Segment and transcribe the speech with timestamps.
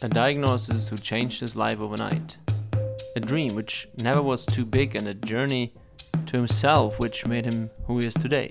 [0.00, 2.38] A diagnosis who changed his life overnight.
[3.16, 5.74] A dream which never was too big, and a journey
[6.26, 8.48] to himself which made him who he is today.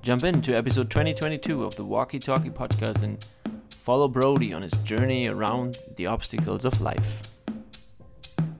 [0.00, 3.26] Jump into episode 2022 of the Walky Talky podcast and
[3.68, 7.20] follow Brody on his journey around the obstacles of life.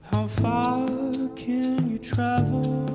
[0.03, 0.87] How far
[1.35, 2.87] can you travel?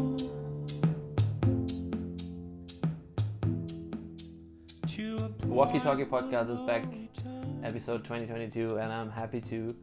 [5.53, 6.85] Walky Talky podcast is back,
[7.65, 9.75] episode 2022, and I'm happy to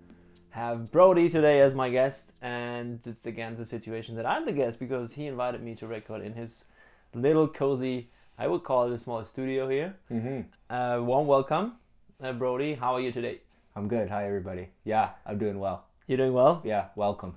[0.50, 2.34] have Brody today as my guest.
[2.42, 6.22] And it's again the situation that I'm the guest because he invited me to record
[6.22, 6.66] in his
[7.14, 9.96] little cozy, I would call it a small studio here.
[10.12, 10.73] Mm-hmm.
[10.73, 11.73] Uh, warm welcome,
[12.22, 12.73] uh, Brody.
[12.76, 13.42] How are you today?
[13.76, 14.09] I'm good.
[14.09, 14.70] Hi, everybody.
[14.84, 15.86] Yeah, I'm doing well.
[16.08, 16.62] You're doing well?
[16.66, 17.36] Yeah, welcome.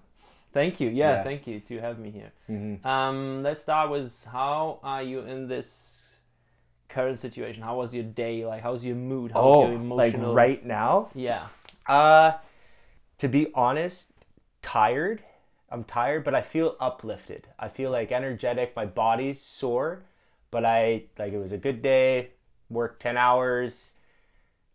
[0.53, 0.89] Thank you.
[0.89, 1.25] Yeah, Yeah.
[1.25, 2.33] thank you to have me here.
[2.51, 2.87] Mm-hmm.
[2.87, 6.02] Um, let's start with how are you in this
[6.93, 7.63] current situation?
[7.63, 8.45] How was your day?
[8.47, 9.33] Like, how's your mood?
[9.33, 11.09] How's Oh, your like right now?
[11.15, 11.47] Yeah.
[11.87, 12.33] Uh,
[13.19, 14.11] to be honest,
[14.63, 15.23] tired.
[15.71, 17.49] I'm tired, but I feel uplifted.
[17.59, 18.77] I feel like energetic.
[18.77, 20.03] My body's sore,
[20.51, 22.31] but I like it was a good day.
[22.69, 23.91] Worked ten hours,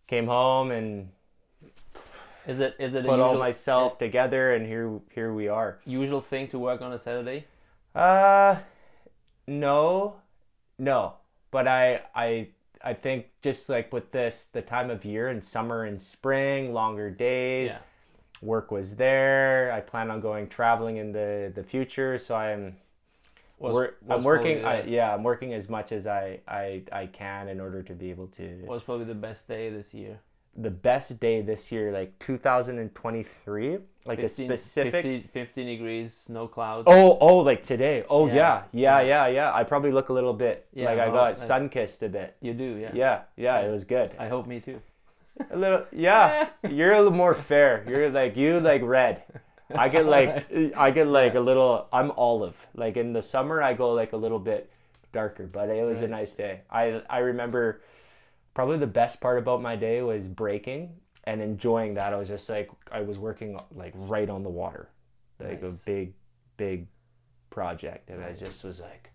[0.08, 1.10] came home and
[2.48, 5.78] Is it is it put all usual, myself together, and here here we are.
[5.86, 7.46] usual thing to work on a Saturday?
[7.96, 8.58] Uh,
[9.48, 10.16] no,
[10.80, 11.14] no.
[11.58, 12.50] But I, I,
[12.84, 17.10] I think just like with this, the time of year and summer and spring, longer
[17.10, 17.72] days.
[17.72, 17.80] Yeah.
[18.44, 19.72] Work was there.
[19.74, 22.78] I plan on going traveling in the the future, so I'm.
[23.58, 24.64] Was, wor- was I'm working.
[24.66, 28.12] I, yeah, I'm working as much as I, I I can in order to be
[28.12, 28.44] able to.
[28.66, 30.20] What was probably the best day this year.
[30.60, 34.94] The best day this year, like 2023, like 15, a specific.
[34.94, 36.86] 50 15 degrees, no clouds.
[36.88, 38.04] Oh, oh, like today.
[38.10, 38.64] Oh, Yeah.
[38.72, 39.28] yeah, yeah, Yeah.
[39.28, 39.54] yeah.
[39.54, 42.36] I probably look a little bit Yeah, like I got sun kissed a bit.
[42.42, 42.92] you do, yeah.
[42.94, 44.12] Yeah, yeah, it was good.
[44.18, 44.82] I hope me too.
[45.52, 46.50] A little, yeah.
[46.68, 47.86] You're a little more fair.
[47.88, 49.22] You're like you like red.
[49.76, 51.88] I get like I get like a little.
[51.94, 52.66] I'm olive.
[52.74, 54.72] Like in the summer, I go like a little bit
[55.14, 55.46] darker.
[55.46, 56.62] But it was a nice day.
[56.72, 57.82] I I remember
[58.58, 60.90] probably the best part about my day was breaking
[61.26, 62.12] and enjoying that.
[62.12, 64.90] I was just like I was working like right on the water,
[65.40, 65.84] like Nice.
[65.84, 66.14] a big
[66.58, 66.88] big
[67.52, 68.42] project, and Nice.
[68.42, 69.12] I just was like,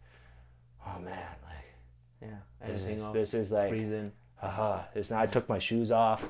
[0.87, 2.69] oh man, like Yeah.
[2.69, 3.75] this is this is like
[4.37, 4.83] haha.
[4.95, 6.23] This I took my shoes off.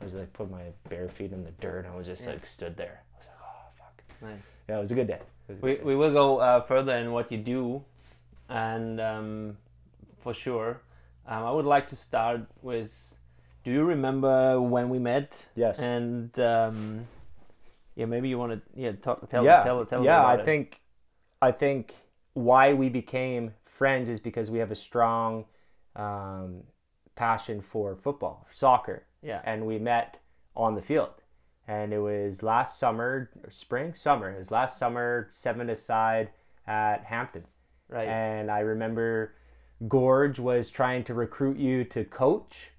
[0.00, 2.32] I was like put my bare feet in the dirt and I was just Yeah.
[2.32, 3.04] like stood there.
[3.14, 4.02] I was like, oh fuck.
[4.28, 4.50] Nice.
[4.68, 5.20] Yeah, it was a good day.
[5.62, 5.82] We, day.
[5.84, 7.84] we will go uh, further in what you do,
[8.48, 9.56] and um,
[10.18, 10.80] for sure,
[11.26, 13.18] um, I would like to start with.
[13.64, 15.44] Do you remember when we met?
[15.56, 15.80] yes.
[15.80, 17.06] And um,
[17.96, 19.64] yeah, maybe you want to yeah talk, tell yeah.
[19.64, 20.44] tell tell me yeah, I it.
[20.44, 20.80] think
[21.42, 21.94] I think
[22.34, 25.46] why we became friends is because we have a strong
[25.96, 26.62] um,
[27.16, 29.04] passion for football, soccer.
[29.22, 30.20] yeah and we met
[30.54, 31.22] on the field.
[31.68, 34.30] And it was last summer, spring, summer.
[34.30, 36.30] It was last summer, seven aside
[36.64, 37.44] at Hampton.
[37.88, 39.34] right And I remember
[39.86, 42.70] George was trying to recruit you to coach,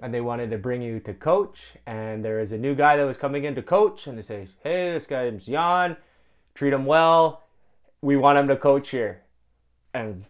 [0.00, 1.58] and they wanted to bring you to coach.
[1.86, 4.48] And there is a new guy that was coming in to coach, and they say,
[4.62, 5.96] "Hey, this guy's Jan.
[6.54, 7.42] Treat him well.
[8.02, 9.22] We want him to coach here."
[9.94, 10.26] And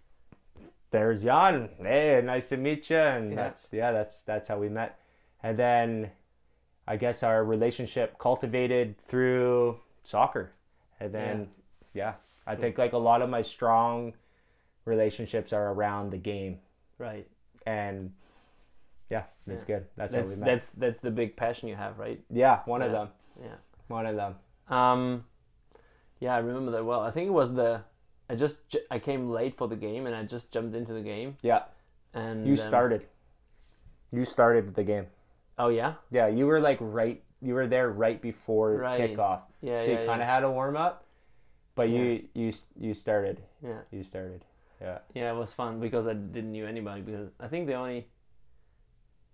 [0.91, 1.71] there's Jan.
[1.79, 2.97] Hey, nice to meet you.
[2.99, 3.37] And Yeah.
[3.37, 4.99] that's yeah, that's that's how we met.
[5.43, 6.13] And then
[6.87, 10.53] I guess our relationship cultivated through soccer.
[11.01, 11.51] And then
[11.93, 12.15] yeah,
[12.47, 14.15] I think like a lot of my strong
[14.85, 16.59] relationships are around the game.
[16.99, 17.27] Right.
[17.67, 18.13] And
[19.11, 19.77] yeah it's Yeah.
[19.77, 19.87] good.
[19.97, 22.21] That's, that's that's that's the big passion you have right?
[22.31, 23.09] Yeah one of them.
[23.41, 23.57] Yeah.
[23.89, 24.37] One of them.
[24.69, 25.25] Um
[26.21, 27.01] yeah I remember that well.
[27.01, 27.83] I think it was the
[28.29, 28.57] I just
[28.91, 31.37] I came late for the game and I just jumped into the game.
[31.43, 31.63] Yeah.
[32.13, 33.07] And you um, started.
[34.13, 35.07] You started the game.
[35.59, 35.95] Oh yeah?
[36.11, 39.01] Yeah you were like right you were there right before Right.
[39.01, 39.41] kickoff.
[39.61, 40.35] Yeah so yeah, you kind of yeah.
[40.35, 41.05] had a warm up
[41.75, 43.43] but you you you started.
[43.63, 43.81] Yeah.
[43.91, 44.45] You started
[44.81, 48.09] yeah Yeah, it was fun because I didn't knew anybody because I think the only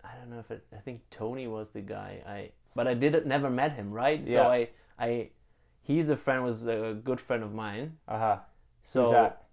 [0.03, 3.25] I don't know if it I think Tony was the guy I but I did
[3.25, 4.21] never met him, right?
[4.25, 4.33] Yeah.
[4.33, 5.29] So I I
[5.81, 7.97] he's a friend was a good friend of mine.
[8.07, 8.37] uh-huh
[8.81, 9.43] So who's that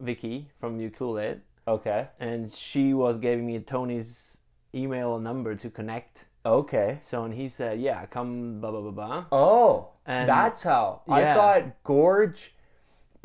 [0.00, 4.38] Vicky from Ukulele okay and she was giving me Tony's
[4.74, 6.26] email number to connect.
[6.44, 11.00] okay So and he said, "Yeah, come blah blah blah blah." oh And that's how
[11.08, 12.53] i thought george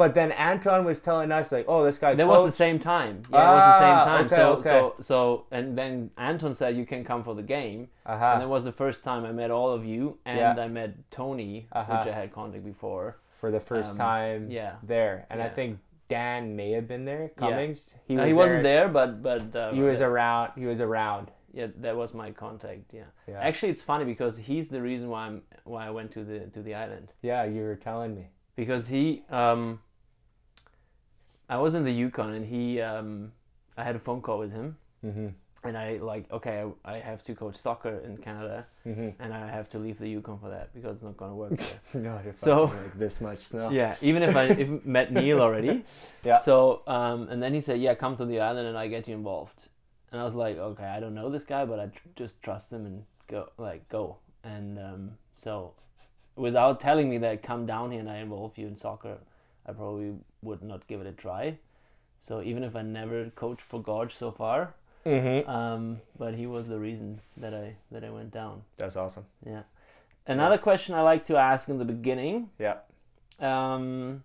[0.01, 3.15] but then anton was telling us like oh this guy That was the same time.
[3.31, 4.25] Yeah, it was the same Ah, time.
[4.25, 4.69] okay, so okay.
[4.69, 4.79] so
[5.11, 5.17] so
[5.57, 5.91] and then
[6.29, 7.79] Anton said you can come for the game.
[8.11, 10.65] uh-huh And that was the first time I met all of you, and Yeah.
[10.65, 11.91] I met Tony, Uh-huh.
[11.93, 13.07] which I had contact before.
[13.41, 14.73] for the first Um, time yeah.
[14.93, 15.15] there.
[15.31, 15.69] And I think
[16.15, 17.25] Dan may have been there.
[17.41, 17.79] Cummings.
[18.07, 20.47] He, Uh, he wasn't there, but but uh, He was around.
[20.61, 21.25] He was around.
[21.59, 22.83] yeah, that was my contact.
[22.99, 23.09] Yeah.
[23.31, 23.47] Yeah.
[23.47, 25.37] Actually, it's funny because he's the reason why I'm
[25.71, 28.25] why I went to the to the island Yeah, you were telling me.
[28.61, 29.03] because he
[29.41, 29.79] um.
[31.49, 33.31] I was in the Yukon and he um,
[33.77, 35.27] I had a phone call with him Mm-hmm.
[35.63, 39.21] and I like okay I, I have to coach soccer in Canada Mm-hmm.
[39.21, 41.57] and I have to leave the Yukon for that because it's not gonna work
[41.93, 42.01] there.
[42.01, 43.69] No, you're So- like this much snow.
[43.81, 45.83] yeah, even if I if met Neil already.
[46.23, 46.39] Yeah.
[46.39, 49.15] So um, and then he said, yeah, come to the island and I get you
[49.15, 49.67] involved.
[50.11, 52.73] And I was like, okay, I don't know this guy, but I tr- just trust
[52.73, 54.17] him and go like go.
[54.43, 55.73] And um, so
[56.35, 59.17] without telling me that come down here and I involve you in soccer,
[59.69, 61.57] I probably would not give it a try.
[62.17, 64.73] So even if I never coached for George so far,
[65.05, 65.49] Mm-hmm.
[65.49, 68.63] um, but he was the reason that I that I went down.
[68.77, 69.25] That's awesome.
[69.45, 69.63] Yeah.
[70.27, 72.77] Another question I like to ask in the beginning Yeah.
[73.39, 74.23] um,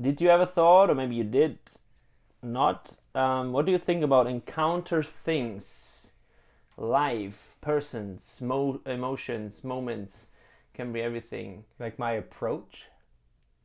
[0.00, 1.58] did you ever thought, or maybe you did
[2.42, 2.96] not?
[3.14, 6.12] Um, what do you think about encounter things,
[6.76, 10.28] life, persons, mo- emotions, moments?
[10.72, 11.64] Can be everything.
[11.78, 12.84] Like my approach.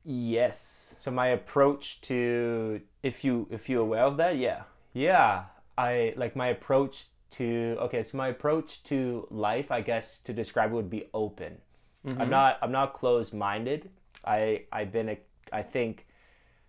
[0.08, 4.64] Yes, So my approach to if you if you're aware of that, yeah.
[4.94, 5.46] yeah,
[5.78, 10.72] I like my approach to okay, so my approach to life, I guess to describe
[10.72, 11.58] it would be open.
[12.06, 12.22] Mm-hmm.
[12.22, 13.90] I'm not I'm not closed minded.
[14.24, 15.18] I I've been a
[15.52, 16.06] I think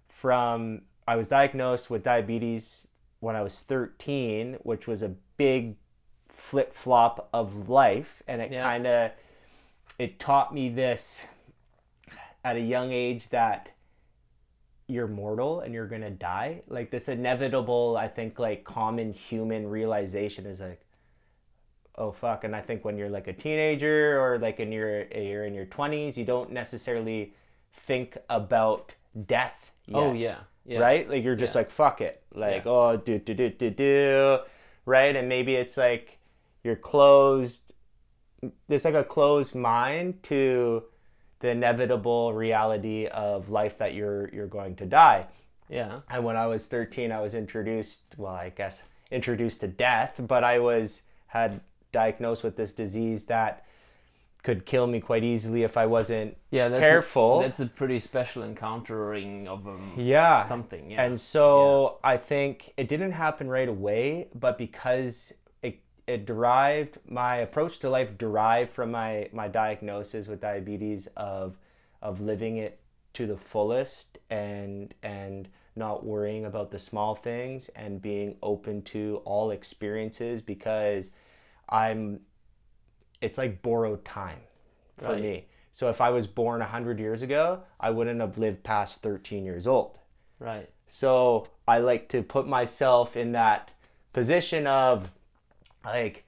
[0.09, 2.87] from I was diagnosed with diabetes
[3.21, 5.77] when I was 13, which was a big
[6.29, 8.63] flip flop of life, and it Yeah.
[8.63, 9.11] kind of
[9.99, 11.27] it taught me this
[12.47, 13.71] at a young age that
[14.87, 16.63] you're mortal and you're gonna die.
[16.69, 20.81] Like this inevitable, I think, like common human realization is like,
[21.97, 22.45] oh fuck.
[22.45, 25.67] And I think when you're like a teenager or like in your you're in your
[25.67, 27.35] twenties, you don't necessarily
[27.73, 28.95] think about
[29.27, 29.73] death.
[29.93, 30.39] Oh, yet, Oh yeah,
[30.75, 30.79] yeah.
[30.79, 31.11] Right?
[31.11, 31.61] Like you're just Yeah.
[31.63, 32.23] like fuck it.
[32.33, 32.71] Like Yeah.
[32.71, 34.39] oh do do do do do.
[34.85, 35.17] Right?
[35.17, 36.19] And maybe it's like
[36.63, 37.73] you're closed.
[38.69, 40.85] There's like a closed mind to
[41.47, 45.27] the inevitable reality of life that you're you're going to die.
[45.69, 45.99] Yeah.
[46.11, 50.43] And when I was 13, I was introduced, well, I guess introduced to death, but
[50.45, 51.61] I was had
[51.93, 53.65] diagnosed with this disease that
[54.43, 56.69] could kill me quite easily if I wasn't Yeah.
[56.69, 57.41] That's careful.
[57.41, 60.49] A, that's a pretty special encountering of um, yeah.
[60.49, 60.91] something.
[60.91, 61.05] Yeah.
[61.05, 65.33] And so I think it didn't happen right away, but because
[66.07, 71.57] it, derived my approach to life derived from my my diagnosis with diabetes of
[72.03, 72.79] of living it
[73.15, 79.21] to the fullest and and not worrying about the small things and being open to
[79.25, 81.11] all experiences because
[81.69, 82.21] I'm
[83.21, 84.41] it's like borrowed time
[84.99, 85.23] for Right.
[85.23, 85.47] me.
[85.73, 89.67] So if I was born 100 years ago, I wouldn't have lived past 13 years
[89.67, 89.99] old.
[90.39, 90.69] right.
[90.87, 93.73] So I like to put myself in that
[94.13, 95.11] position of
[95.87, 96.25] like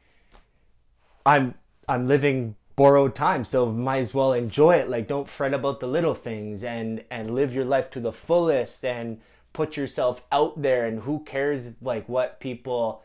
[1.26, 1.54] I'm
[1.88, 4.88] I'm living borrowed time, so might as well enjoy it.
[4.88, 8.84] Like don't fret about the little things and and live your life to the fullest
[8.84, 9.20] and
[9.52, 13.02] put yourself out there and who cares like what people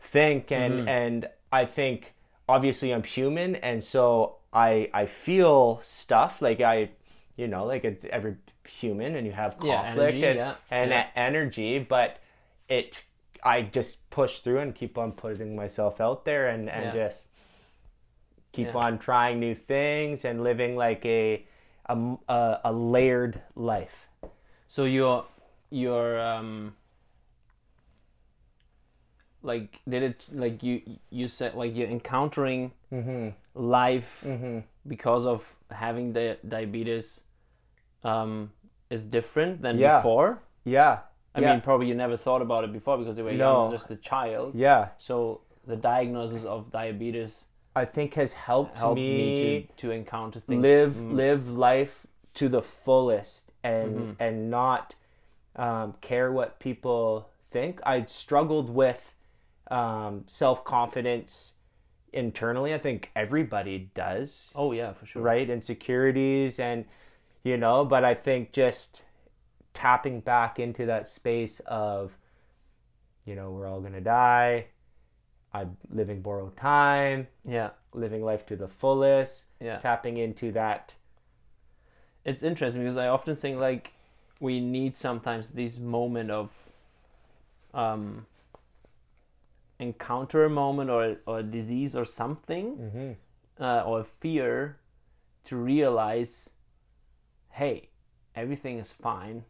[0.00, 0.88] think and mm-hmm.
[0.88, 2.12] and I think
[2.48, 6.90] obviously I'm human and so I I feel stuff like I
[7.36, 8.36] you know like it's every
[8.68, 11.06] human and you have Yeah, conflict energy, and, yeah, and yeah.
[11.16, 12.18] energy but
[12.68, 13.04] it
[13.42, 17.06] I just push through and keep on putting myself out there and and Yeah.
[17.06, 17.28] just
[18.52, 18.84] keep Yeah.
[18.84, 21.46] on trying new things and living like a
[21.86, 21.96] a,
[22.28, 24.08] a, a layered life
[24.68, 25.24] So you're
[25.70, 26.74] you're um
[29.42, 33.28] like did it like you you said like you're encountering mm-hmm.
[33.54, 34.58] life Mm-hmm.
[34.86, 37.20] because of having the diabetes
[38.04, 38.52] um
[38.90, 39.98] is different than Yeah.
[39.98, 40.98] before yeah
[41.34, 41.52] i yeah.
[41.52, 43.62] mean probably you never thought about it before because you were No.
[43.62, 47.44] young, just a child yeah so the diagnosis of diabetes
[47.76, 52.06] I think has helped, helped me, me, to, to encounter things live Mm, live life
[52.34, 54.16] to the fullest and Mhm.
[54.18, 54.96] and not
[55.56, 57.80] um, care what people think.
[57.84, 59.14] I struggled with
[59.70, 61.54] um, self confidence
[62.12, 62.74] internally.
[62.74, 65.48] I think everybody does, oh yeah for sure right?
[65.48, 66.86] Insecurities and
[67.44, 69.02] you know, but I think just
[69.80, 72.12] tapping back into that space of
[73.24, 74.66] you know we're all gonna die.
[75.52, 77.70] I'm living borrowed time, yeah.
[77.92, 79.44] Living life to the fullest.
[79.58, 79.78] Yeah.
[79.78, 80.94] Tapping into that.
[82.24, 83.92] It's interesting because I often think like
[84.38, 86.52] we need sometimes this moment of
[87.72, 88.26] um
[89.78, 93.64] encounter a moment or or a disease or something mm-hmm.
[93.64, 94.76] uh, or fear
[95.44, 96.50] to realize
[97.50, 97.88] hey
[98.34, 99.44] everything is fine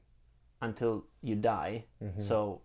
[0.60, 2.22] until you die Mhm.
[2.22, 2.60] so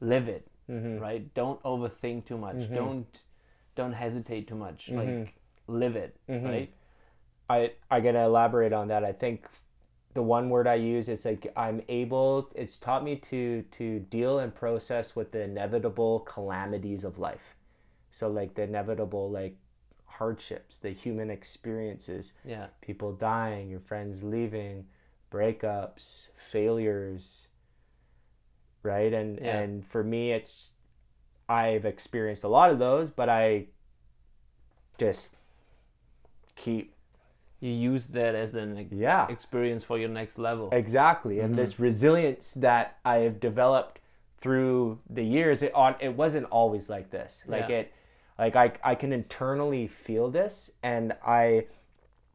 [0.00, 0.98] live it mm-hmm.
[0.98, 1.34] right?
[1.34, 2.56] Don't overthink too much.
[2.56, 2.74] Mm-hmm.
[2.74, 3.24] Don't
[3.74, 4.86] don't hesitate too much.
[4.86, 4.98] Mm-hmm.
[5.20, 5.34] Like
[5.66, 6.72] live it, right?
[7.48, 9.04] I I gotta elaborate on that.
[9.04, 9.46] I think
[10.14, 12.50] the one word I use is like I'm able.
[12.54, 17.56] It's taught me to to deal and process with the inevitable calamities of life.
[18.10, 19.56] So like the inevitable like
[20.06, 22.66] hardships, the human experiences, Yeah.
[22.80, 24.86] people dying, your friends leaving,
[25.30, 27.46] breakups, failures,
[28.82, 29.12] right?
[29.12, 29.58] And Yeah.
[29.58, 30.72] and for me, it's
[31.48, 33.66] I've experienced a lot of those, but I
[34.98, 35.30] just
[36.56, 36.94] keep
[37.60, 40.70] You use that as an yeah experience for your next level.
[40.72, 41.60] exactly and mm-hmm.
[41.60, 43.98] this resilience that i have developed
[44.40, 47.76] through the years it on it wasn't always like this like Yeah.
[47.80, 47.92] it
[48.38, 51.66] like I, I can internally feel this and i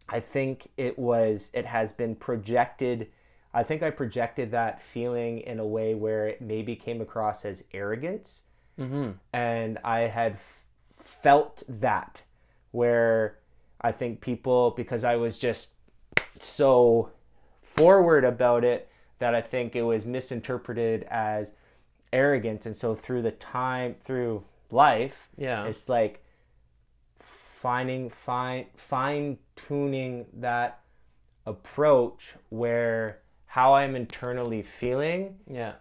[0.10, 3.08] i think it was it has been projected
[3.54, 7.64] i think i projected that feeling in a way where it maybe came across as
[7.74, 8.42] arrogance
[8.78, 9.12] Mm-hmm.
[9.32, 10.66] and I had f-
[10.98, 12.24] felt that
[12.72, 13.40] where
[13.80, 15.70] I think people because I was just
[16.40, 17.12] so
[17.62, 21.54] forward about it that I think it was misinterpreted as
[22.12, 25.64] arrogance and so through the time through life Yeah.
[25.68, 26.22] it's like
[27.66, 30.82] finding fine fine tuning that
[31.48, 35.74] approach where how I'm internally feeling yeah.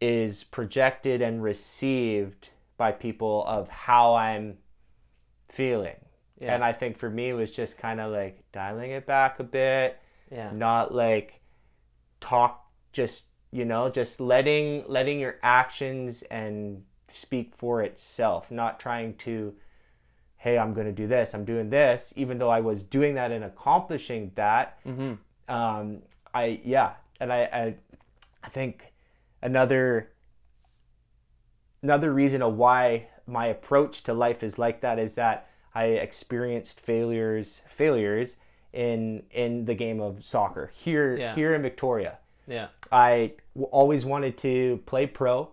[0.00, 4.58] is projected and received by people of how I'm
[5.50, 5.96] feeling.
[6.40, 6.54] Yeah.
[6.54, 9.44] And I think for me it was just kind of like dialing it back a
[9.44, 9.98] bit,
[10.30, 10.52] Yeah.
[10.52, 11.40] not like
[12.20, 19.16] talk just, you know, just letting letting your actions and speak for itself, not trying
[19.16, 19.54] to
[20.44, 23.30] hey, I'm going to do this, I'm doing this, even though I was doing that
[23.30, 25.12] and accomplishing that Mm-hmm.
[25.54, 26.02] um,
[26.34, 27.74] I yeah, and I, I
[28.42, 28.92] I think
[29.42, 30.08] another
[31.82, 36.80] another reason of why my approach to life is like that is that I experienced
[36.80, 38.36] failures failures
[38.72, 41.34] in in the game of soccer here Yeah.
[41.34, 42.18] here in Victoria.
[42.46, 42.68] Yeah.
[42.90, 45.50] I w- always wanted to play pro.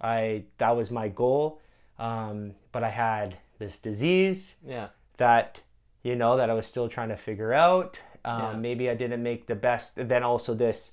[0.00, 1.60] I that was my goal,
[1.98, 4.88] um, but I had this disease Yeah.
[5.18, 5.60] that
[6.02, 8.02] you know that I was still trying to figure out.
[8.24, 8.52] Um, Yeah.
[8.56, 9.94] Maybe I didn't make the best.
[9.96, 10.92] Then also this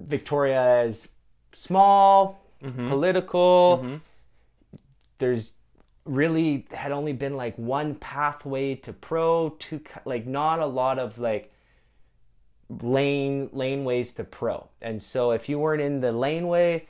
[0.00, 1.08] Victoria is
[1.52, 2.88] small, Mm-hmm.
[2.88, 4.00] political.
[5.18, 5.52] There's
[6.04, 11.18] really had only been like one pathway to pro, to like not a lot of
[11.20, 11.52] like
[12.82, 14.68] lane laneways to pro.
[14.82, 16.88] And so if you weren't in the laneway,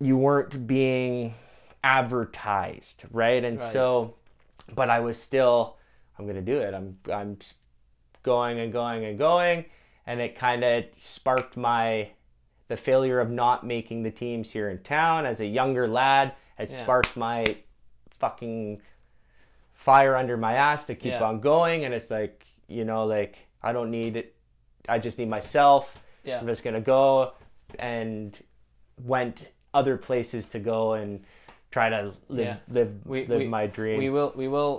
[0.00, 1.34] you weren't being
[1.86, 3.44] advertised, right?
[3.44, 3.68] And Right.
[3.72, 4.14] so
[4.74, 5.76] but I was still
[6.18, 6.74] I'm going to do it.
[6.74, 7.38] I'm I'm
[8.22, 9.64] going and going and going
[10.06, 12.10] and it kind of sparked my
[12.68, 16.68] the failure of not making the teams here in town as a younger lad it
[16.70, 16.76] Yeah.
[16.76, 17.56] sparked my
[18.18, 18.80] fucking
[19.74, 21.22] fire under my ass to keep Yeah.
[21.22, 24.34] on going and it's like you know like I don't need it
[24.88, 26.40] I just need myself Yeah.
[26.40, 27.34] I'm just gonna go
[27.78, 28.36] and
[29.04, 31.24] went other places to go and
[31.76, 32.56] try to live Yeah.
[32.78, 33.98] live We- live we- my dream.
[34.04, 34.32] We will.
[34.42, 34.74] We will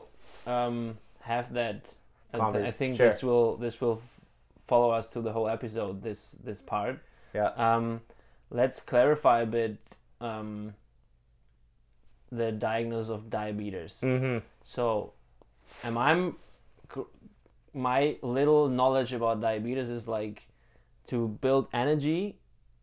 [0.55, 0.97] um,
[1.31, 1.93] have that.
[2.33, 3.05] I, Conver- I think sure.
[3.07, 3.57] this will.
[3.65, 3.99] This will
[4.71, 6.01] follow us to the whole episode.
[6.01, 6.95] This this part.
[7.39, 7.51] yeah.
[7.67, 8.01] Um,
[8.49, 9.77] let's clarify a bit.
[10.19, 10.73] Um,
[12.31, 14.01] the diagnosis of diabetes.
[14.03, 14.37] Mm-hmm.
[14.63, 15.13] So,
[15.83, 16.11] am I?
[17.73, 20.47] My little knowledge about diabetes is like
[21.07, 22.35] to build energy,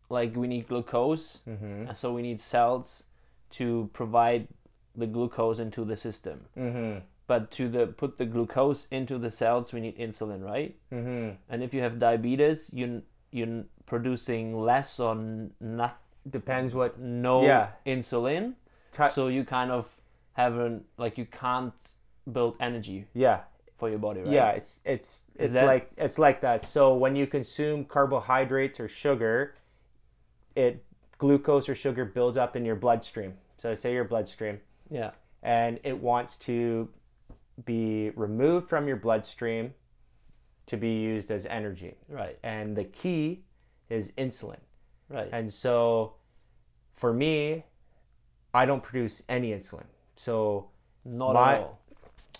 [0.09, 1.91] like we need glucose, Mm-hmm.
[1.93, 3.03] so we need cells
[3.51, 4.47] to provide
[4.95, 6.45] the glucose into the system.
[6.57, 6.99] Mm-hmm.
[7.27, 10.75] But to the put the glucose into the cells, we need insulin, right?
[10.93, 11.35] Mm-hmm.
[11.49, 15.97] And if you have diabetes, you you're producing less or n- not
[16.27, 17.67] Depends what no Yeah.
[17.85, 18.55] insulin,
[18.91, 19.85] ti- so you kind of
[20.33, 21.73] have an like you can't
[22.31, 23.41] build energy yeah.
[23.77, 24.31] for your body, right?
[24.31, 26.63] Yeah, it's it's it's that- like it's like that.
[26.65, 29.53] So when you consume carbohydrates or sugar,
[30.55, 30.83] it
[31.17, 33.33] glucose or sugar builds up in your bloodstream.
[33.57, 36.89] So I say your bloodstream yeah, and it wants to
[37.65, 39.73] be removed from your bloodstream
[40.67, 41.95] to be used as energy.
[42.09, 43.43] right, And the key
[43.89, 44.57] is insulin.
[45.09, 46.15] right, And so
[46.95, 47.63] for me,
[48.53, 49.85] I don't produce any insulin.
[50.15, 50.69] So
[51.05, 51.79] not my- at all.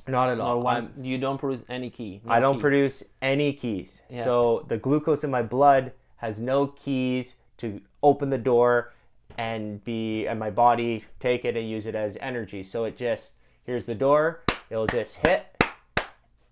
[0.07, 0.61] not at all.
[0.61, 0.93] one.
[1.01, 2.21] You don't produce any key.
[2.25, 2.61] no I don't key.
[2.61, 4.01] produce any keys.
[4.09, 4.23] Yeah.
[4.23, 8.93] So the glucose in my blood has no keys to open the door
[9.37, 12.61] and be and my body take it and use it as energy.
[12.63, 13.33] So it just
[13.63, 15.47] here's the door, it'll just hit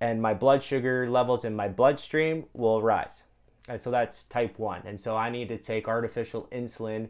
[0.02, 3.24] and my blood sugar levels in my bloodstream will rise.
[3.70, 4.82] And so that's type 1.
[4.86, 7.08] And so I need to take artificial insulin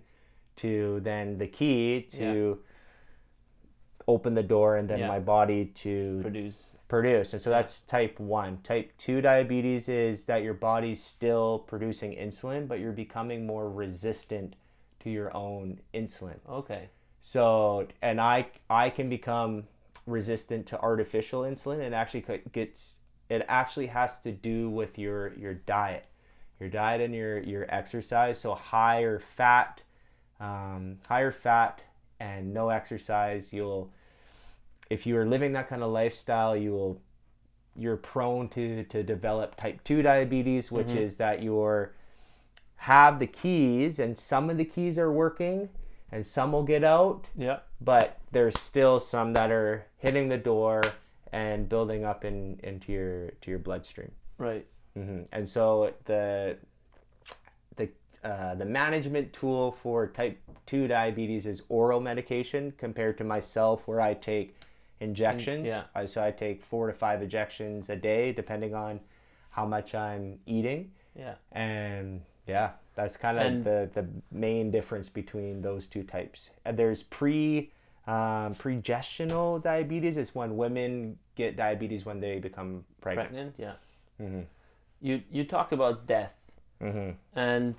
[0.58, 2.60] to then the key to
[4.08, 5.08] open the door and then Yeah.
[5.08, 6.76] my body to Produce.
[6.94, 7.34] Produce.
[7.34, 8.60] And so that's type 1.
[8.62, 14.56] Type 2 diabetes is that your body's still producing insulin, but you're becoming more resistant
[15.00, 16.38] to your own insulin.
[16.48, 16.90] Okay.
[17.20, 19.64] So, and I I can become
[20.06, 22.98] resistant to artificial insulin and actually gets
[23.28, 26.06] it actually has to do with your your diet.
[26.60, 28.40] Your diet and your your exercise.
[28.40, 29.82] So higher fat
[30.40, 31.82] um, higher fat
[32.20, 33.92] and no exercise, you'll
[34.90, 37.02] if you are living that kind of lifestyle, you will
[37.76, 41.94] you're prone to to develop type 2 diabetes, which is that you're
[42.78, 45.70] have the keys and some of the keys are working
[46.12, 47.60] and some will get out, Yeah.
[47.82, 50.82] but there's still some that are hitting the door
[51.32, 54.12] and building up in into your to your bloodstream.
[54.38, 54.66] Right.
[54.96, 56.58] hmm And so the
[57.78, 57.90] the
[58.24, 60.38] uh, the management tool for type
[60.68, 64.56] two diabetes is oral medication compared to myself, where I take
[65.00, 65.68] injections.
[65.68, 65.84] yeah.
[65.96, 69.00] I, so I take four to five injections a day, depending on
[69.52, 70.92] how much I'm eating.
[71.16, 71.36] Yeah.
[71.52, 76.52] And yeah, that's kind of And- the the main difference between those two types.
[76.72, 77.72] There's pre
[78.08, 80.18] um, pregestional diabetes.
[80.18, 83.30] It's when women get diabetes when they become pregnant.
[83.30, 83.56] Pregnant.
[83.58, 83.74] Yeah.
[84.22, 84.46] Mhm.
[85.02, 86.36] You you talk about death
[86.80, 87.76] hmm and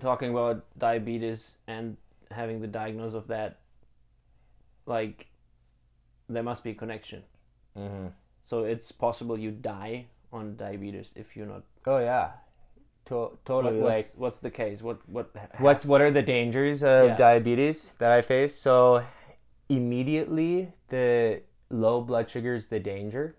[0.00, 1.96] talking about diabetes and
[2.30, 3.58] having the diagnosis of that.
[4.86, 5.26] Like,
[6.28, 7.22] there must be a connection.
[7.76, 8.08] hmm
[8.44, 11.62] So it's possible you die on diabetes if you're not.
[11.86, 12.30] Oh yeah,
[13.06, 13.78] to- totally.
[13.80, 14.82] What, like what's, what's the case?
[14.82, 15.30] What what?
[15.34, 17.16] ha- what what are the dangers of Yeah.
[17.16, 18.54] diabetes that I face?
[18.54, 19.02] So
[19.68, 23.34] immediately the low blood sugar is the danger.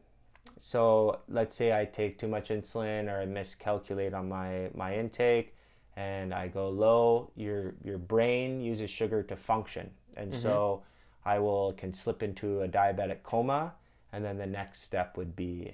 [0.57, 5.53] So let's say I take too much insulin or I miscalculate on my my intake
[5.95, 9.91] and I go low, your your brain uses sugar to function.
[10.17, 10.83] And so
[11.25, 13.73] I will can slip into a diabetic coma
[14.13, 15.73] and then the next step would be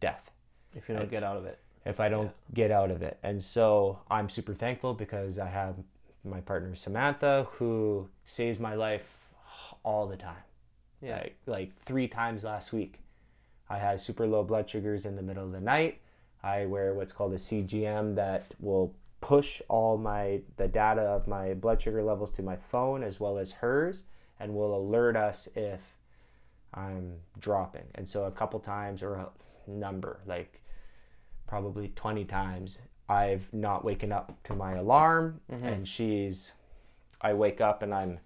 [0.00, 0.30] death
[0.76, 1.58] if you don't get out of it.
[1.84, 3.18] if I don't get out of it.
[3.22, 5.76] And so I'm super thankful because I have
[6.24, 9.06] my partner Samantha who saves my life
[9.82, 10.42] all the time.
[11.02, 11.16] Yeah.
[11.16, 13.00] Like like 3 times last week.
[13.68, 16.00] I had super low blood sugars in the middle of the night.
[16.42, 21.54] I wear what's called a CGM that will push all my the data of my
[21.54, 24.02] blood sugar levels to my phone as well as hers
[24.40, 25.80] and will alert us if
[26.72, 27.84] I'm dropping.
[27.94, 29.28] And so a couple times or a
[29.66, 30.60] number like
[31.46, 35.64] probably 20 times I've not waken up to my alarm mm-hmm.
[35.64, 36.52] and she's
[37.20, 38.18] I wake up and I'm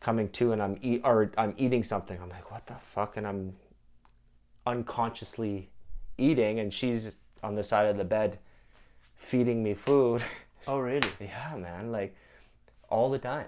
[0.00, 2.20] coming to and I'm eat or I'm eating something.
[2.20, 3.16] I'm like, what the fuck?
[3.16, 3.54] And I'm
[4.66, 5.70] unconsciously
[6.18, 8.38] eating and she's on the side of the bed
[9.16, 10.22] feeding me food.
[10.66, 11.08] Oh really?
[11.20, 12.14] yeah, man, like
[12.88, 13.46] all the time.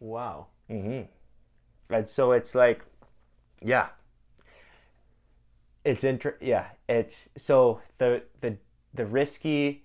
[0.00, 0.48] Wow.
[0.72, 1.94] Mm-hmm.
[1.94, 2.84] And so it's like,
[3.60, 3.88] yeah,
[5.84, 6.36] it's inter.
[6.40, 8.56] Yeah, it's so the the
[8.94, 9.84] the risky,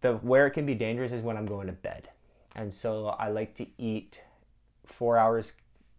[0.00, 2.08] the where it can be dangerous is when I'm going to bed,
[2.56, 4.22] and so I like to eat
[4.86, 5.52] four hours,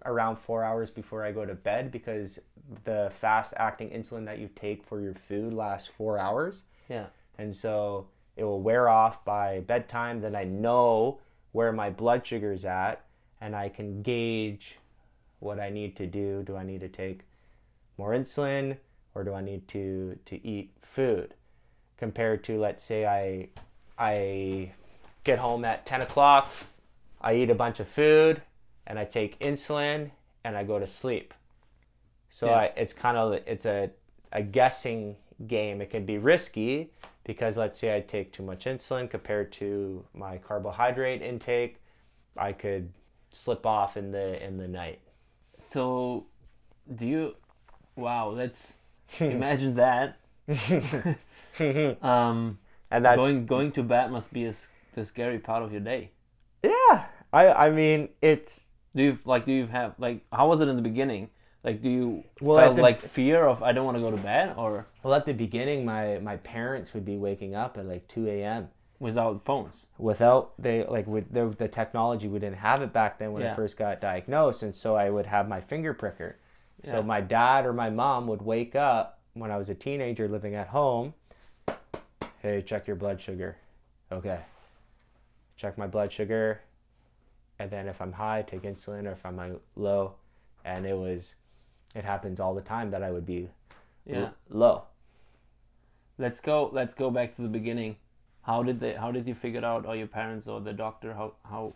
[0.06, 2.39] around four hours before I go to bed because
[2.84, 7.08] the fast acting insulin that you take for your food lasts four hours Yeah.
[7.38, 11.20] and so it will wear off by bedtime then i know
[11.52, 13.04] where my blood sugar is at
[13.43, 14.77] and i can gauge
[15.39, 17.19] what i need to do do i need to take
[17.97, 18.77] more insulin
[19.13, 21.34] or do i need to to eat food
[21.97, 23.47] compared to let's say i
[23.97, 24.71] i
[25.23, 26.51] get home at 10 o'clock
[27.21, 28.41] i eat a bunch of food
[28.88, 30.12] and i take insulin
[30.43, 31.34] and i go to sleep
[32.29, 32.56] so Yeah.
[32.56, 33.91] I, it's kind of it's a
[34.34, 35.15] a guessing
[35.47, 35.82] game.
[35.82, 36.91] It can be risky
[37.23, 41.77] because let's say I take too much insulin compared to my carbohydrate intake,
[42.36, 42.91] I could
[43.34, 45.00] slip off in the in the night.
[45.60, 46.26] So,
[46.93, 47.36] do you?
[47.96, 48.74] Wow, that's
[49.19, 50.17] imagine that.
[52.02, 52.58] um,
[52.91, 54.54] And that's going going to bed must be a,
[54.96, 56.12] the scary part of your day.
[56.63, 57.06] yeah.
[57.32, 59.46] I I mean it's Do you like?
[59.46, 60.22] Do you have like?
[60.32, 61.30] How was it in the beginning?
[61.63, 64.17] Like, do you Well, felt the- like fear of I don't want to go to
[64.17, 68.08] bed or well at the beginning my my parents would be waking up at like
[68.10, 68.67] 2 a.m.
[68.99, 69.86] without phones?
[69.97, 73.53] without they like with the, the technology we didn't have it back then when Yeah.
[73.53, 76.38] I first got diagnosed and so I would have my finger pricker.
[76.86, 80.53] So my dad or my mom would wake up when I was a teenager living
[80.56, 81.13] at home.
[82.41, 83.56] Hey, check your blood sugar.
[84.12, 84.39] Okay.
[85.56, 86.60] Check my blood sugar.
[87.58, 90.15] And then if I'm high, take insulin or if I'm low.
[90.65, 91.36] And it was
[91.95, 93.47] it happens all the time that I would be
[94.06, 94.17] Yeah.
[94.17, 94.84] l- low.
[96.17, 96.69] Let's go.
[96.73, 97.95] Let's go back to the beginning.
[98.43, 98.93] How did they?
[98.93, 101.13] How did you figure it out, or your parents, or the doctor?
[101.13, 101.73] How how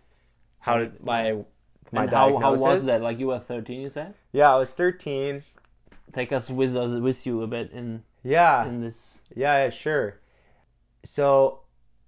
[0.59, 1.43] How did my
[1.91, 3.01] my and how, how was that?
[3.01, 4.13] Like you were 13, you said.
[4.33, 5.43] Yeah, I was 13.
[6.11, 9.21] Take us with us with you a bit in Yeah, in this.
[9.35, 10.19] yeah, yeah, sure.
[11.03, 11.61] So,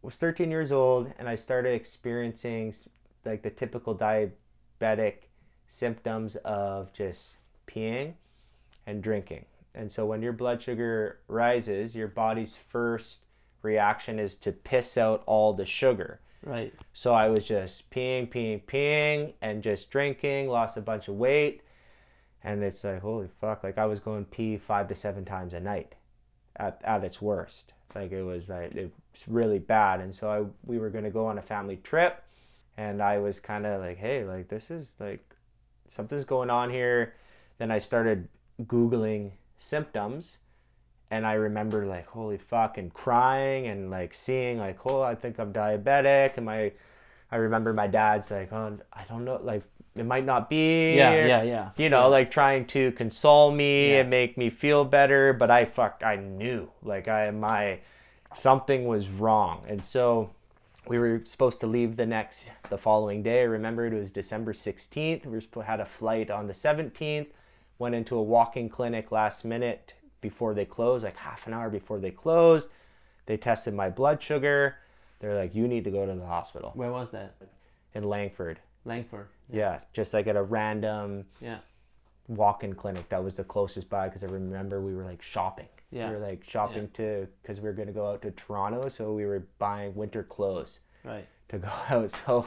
[0.04, 2.74] I was 13 years old, and I started experiencing
[3.26, 5.28] like the typical diabetic
[5.68, 8.14] symptoms of just peeing
[8.86, 9.46] and drinking.
[9.74, 13.20] And so, when your blood sugar rises, your body's first
[13.62, 16.20] reaction is to piss out all the sugar.
[16.44, 16.74] Right.
[16.94, 21.62] So I was just peeing, peeing, peeing, and just drinking, lost a bunch of weight.
[22.44, 25.60] And it's like, holy fuck, like I was going pee five to seven times a
[25.60, 25.96] night
[26.56, 27.74] at, at its worst.
[27.94, 30.00] Like it was like, it was really bad.
[30.00, 32.24] And so I, we were going to go on a family trip.
[32.78, 35.36] And I was kind of like, hey, like this is like,
[35.90, 37.16] something's going on here.
[37.58, 38.30] Then I started
[38.64, 40.38] Googling symptoms
[41.12, 45.40] and I remember like holy fuck and crying and like seeing like oh I think
[45.40, 46.72] I'm diabetic and my
[47.32, 49.64] I remember my dad's like oh I don't know like
[49.96, 51.70] it might not be Yeah, or- yeah, yeah.
[51.78, 54.02] you know like trying to console me Yeah.
[54.02, 57.80] and make me feel better but I fuck I knew like I my
[58.34, 60.30] something was wrong and so
[60.88, 64.54] we were supposed to leave the next the following day I remember it was December
[64.54, 67.28] 16th we were had a flight on the 17th
[67.80, 72.00] went into a walk-in clinic last minute before they closed, like half an hour before
[72.00, 72.70] they closed.
[73.26, 74.76] They tested my blood sugar.
[75.20, 77.36] They're like, you need to go to the hospital Where was that?
[77.94, 78.60] in Langford.
[78.86, 79.28] Langford.
[79.52, 81.60] Yeah, just like at a random Yeah.
[82.28, 85.68] walk-in clinic that was the closest by because I remember we were like shopping.
[85.92, 86.10] Yeah.
[86.10, 89.26] We were like shopping to because we were gonna go out to Toronto, so we
[89.26, 91.28] were buying winter clothes Right.
[91.50, 92.12] to go out.
[92.12, 92.46] So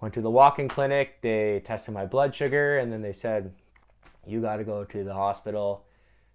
[0.00, 1.20] went to the walk-in clinic.
[1.20, 3.52] They tested my blood sugar, and then they said,
[4.26, 5.84] "You got to go to the hospital."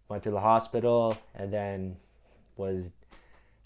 [0.10, 1.96] Went to the hospital, and then
[2.58, 2.92] was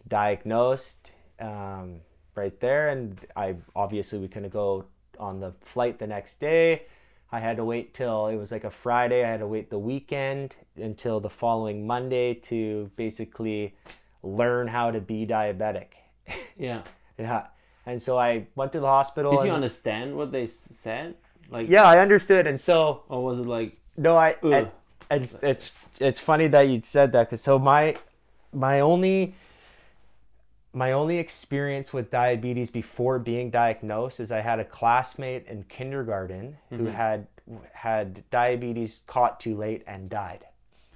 [0.08, 1.99] diagnosed um,
[2.36, 2.89] right there.
[2.89, 4.86] And I obviously we couldn't go
[5.19, 6.84] on the flight the next day.
[7.32, 9.25] I had to wait till it was like a Friday.
[9.25, 13.73] I had to wait the weekend until the following Monday to basically
[14.21, 15.88] learn how to be diabetic.
[16.58, 16.82] Yeah.
[17.19, 17.45] Yeah.
[17.86, 19.38] And so I went to the hospital.
[19.38, 21.13] Did you understand what they said?
[21.51, 22.47] Like, Yeah, I understood.
[22.47, 24.71] And so or was it like, no, I, I.
[25.21, 27.95] it's it's it's funny that you said that because so my
[28.52, 29.36] my only
[30.73, 36.58] my only experience with diabetes before being diagnosed is I had a classmate in kindergarten
[36.69, 36.88] who mm-hmm.
[36.88, 37.28] had
[37.73, 40.45] had diabetes caught too late and died.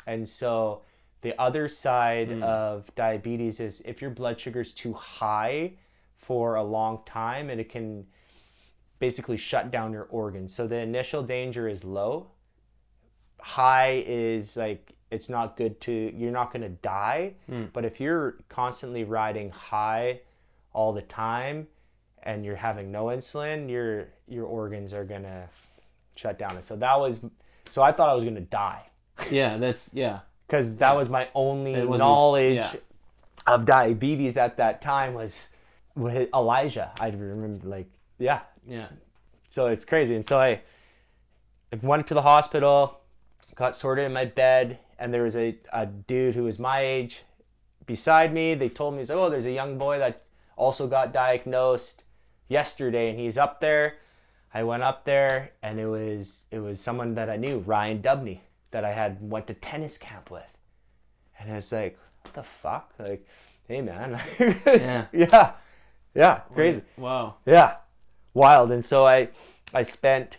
[0.08, 0.82] And so
[1.22, 2.42] the other side mm.
[2.44, 5.74] of diabetes is if your blood sugar is too high
[6.18, 8.06] for a long time and it can
[9.00, 10.54] basically shut down your organs.
[10.54, 12.28] So the initial danger is low.
[13.40, 17.66] High is like it's not good to you're not going to die, hmm.
[17.74, 20.22] but if you're constantly riding high
[20.74, 21.68] all the time
[22.24, 25.48] and you're having no insulin, your your organs are going to
[26.16, 26.52] shut down.
[26.52, 27.22] And so that was
[27.70, 28.86] so I thought I was going to die
[29.32, 32.76] yeah, that's yeah, cuz that was my only was- knowledge yeah.
[33.46, 35.48] of diabetes at that time was
[35.96, 36.92] with Elijah.
[37.00, 37.88] I remember like
[38.20, 38.88] yeah, yeah,
[39.50, 40.16] so it's crazy.
[40.16, 40.62] And so I
[41.72, 43.02] I went to the hospital,
[43.58, 47.24] got sorted in my bed, and there was a, a dude who was my age
[47.86, 48.54] beside me.
[48.54, 50.24] They told me, oh, there's a young boy that
[50.56, 52.04] also got diagnosed
[52.48, 53.96] yesterday, and he's up there.
[54.54, 58.40] I went up there, and it was it was someone that I knew, Ryan Dubney,
[58.72, 60.58] that I had went to tennis camp with,
[61.40, 63.28] and it's like, what the fuck, like,
[63.68, 65.06] hey man, Yeah.
[65.12, 65.52] yeah,
[66.16, 66.82] yeah, crazy.
[66.96, 67.36] Wow.
[67.46, 67.76] Yeah,
[68.34, 68.72] wild.
[68.72, 69.30] And so I,
[69.74, 70.38] I spent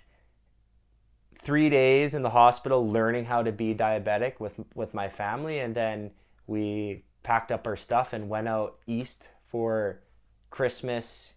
[1.49, 5.75] three days in the hospital learning how to be diabetic with with my family, and
[5.75, 6.11] then
[6.47, 9.99] we packed up our stuff and went out east for
[10.51, 11.33] Christmas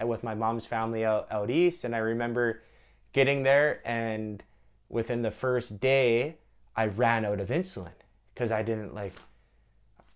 [0.00, 1.82] uh, with my mom's family out, out east.
[1.82, 2.62] And I remember
[3.12, 4.40] getting there, and
[4.88, 6.36] within the first day,
[6.76, 7.98] I ran out of insulin
[8.34, 9.14] because I didn't like.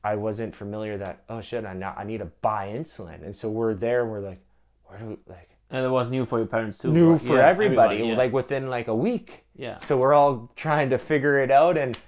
[0.05, 3.75] I wasn't familiar that oh shit I I need to buy insulin and so we're
[3.75, 4.41] there and we're like
[4.85, 6.92] where do we like And it was new for your parents too.
[6.92, 7.20] new right?
[7.20, 8.16] for Yeah, everybody, yeah.
[8.16, 11.98] like within like a week yeah, so we're all trying to figure it out and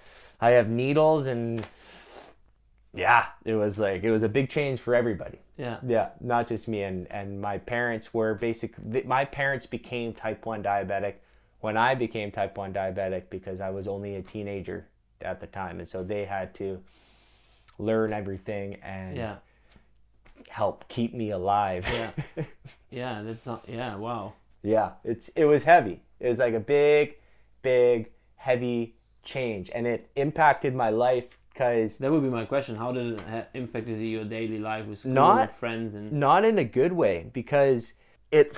[0.41, 1.67] I have needles and
[2.95, 6.69] yeah it was like it was a big change for everybody yeah, yeah not just
[6.69, 8.75] me and and my parents were basic
[9.07, 11.15] my parents became type 1 diabetic
[11.61, 14.87] when I became type 1 diabetic because I was only a teenager
[15.21, 16.83] at the time and so they had to
[17.79, 19.37] learn everything and yeah,
[20.53, 22.11] help keep me alive yeah,
[22.91, 23.23] yeah.
[23.25, 23.65] That's not.
[23.67, 23.97] Yeah.
[23.97, 24.35] Wow.
[24.63, 26.03] Yeah, it's it was heavy.
[26.21, 27.17] It was like a big,
[27.63, 32.77] big, heavy change, and it impacted my life because That would be my question.
[32.77, 36.59] How did it impact your daily life with school Not- and friends and not in
[36.59, 37.95] a good way because
[38.31, 38.57] it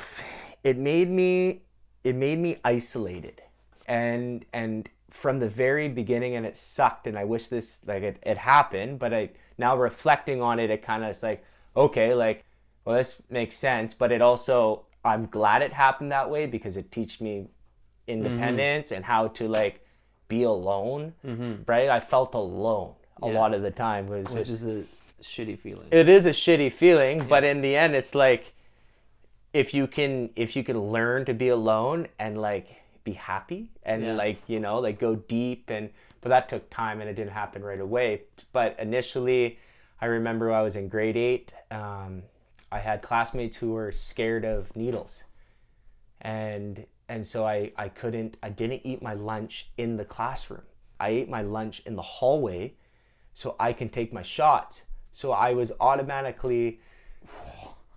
[0.63, 1.63] it made me
[2.03, 3.43] it made me isolated
[3.87, 8.17] and and from the very beginning and it sucked and i wish this like it,
[8.23, 9.29] it happened but i
[9.59, 11.45] now reflecting on it it kind of is like
[11.77, 12.45] okay like
[12.85, 16.91] well this makes sense but it also i'm glad it happened that way because it
[16.93, 17.47] teach me
[18.07, 19.81] independence and how to like
[20.29, 21.55] be alone mm-hmm.
[21.67, 23.35] right i felt alone a Yeah.
[23.41, 24.85] lot of the time it was which just is a
[25.23, 25.87] shitty feeling.
[25.91, 28.53] it is a shitty feeling but in the end it's like
[29.53, 34.03] if you can if you can learn to be alone and like be happy and
[34.05, 34.15] Yeah.
[34.15, 37.63] like you know like go deep and but that took time and it didn't happen
[37.63, 39.59] right away but initially
[40.01, 42.23] i remember i was in grade eight um,
[42.73, 45.25] i had classmates who were scared of needles.
[46.21, 50.63] And and so I, I couldn't i didn't eat my lunch in the classroom.
[50.99, 52.75] I ate my lunch in the hallway
[53.35, 54.85] so i can take my shots.
[55.13, 56.81] So i was automatically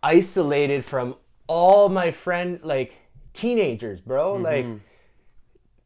[0.03, 1.15] isolated from
[1.47, 2.97] all my friend like
[3.33, 4.35] teenagers bro.
[4.35, 4.65] Like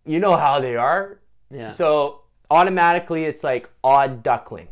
[0.05, 1.19] you know how they are.
[1.49, 1.67] Yeah.
[1.67, 4.67] so automatically it's like odd duckling.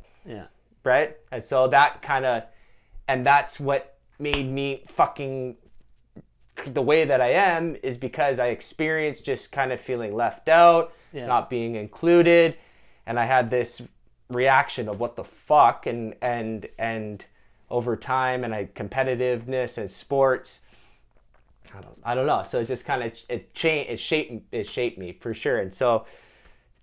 [0.84, 1.16] Right?
[1.32, 2.44] And so that kind of,
[3.08, 5.56] and that's what made me fucking
[6.68, 10.94] the way that I am is because I experienced just kind of feeling left out,
[11.14, 11.26] Yeah.
[11.26, 12.58] not being included,
[13.06, 13.82] and I had this
[14.30, 17.26] reaction of what the fuck, and and and
[17.70, 20.60] over time, and I competitiveness and sports.
[21.76, 22.42] I don't, I don't know.
[22.44, 25.60] So it just kind of it changed, it shaped, it shaped me for sure.
[25.60, 26.06] And so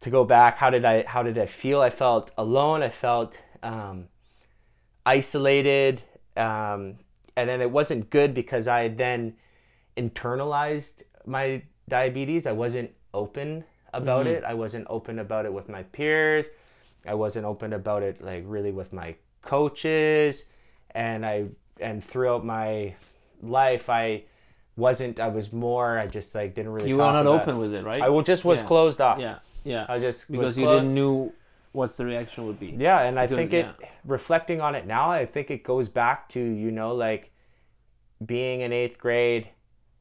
[0.01, 1.81] to go back, how did I, how did I feel?
[1.81, 2.83] I felt alone.
[2.83, 4.09] I felt um,
[5.05, 6.03] isolated,
[6.37, 6.99] um,
[7.37, 9.35] and then it wasn't good because I then
[9.97, 12.47] internalized my diabetes.
[12.47, 14.45] I wasn't open about it.
[14.45, 16.51] I wasn't open about it with my peers.
[17.07, 20.45] I wasn't open about it like really with my coaches,
[20.91, 21.47] and I
[21.81, 22.95] and throughout my
[23.43, 24.25] life I
[24.77, 25.21] wasn't.
[25.21, 25.99] I was more.
[25.99, 26.89] I just like didn't really.
[26.89, 27.61] You were not open it.
[27.61, 28.03] with it, right?
[28.03, 28.67] I just was Yeah.
[28.67, 29.19] closed off.
[29.19, 29.39] Yeah.
[29.65, 29.87] Yeah.
[29.89, 31.33] I just was because you didn't knew
[31.77, 32.69] what's the reaction would be.
[32.77, 33.67] yeah, and I think it
[34.05, 37.31] reflecting on it now, I think it goes back to you know like
[38.25, 39.49] being in eighth grade.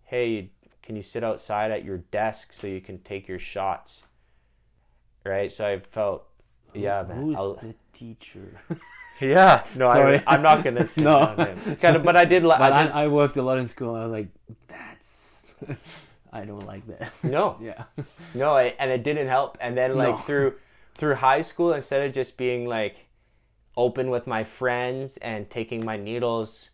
[0.03, 4.03] Hey, can you sit outside at your desk so you can take your shots?
[5.25, 5.51] Right.
[5.51, 6.25] So I felt,
[6.73, 7.17] yeah, man.
[7.17, 8.61] Who's I'll- the teacher?
[9.19, 9.65] yeah.
[9.75, 10.19] No, Sorry.
[10.25, 10.85] I, I'm not gonna.
[10.93, 11.33] Sit No.
[11.81, 12.43] Kind of, but I did.
[12.43, 13.95] li- but I I, I worked a lot in school.
[13.95, 14.27] I was like,
[14.67, 15.53] that's.
[16.31, 17.11] I don't like that.
[17.23, 17.85] no, yeah.
[18.33, 19.57] no, I, and it didn't help.
[19.61, 20.17] And then like No.
[20.17, 20.53] through
[20.95, 23.05] through high school, instead of just being like
[23.77, 26.69] open with my friends and taking my needles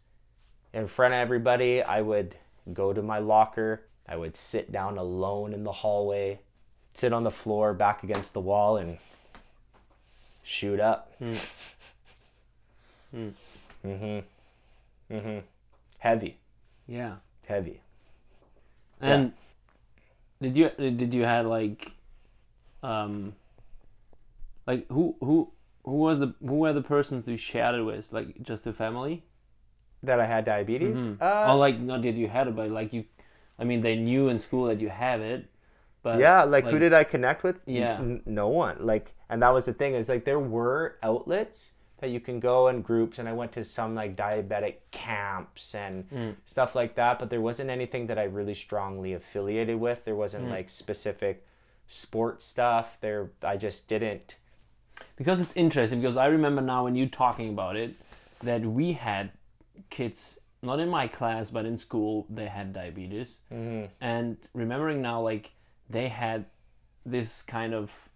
[0.74, 2.36] in front of everybody, I would
[2.74, 3.84] go to my locker.
[4.08, 6.40] I would sit down alone in the hallway,
[6.94, 8.98] sit on the floor back against the wall, and
[10.44, 11.14] shoot up.
[11.20, 11.36] Hmm.
[13.84, 14.24] Mhm.
[15.10, 15.44] Mhm.
[16.00, 16.38] Heavy,
[16.88, 17.18] Yeah.
[17.48, 17.82] heavy.
[19.00, 19.34] And
[20.42, 21.92] did you did you have like,
[22.84, 23.36] um,
[24.72, 25.38] like who who
[25.90, 28.06] who was the who were the persons you shared it with?
[28.18, 29.16] Like just the family?
[30.10, 30.98] That I had diabetes.
[30.98, 31.22] Mm-hmm.
[31.22, 33.04] Uh, or like not did you had it, but like you,
[33.60, 35.42] I mean they knew in school that you have it,
[36.04, 37.98] but yeah like, who did i connect with Yeah.
[38.00, 41.60] n- no one like and that was the thing is like there were outlets
[42.00, 45.96] that you can go in groups and i went to some like diabetic camps and
[46.10, 46.34] Mm.
[46.46, 50.46] stuff like that but there wasn't anything that i really strongly affiliated with there wasn't
[50.48, 50.54] Mm.
[50.58, 51.36] like specific
[51.88, 54.38] sports stuff there i just didn't
[55.16, 57.96] because it's interesting because I remember now when you talking about it
[58.44, 59.32] that we had
[59.90, 63.42] kids not in my class but in school they had diabetes.
[64.00, 65.52] And remembering now like
[65.90, 66.46] they had
[67.06, 68.10] this kind of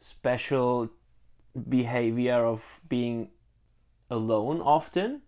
[0.00, 0.88] special
[1.68, 3.28] behavior of being
[4.10, 5.22] alone often.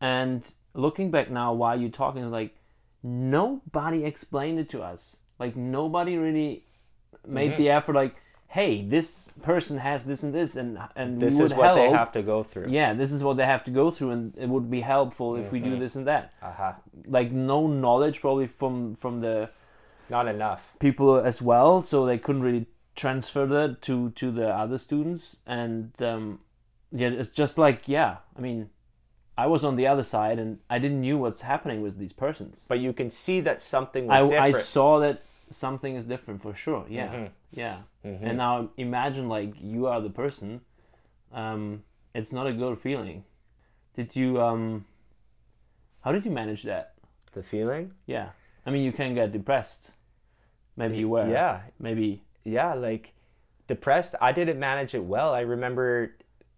[0.00, 2.54] And looking back now while you're talking like
[3.02, 5.16] nobody explained it to us.
[5.38, 6.64] Like nobody really
[7.26, 7.62] made Mm-hmm.
[7.62, 8.16] the effort like
[8.48, 12.12] hey this person has this and this and and this we is what they have
[12.12, 12.68] to go through.
[12.68, 15.50] Yeah this is what they have to go through and it would be helpful if
[15.52, 15.70] we Mm-hmm.
[15.70, 16.32] do this and that.
[16.42, 16.72] Uh-huh
[17.06, 19.50] like no knowledge probably from from the
[20.08, 20.68] not enough.
[20.78, 25.92] people as well so they couldn't really transfer that to to the other students and
[26.00, 26.38] um
[26.92, 28.70] yeah it's just like yeah i mean
[29.36, 32.64] i was on the other side and i didn't knew what's happening with these persons.
[32.68, 36.54] But you can see that something was I, I saw that something is different for
[36.54, 37.30] sure yeah Mhm.
[37.52, 38.22] yeah Mhm.
[38.22, 40.60] and now imagine like you are the person
[41.32, 41.82] um
[42.14, 43.24] it's not a good feeling
[43.94, 44.84] did you um
[46.02, 46.94] how did you manage that
[47.32, 48.30] the feeling yeah
[48.64, 49.92] i mean you can get depressed
[50.76, 53.12] maybe you were yeah maybe yeah like
[53.68, 54.14] depressed.
[54.20, 55.34] I didn't manage it well.
[55.34, 56.14] I remember,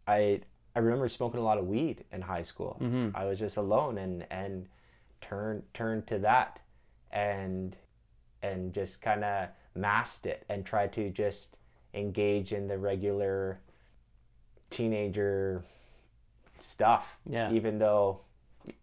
[0.07, 0.43] I
[0.77, 2.77] I remember smoking a lot of weed in high school.
[2.83, 3.17] Mm-hmm.
[3.17, 4.69] I was just alone and and
[5.23, 6.61] turned turned to that,
[7.11, 7.75] and
[8.43, 11.57] and just kind of masked it and tried to just
[11.95, 13.59] engage in the regular
[14.71, 15.65] teenager
[16.61, 17.19] stuff.
[17.29, 17.53] Yeah.
[17.53, 18.21] Even though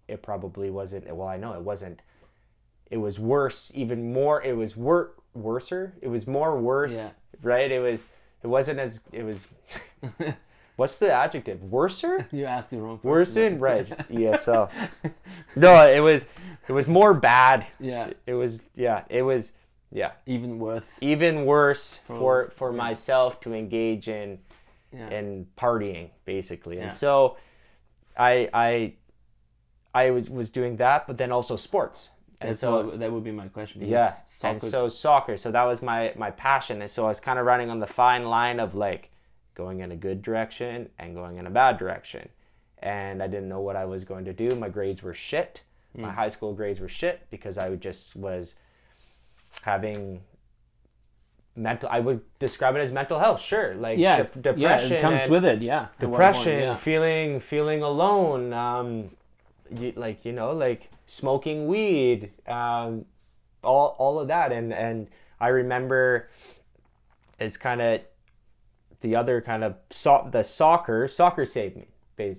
[0.08, 1.14] it probably wasn't.
[1.14, 2.02] Well, I know it wasn't.
[2.90, 3.72] It was worse.
[3.74, 4.42] Even more.
[4.42, 5.94] It was wor- worser.
[6.02, 6.94] It was more worse.
[6.94, 7.10] Yeah.
[7.42, 7.72] Right.
[7.72, 8.06] It was.
[8.44, 9.02] It wasn't as.
[9.12, 9.46] It was.
[10.76, 11.64] what's the adjective?
[11.64, 12.28] Worser.
[12.32, 13.10] You asked the wrong person.
[13.10, 13.60] Worsen.
[13.60, 13.88] Right.
[14.12, 14.70] ESO.
[15.56, 16.26] No, it was.
[16.68, 17.66] It was more bad.
[17.80, 18.12] Yeah.
[18.26, 18.60] It was.
[18.76, 19.04] Yeah.
[19.10, 19.52] It was.
[19.92, 20.12] Yeah.
[20.26, 20.90] Even worth.
[21.02, 22.78] Even worse for for yeah.
[22.78, 24.40] myself to engage in
[24.92, 25.10] Yeah.
[25.18, 26.84] and partying basically Yeah.
[26.86, 27.38] and so
[28.18, 28.94] i i
[29.94, 32.10] i was, was doing that but then also sports
[32.40, 33.82] and And so so that would be my question.
[33.82, 37.20] yeah Soccer, and so soccer so that was my my passion and so i was
[37.20, 39.04] kind of running on the fine line of like
[39.56, 42.30] going in a good direction and going in a bad direction
[42.80, 45.64] and i didn't know what i was going to do my grades were shit
[45.96, 46.16] my Hmm.
[46.16, 48.56] high school grades were shit because i just was
[49.64, 50.22] having
[51.56, 55.02] mental i would describe it as mental health sure like yeah, de- yeah, depression it
[55.02, 55.62] comes with it.
[55.62, 55.74] Yeah.
[55.76, 56.76] At one point, depression yeah.
[56.76, 59.10] feeling feeling alone um
[59.72, 63.06] you, like you know like smoking weed um
[63.64, 65.08] all all of that and and
[65.40, 66.28] i remember
[67.40, 68.02] it's kind of
[69.06, 71.86] the other kind of so- the soccer soccer saved me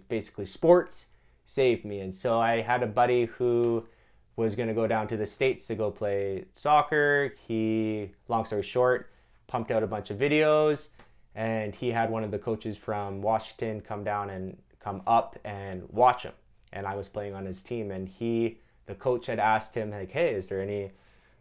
[0.08, 1.06] basically sports
[1.46, 2.00] saved me.
[2.00, 3.86] And so i had a buddy who
[4.34, 7.32] was going to go down to the states to go play soccer.
[7.46, 9.10] He long story short
[9.46, 10.88] pumped out a bunch of videos
[11.36, 15.76] and he had one of the coaches from washington come down and come up and
[15.90, 16.32] watch him.
[16.72, 20.10] And i was playing on his team and he the coach had asked him like
[20.10, 20.90] hey is there any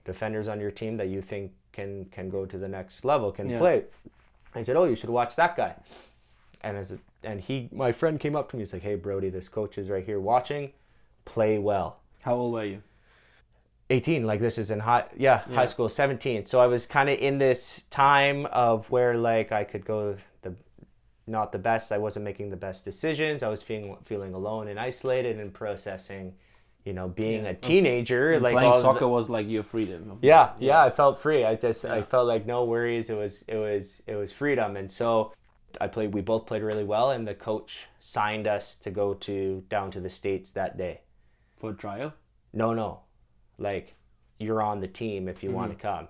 [0.04, 3.50] defenders on your team that you think can can go to the next level can
[3.50, 3.58] Yeah.
[3.60, 3.84] play
[4.56, 5.76] I said, "Oh, you should watch that guy."
[6.62, 8.62] And as a, and he, my friend, came up to me.
[8.62, 10.72] He's like, "Hey, Brodie, this coach is right here watching.
[11.26, 12.82] Play well." How old were you?
[13.92, 15.56] 18, like this is in high, yeah, Yeah.
[15.56, 15.88] high school.
[15.90, 16.46] 17.
[16.48, 20.56] So I was kind of in this time of where like I could go the,
[21.28, 21.92] not the best.
[21.92, 23.44] I wasn't making the best decisions.
[23.44, 26.34] I was feeling feeling alone and isolated and processing,
[26.86, 27.50] you know, being Yeah.
[27.50, 28.34] a teenager.
[28.34, 30.12] And like playing all the- soccer was like your freedom.
[30.12, 31.44] of- yeah, yeah, I felt free.
[31.44, 33.10] I just I felt like no worries.
[33.10, 34.78] It was it was it was freedom.
[34.78, 35.34] And so
[35.82, 39.64] I played we both played really well and the coach signed us to go to
[39.68, 41.02] down to the states that day.
[41.58, 42.14] For trial.
[42.54, 43.02] No, no.
[43.58, 43.96] Like
[44.38, 45.98] you're on the team if you want to mm-hmm.
[45.98, 46.08] come.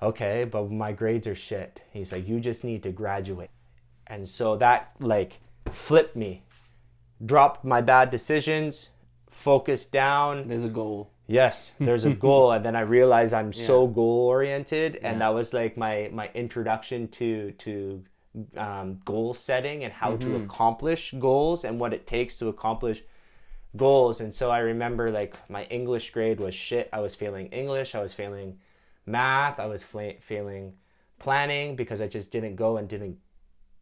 [0.00, 1.82] Okay, but my grades are shit.
[1.90, 3.50] He's like you just need to graduate.
[4.06, 5.40] And so that like
[5.72, 6.44] flipped me.
[7.24, 8.90] Dropped my bad decisions,
[9.38, 11.10] focused down, There's a goal.
[11.26, 15.18] Yes, there's a goal, and then I realized I'm so goal oriented, and Yeah.
[15.28, 18.02] that was like my my introduction to to
[18.56, 20.30] um, goal setting and how Mm-hmm.
[20.30, 23.02] to accomplish goals and what it takes to accomplish
[23.76, 24.20] goals.
[24.20, 26.88] And so I remember like my English grade was shit.
[26.92, 27.94] I was failing English.
[27.94, 28.58] I was failing
[29.06, 29.58] math.
[29.60, 30.74] I was fla- failing
[31.18, 33.16] planning because I just didn't go and didn't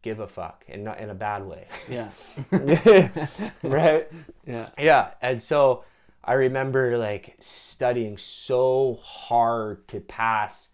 [0.07, 1.67] give a fuck, and not in a bad way.
[1.89, 2.11] Yeah.
[3.63, 4.07] right.
[4.45, 4.67] Yeah.
[4.79, 5.83] Yeah, and so
[6.23, 10.69] I remember like studying so hard to pass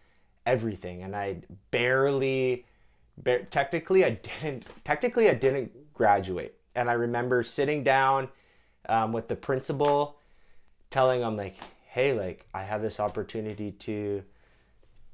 [0.45, 1.37] everything, and I
[1.71, 2.65] barely,
[3.17, 8.29] bar- technically I didn't, technically I didn't graduate, and I remember sitting down
[8.87, 10.19] um, with the principal,
[10.91, 11.55] telling him like,
[11.87, 14.21] hey, like I have this opportunity to,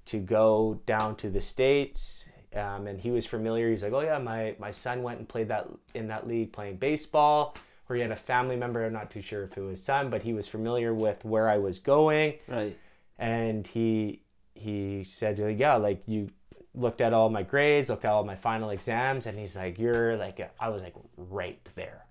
[0.08, 2.25] to go down to the states.
[2.55, 3.69] Um, and he was familiar.
[3.69, 6.77] He's like, "Oh yeah, my my son went and played that in that league playing
[6.77, 7.55] baseball."
[7.88, 8.85] Or he had a family member.
[8.85, 11.57] I'm not too sure if it was son, but he was familiar with where I
[11.57, 12.77] was going, Right.
[13.17, 14.21] and he
[14.55, 16.29] he said, "Yeah, like you
[16.75, 20.15] looked at all my grades, looked at all my final exams, and he's like, you're
[20.17, 22.05] like, I was like right there,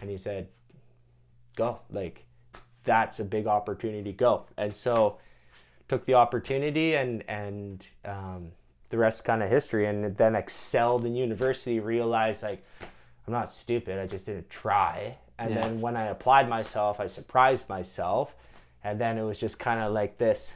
[0.00, 0.48] and he said,
[1.56, 2.24] go, like
[2.84, 5.18] that's a big opportunity, go, and so
[5.88, 8.52] took the opportunity and and um,
[8.90, 12.64] the rest kind of history and then excelled in university realized like
[13.26, 15.16] i'm not stupid i just didn't try.
[15.38, 15.60] And Yeah.
[15.62, 18.34] then when i applied myself i surprised myself.
[18.84, 20.54] And then it was just kind of like this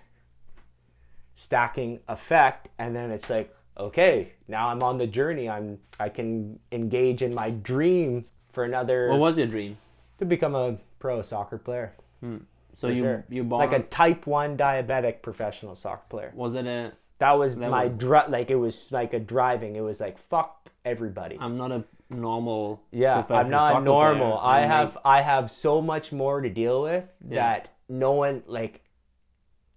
[1.35, 2.69] stacking effect.
[2.79, 5.49] And then it's like okay now i'm on the journey.
[5.49, 9.77] I'm i can engage in my dream for another What was your dream?
[10.19, 11.93] to become a pro soccer player.
[12.21, 12.39] Hmm.
[12.77, 13.25] So you sure.
[13.29, 16.33] you born like a type 1 diabetic professional soccer player.
[16.35, 19.77] Was it a that was That my was- dri- like it was like a driving.
[19.77, 21.37] It was like fuck everybody.
[21.41, 24.33] I'm not a normal yeah, I'm not normal.
[24.39, 24.43] player.
[24.57, 27.37] I have I have so much more to deal with Yeah.
[27.41, 28.83] that no one like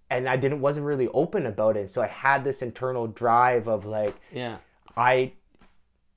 [0.09, 1.91] and I didn't wasn't really open about it.
[1.91, 4.57] So I had this internal drive of like like- yeah
[4.95, 5.33] I,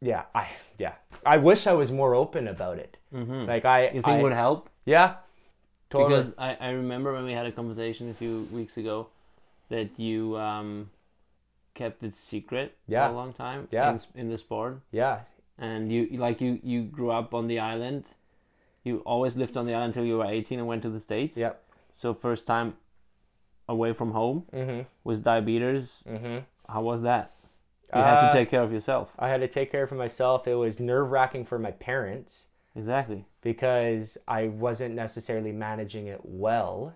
[0.01, 0.49] yeah, I,
[0.79, 0.93] yeah,
[1.25, 2.99] I wish I was more open about it.
[3.15, 3.47] Mm-hmm.
[3.47, 4.69] Like I, You think I- would help?
[4.85, 5.15] yeah,
[5.89, 6.11] totally.
[6.17, 9.09] Because I, I remember when we had a conversation a few weeks ago
[9.71, 10.91] that you um,
[11.77, 13.07] kept it secret Yeah.
[13.07, 13.91] for a long time Yeah.
[13.93, 14.81] in, in the sport.
[14.91, 15.21] yeah,
[15.59, 18.05] And you like you, you grew up on the island.
[18.85, 21.37] You always lived on the island until you were 18 and went to the States.
[21.37, 21.55] Yep.
[21.93, 22.75] So first time
[23.69, 26.05] away from home mm-hmm, with diabetes.
[26.07, 26.39] mm-hmm.
[26.69, 27.33] How was that?
[27.95, 29.07] You had Uh, to take care of yourself.
[29.19, 30.47] I had to take care of myself.
[30.49, 32.47] It was nerve wracking for my parents.
[32.75, 33.25] Exactly.
[33.41, 36.93] because I wasn't necessarily managing it well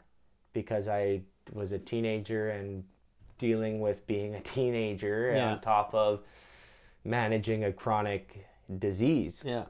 [0.52, 1.22] because I
[1.52, 2.84] was a teenager and
[3.40, 5.52] dealing with being a teenager Yeah.
[5.52, 6.20] on top of
[7.04, 8.46] managing a chronic
[8.78, 9.42] disease.
[9.44, 9.64] Yeah.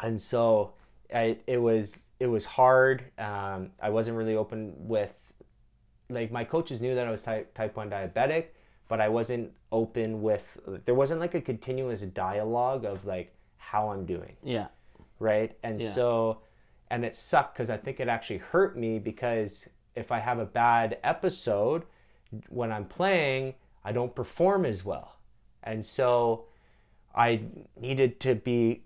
[0.00, 0.72] And so
[1.14, 3.04] I, it was it was hard.
[3.18, 5.12] Um, I wasn't really open with
[6.08, 8.46] like my coaches knew that I was type type 1 diabetic,
[8.88, 10.44] but I wasn't open with
[10.84, 14.68] there wasn't like a continuous dialogue of like how I'm doing Yeah.
[15.18, 15.56] right?
[15.62, 15.90] And Yeah.
[15.92, 16.38] so,
[16.90, 19.66] and it sucked because I think it actually hurt me because
[19.96, 21.82] if I have a bad episode
[22.48, 23.54] when I'm playing,
[23.84, 25.16] I don't perform as well.
[25.62, 26.44] And so
[27.14, 27.42] I
[27.80, 28.82] needed to be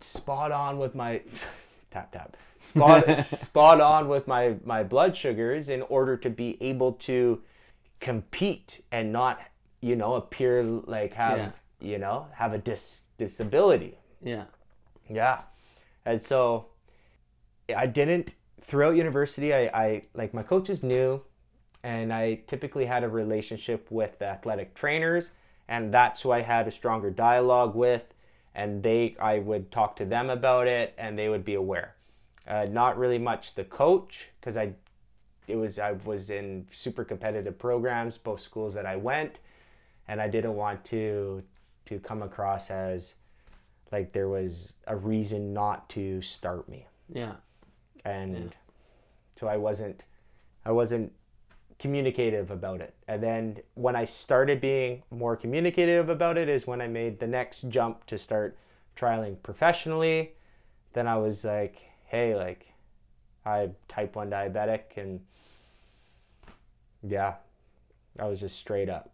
[0.00, 1.22] spot on with my
[1.90, 6.92] tap tap spot spot on with my my blood sugars in order to be able
[6.92, 7.40] to
[8.00, 9.40] compete and not
[9.80, 11.50] you know appear like have Yeah.
[11.80, 14.44] you know have a dis disability Yeah.
[15.08, 15.40] yeah.
[16.04, 16.66] And so
[17.76, 21.22] I didn't throughout university I, I like my coaches knew
[21.82, 25.30] and I typically had a relationship with the athletic trainers
[25.68, 28.02] and that's who I had a stronger dialogue with
[28.54, 31.94] and they I would talk to them about it and they would be aware.
[32.46, 34.72] Uh, not really much the coach because I
[35.46, 39.38] it was I was in super competitive programs both schools that I went
[40.08, 41.42] and I didn't want to
[41.86, 43.14] to come across as
[43.92, 47.34] like there was a reason not to start me Yeah.
[48.04, 48.54] and
[49.36, 50.04] so I wasn't
[50.64, 51.12] I wasn't
[51.78, 52.94] communicative about it.
[53.06, 57.26] And then when I started being more communicative about it is when I made the
[57.26, 58.56] next jump to start
[58.96, 60.32] trialing professionally.
[60.92, 62.72] Then I was like, hey, like
[63.46, 65.20] I type 1 diabetic and
[67.06, 67.34] yeah,
[68.18, 69.12] I was just straight up.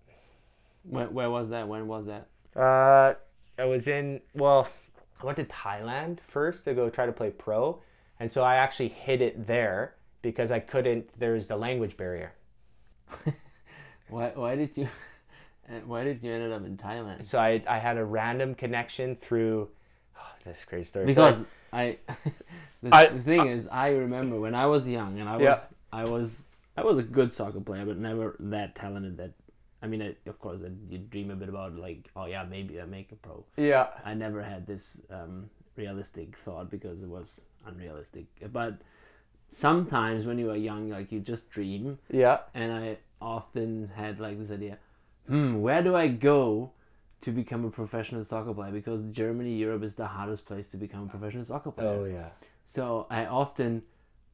[0.85, 1.69] Where, where was that?
[1.69, 2.29] When was that?
[2.59, 3.15] Uh,
[3.59, 4.69] I was in well,
[5.21, 7.81] I went to Thailand first to go try to play pro,
[8.21, 11.19] and so I actually hid it there because I couldn't.
[11.19, 12.33] There's the language barrier.
[14.09, 14.87] Why, why did you
[15.87, 17.25] why did you ended up in Thailand?
[17.25, 19.69] So I I had a random connection through.
[20.17, 21.07] Oh, this crazy story.
[21.15, 21.99] So Because I,
[22.83, 25.59] the, I- the thing is, I remember when I was young and I was Yeah.
[25.93, 26.45] I was
[26.77, 29.17] I was a good soccer player, but never that talented.
[29.17, 29.33] That
[29.83, 32.81] I mean, I, of course, I, you dream a bit about like, oh yeah, maybe
[32.81, 33.45] I make a pro.
[33.57, 38.27] Yeah, I never had this um, realistic thought because it was unrealistic.
[38.53, 38.81] But
[39.55, 44.39] sometimes when you are young, like you just dream, yeah, and I often had like
[44.39, 44.79] this idea,
[45.29, 46.71] hmm, where do I go
[47.23, 48.73] to become a professional soccer player?
[48.73, 51.89] Because Germany, Europe is the hardest place to become a professional soccer player.
[51.89, 52.29] oh yeah,
[52.65, 53.83] So I often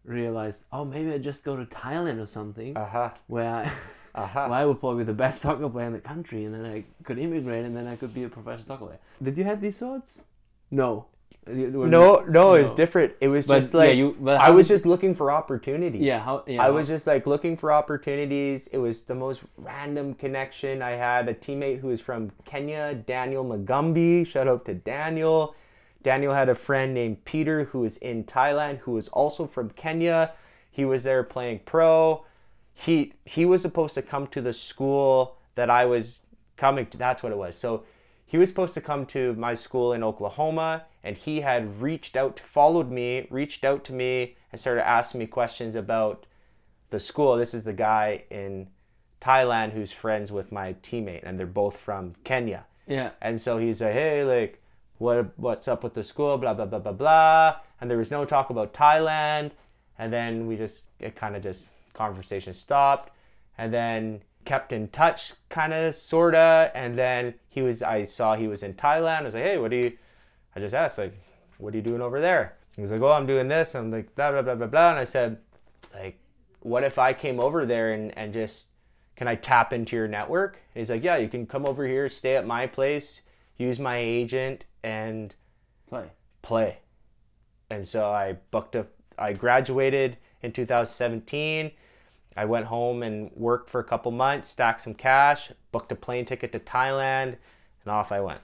[0.04, 3.70] realized, oh, maybe I just go to Thailand or something, uh huh, where I,
[4.14, 4.46] uh huh.
[4.48, 6.84] where I would probably be the best soccer player in the country, and then I
[7.04, 8.98] could immigrate, and then I could be a professional soccer player.
[9.22, 10.24] Did you have these thoughts?
[10.70, 11.06] No.
[11.46, 12.76] No, no, it's No.
[12.76, 13.14] different.
[13.20, 14.28] It was But, just like yeah, you.
[14.28, 16.00] I was just looking for opportunities.
[16.02, 16.20] Yeah.
[16.20, 16.44] How?
[16.46, 16.62] Yeah.
[16.62, 18.66] I how- was just like looking for opportunities.
[18.68, 20.82] It was the most random connection.
[20.82, 24.26] I had a teammate who was from Kenya, Daniel Magumbi.
[24.26, 25.54] Shout out to Daniel.
[26.02, 30.32] Daniel had a friend named Peter who was in Thailand who was also from Kenya.
[30.70, 32.24] He was there playing pro.
[32.72, 36.20] He he was supposed to come to the school that I was
[36.56, 36.98] coming to.
[36.98, 37.56] That's what it was.
[37.56, 37.84] So
[38.24, 42.38] he was supposed to come to my school in Oklahoma and he had reached out
[42.38, 46.26] followed me reached out to me and started asking me questions about
[46.90, 47.36] the school.
[47.36, 48.68] This is the guy in
[49.20, 52.66] thailand who's friends with my teammate and they're both from kenya.
[52.86, 53.10] Yeah.
[53.20, 54.60] and so he's like hey like
[55.00, 56.36] what what's up with the school?
[56.36, 57.56] Blah blah blah blah blah.
[57.80, 59.52] And there was no talk about thailand.
[59.98, 63.10] And then we just it kind of just conversation stopped.
[63.56, 66.70] And then kept in touch kind of sorta.
[66.74, 69.20] And then he was i saw he was in thailand.
[69.20, 69.92] I was like hey what do you
[70.54, 71.12] i just asked like
[71.58, 74.14] what are you doing over there he was like oh i'm doing this i'm like
[74.14, 75.38] blah blah blah blah blah and i said
[75.94, 76.18] like
[76.60, 78.68] what if i came over there and, and just
[79.16, 82.08] can i tap into your network and he's like yeah you can come over here
[82.08, 83.20] stay at my place
[83.60, 85.34] use my agent and
[85.88, 86.06] Play.
[86.42, 86.78] play.
[87.68, 88.86] And so I booked a
[89.18, 91.72] I graduated in 2017.
[92.36, 96.24] I went home and worked for a couple months, stacked some cash, booked a plane
[96.24, 97.36] ticket to Thailand,
[97.84, 98.40] and off I went.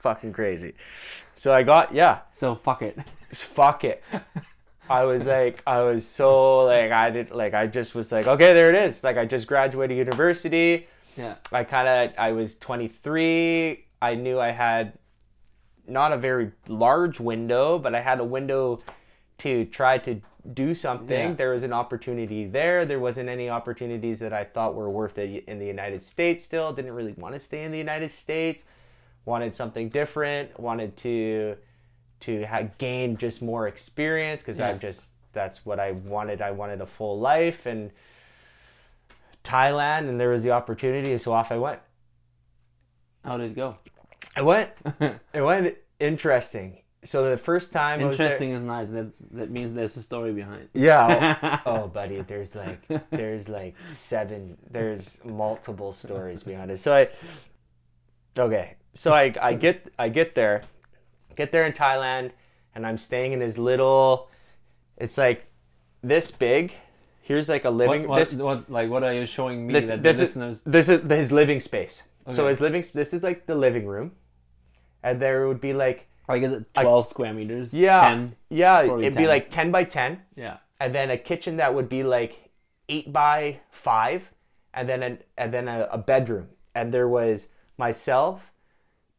[0.00, 0.74] Fucking crazy.
[1.34, 2.98] So I got yeah, So fuck it.
[3.32, 4.02] fuck it.
[4.88, 8.52] I was like, I was so like, I did like, I just was like, okay,
[8.52, 9.04] there it is.
[9.04, 10.88] Like, I just graduated university.
[11.16, 11.36] Yeah.
[11.52, 13.84] I kind of, I was 23.
[14.02, 14.94] I knew I had
[15.86, 18.80] not a very large window, but I had a window
[19.38, 20.20] to try to
[20.54, 21.30] do something.
[21.30, 21.34] Yeah.
[21.34, 22.84] There was an opportunity there.
[22.84, 26.72] There wasn't any opportunities that I thought were worth it in the United States still.
[26.72, 28.64] Didn't really want to stay in the United States.
[29.24, 30.58] Wanted something different.
[30.58, 31.56] Wanted to
[32.20, 34.70] to ha- gain just more experience because Yeah.
[34.70, 36.42] I've just that's what I wanted.
[36.42, 37.90] I wanted a full life and
[39.44, 41.80] Thailand, and there was the opportunity, so off I went.
[43.24, 43.76] How did it go?
[44.36, 44.70] I went.
[45.00, 46.82] it went interesting.
[47.02, 48.90] So the first time I was there- Interesting is nice.
[48.90, 50.68] That's that means there's a story behind.
[50.74, 51.60] Yeah.
[51.64, 54.58] Oh, oh, buddy, there's like there's like seven.
[54.70, 56.78] There's multiple stories behind it.
[56.78, 57.08] So I.
[58.38, 60.62] Okay, so I I get I get there,
[61.36, 62.30] get there in Thailand,
[62.74, 64.28] and I'm staying in his little.
[64.96, 65.46] It's like
[66.02, 66.72] this big.
[67.22, 68.02] Here's like a living.
[68.02, 70.36] What, what, this what, like what are you showing me this that this the is
[70.36, 70.62] listeners?
[70.66, 72.02] this is his living space.
[72.28, 72.84] So his living.
[72.94, 74.12] This is like the living room,
[75.02, 77.72] and there would be like Like is it twelve square meters?
[77.74, 78.36] yeah 10?
[78.50, 80.22] yeah it'd be like ten by ten.
[80.36, 80.58] Yeah.
[80.78, 82.50] and then a kitchen that would be like
[82.88, 84.30] eight by five,
[84.74, 86.48] and then an, and then a, a bedroom.
[86.74, 88.49] And there was myself,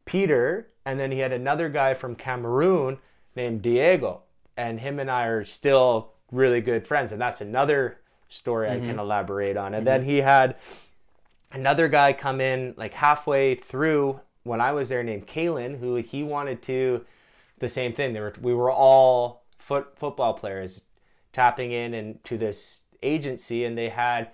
[0.06, 3.00] Peter, and then he had another guy from Cameroon
[3.36, 4.24] named Diego,
[4.58, 8.00] and him and I are still really good friends, and that's another
[8.30, 9.00] story I can mm-hmm.
[9.00, 9.74] elaborate on.
[9.74, 9.86] And mm-hmm.
[9.86, 10.56] then he had
[11.52, 16.24] another guy come in like halfway through when I was there named Kalen, who he
[16.24, 17.06] wanted to
[17.60, 18.14] the same thing.
[18.14, 20.82] They were we were all foot football players
[21.34, 24.32] tapping in and to this agency and they had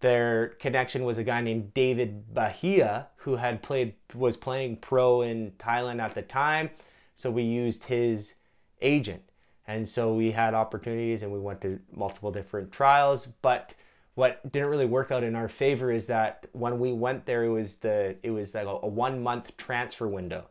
[0.00, 5.52] their connection was a guy named David Bahia who had played was playing pro in
[5.58, 6.70] Thailand at the time.
[7.14, 8.34] So we used his
[8.82, 9.22] agent.
[9.66, 13.74] And so we had opportunities and we went to multiple different trials, but
[14.14, 17.50] what didn't really work out in our favor is that when we went there it
[17.50, 20.48] was the it was like a, a 1 month transfer window.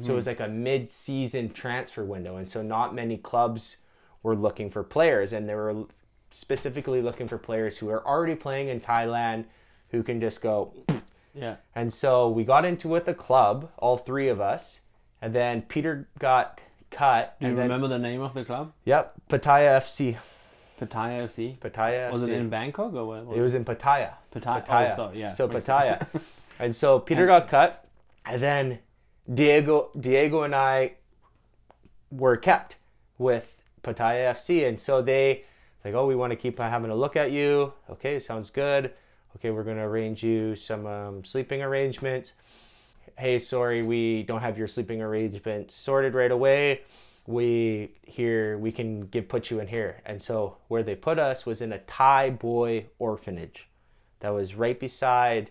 [0.00, 3.78] So it was like a mid-season transfer window and so not many clubs
[4.22, 5.86] were looking for players and there were
[6.32, 9.44] specifically looking for players who are already playing in Thailand
[9.90, 10.72] who can just go
[11.34, 11.56] Yeah.
[11.74, 14.80] and so we got into with a club, all three of us,
[15.22, 16.60] and then Peter got
[16.90, 17.36] cut.
[17.40, 18.72] Do you and then, remember the name of the club?
[18.84, 20.16] Yep, Pattaya FC.
[20.80, 21.58] Pattaya FC.
[21.58, 22.28] Pattaya Was FC.
[22.28, 23.36] it in Bangkok or what?
[23.36, 24.12] It was in Pattaya.
[24.34, 24.62] Pattaya.
[24.68, 24.92] Oh, Pattaya.
[24.92, 25.32] Oh, sorry, yeah.
[25.32, 26.06] So Pattaya.
[26.60, 27.84] and so Peter got cut,
[28.24, 28.78] and then
[29.32, 30.94] Diego, Diego and I
[32.10, 32.76] were kept
[33.18, 33.52] with
[33.82, 35.44] Pattaya FC, and so they
[35.84, 37.72] like, oh, we want to keep having a look at you.
[37.90, 38.92] Okay, sounds good.
[39.36, 42.32] Okay, we're gonna arrange you some um, sleeping arrangements.
[43.16, 46.82] Hey, sorry, we don't have your sleeping arrangements sorted right away.
[47.26, 51.44] We here we can get put you in here, and so where they put us
[51.44, 53.68] was in a Thai boy orphanage
[54.20, 55.50] that was right beside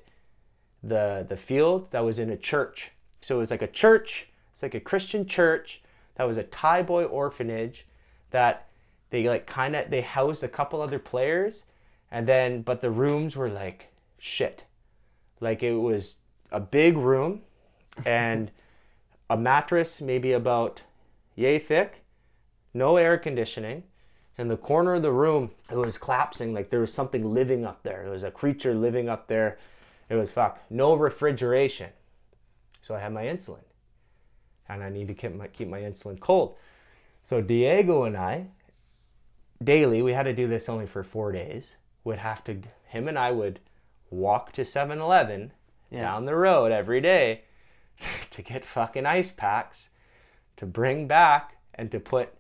[0.84, 2.91] the the field that was in a church.
[3.21, 4.28] So it was like a church.
[4.51, 5.82] It's like a Christian church
[6.15, 7.86] that was a Thai boy orphanage
[8.32, 8.66] that
[9.09, 11.63] they like kind of they housed a couple other players
[12.11, 14.65] and then but the rooms were like shit.
[15.39, 16.17] Like it was
[16.51, 17.41] a big room
[18.05, 18.51] and
[19.29, 20.81] a mattress maybe about
[21.35, 22.03] yay thick,
[22.73, 23.83] no air conditioning.
[24.37, 27.81] In the corner of the room, it was collapsing like there was something living up
[27.81, 28.03] there.
[28.03, 29.57] There was a creature living up there.
[30.09, 30.61] It was fuck.
[30.69, 31.89] No refrigeration.
[32.83, 33.63] So I had my insulin.
[34.69, 36.55] And I need to keep my keep my insulin cold.
[37.23, 38.47] So Diego and I
[39.63, 43.17] daily, we had to do this only for 4 days, would have to him and
[43.19, 43.59] I would
[44.09, 45.51] walk to 7-Eleven
[45.89, 46.01] Yeah.
[46.01, 47.41] down the road every day
[48.31, 49.89] to get fucking ice packs
[50.57, 52.33] to bring back and to put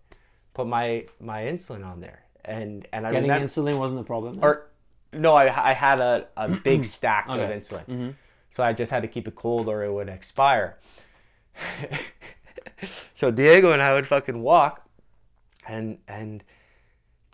[0.53, 2.23] put my my insulin on there.
[2.45, 4.39] And and I Getting remember insulin wasn't a problem.
[4.41, 4.67] or
[5.13, 7.53] no, I, I had a, a big stack of Okay.
[7.55, 7.85] insulin.
[7.85, 8.09] Mm-hmm.
[8.51, 10.77] So I just had to keep it cold or it would expire.
[13.13, 14.87] so Diego and I would fucking walk
[15.67, 16.43] and and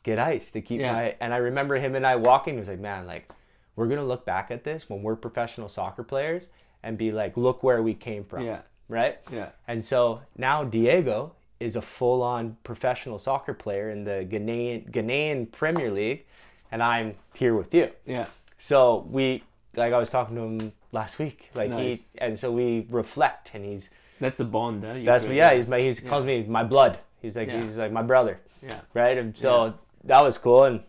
[0.03, 0.93] get ice to keep Yeah.
[0.93, 3.31] my and I remember him and I walking, he was like, Man, like,
[3.75, 6.49] we're gonna look back at this when we're professional soccer players
[6.83, 8.43] and be like, look where we came from.
[8.45, 8.59] Yeah.
[8.89, 9.17] Right?
[9.31, 9.49] Yeah.
[9.67, 15.89] And so now Diego is a full-on professional soccer player in the Ghanaian Ghanaian Premier
[15.89, 16.25] League,
[16.71, 17.89] and I'm here with you.
[18.05, 18.25] Yeah.
[18.57, 19.43] So we,
[19.75, 21.99] like I was talking to him last week, like Nice.
[22.11, 23.89] he, and so we reflect, and he's
[24.19, 24.95] That's a bond, huh?
[25.05, 25.37] That's create.
[25.37, 26.99] yeah, he's my he calls me my blood.
[27.21, 27.63] He's like Yeah.
[27.63, 28.81] he's like my brother, Yeah.
[28.93, 29.17] right?
[29.17, 29.71] And so Yeah.
[30.03, 30.81] That was cool, and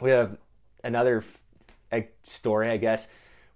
[0.00, 0.36] we have
[0.82, 1.24] another
[2.22, 3.08] story, I guess.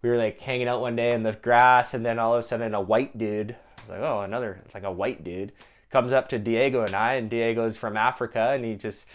[0.02, 2.42] We were like hanging out one day in the grass, and then all of a
[2.42, 3.56] sudden, a white dude
[3.88, 5.52] like, oh, another like a white dude
[5.90, 9.06] comes up to Diego and I, and Diego's from Africa, and he just,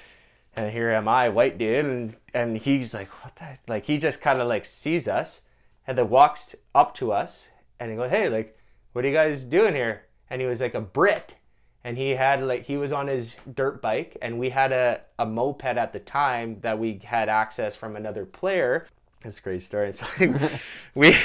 [0.56, 4.22] and here am I, white dude, and and he's like, what the, like he just
[4.22, 5.42] kind of like sees us,
[5.88, 7.48] and then walks up to us,
[7.80, 8.58] and he goes, hey, like,
[8.94, 10.04] what are you guys doing here?
[10.30, 11.36] And he was like a Brit,
[11.84, 15.26] and he had like he was on his dirt bike, and we had a a
[15.26, 18.88] moped at the time that we had access from another player.
[19.22, 19.90] That's a great story.
[19.90, 20.52] It's like
[20.96, 21.16] we,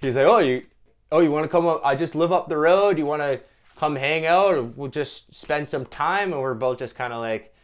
[0.00, 0.64] he's like, oh you,
[1.12, 1.82] oh you want to come up?
[1.84, 2.96] I just live up the road.
[2.98, 3.40] You want to
[3.76, 4.76] come hang out?
[4.76, 6.32] We'll just spend some time.
[6.32, 7.54] And we're both just kind of like,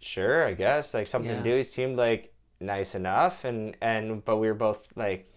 [0.00, 1.42] sure, I guess like something Yeah.
[1.42, 1.56] to do.
[1.56, 5.28] He seemed like nice enough, and and but we were both like.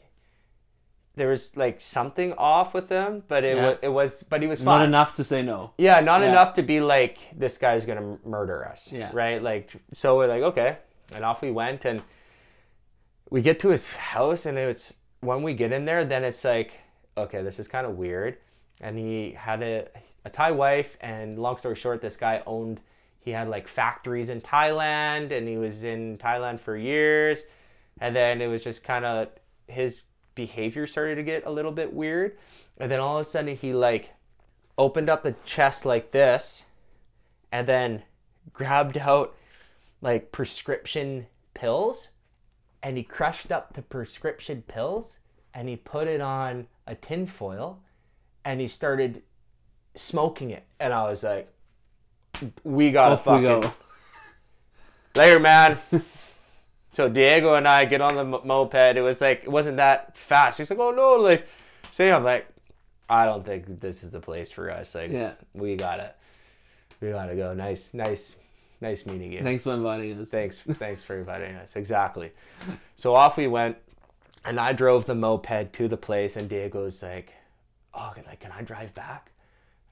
[1.16, 3.64] There was like something off with him, but it Yeah.
[3.70, 4.80] was it was, but he was fine.
[4.80, 5.74] Not enough to say no.
[5.78, 6.30] Yeah, not Yeah.
[6.30, 8.91] enough to be like this guy's gonna murder us.
[8.91, 9.10] Yeah.
[9.14, 9.41] Right.
[9.41, 10.78] Like so, we're like okay,
[11.14, 12.01] and off we went, and
[13.30, 16.74] we get to his house, and it's when we get in there, then it's like
[17.18, 18.38] okay, this is kind of weird,
[18.80, 19.88] and he had a
[20.26, 22.80] a Thai wife, and long story short, this guy owned.
[23.20, 27.43] He had like factories in Thailand, and he was in Thailand for years,
[27.99, 29.28] and then it was just kind of
[29.68, 30.03] his
[30.40, 32.38] behavior started to get a little bit weird,
[32.78, 34.14] and then all of a sudden he like
[34.78, 36.64] opened up the chest like this
[37.52, 38.04] and then
[38.54, 39.36] grabbed out
[40.02, 42.10] like prescription pills.
[42.82, 45.18] And he crushed up the prescription pills
[45.54, 47.82] and he put it on a tin foil
[48.46, 49.22] and he started
[49.96, 50.64] smoking it.
[50.80, 51.52] And i was like
[52.64, 53.74] we gotta Off we fucking go.
[55.14, 55.78] later man
[57.00, 58.97] so diego and i get on the mo- moped.
[58.97, 60.58] It was like it wasn't that fast.
[60.58, 61.47] He's like oh no like
[61.91, 62.45] say i'm like
[63.10, 64.93] i don't think this is the place for us.
[64.95, 65.32] Like Yeah.
[65.54, 66.14] we gotta
[67.00, 67.54] we gotta go.
[67.54, 68.36] Nice nice
[68.82, 69.41] nice meeting you.
[69.43, 70.30] Thanks for inviting us.
[70.30, 71.78] thanks thanks for inviting us.
[71.78, 72.32] Exactly.
[72.97, 73.78] So off we went
[74.43, 77.32] and i drove the moped to the place and diego's like
[77.93, 79.32] oh can- like can i drive back?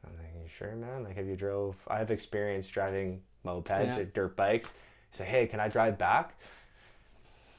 [0.06, 1.06] I'm like you sure man?
[1.06, 4.00] Like have you drove i have experience driving mopeds Yeah.
[4.00, 4.74] or dirt bikes.
[5.12, 6.36] He's like hey can i drive back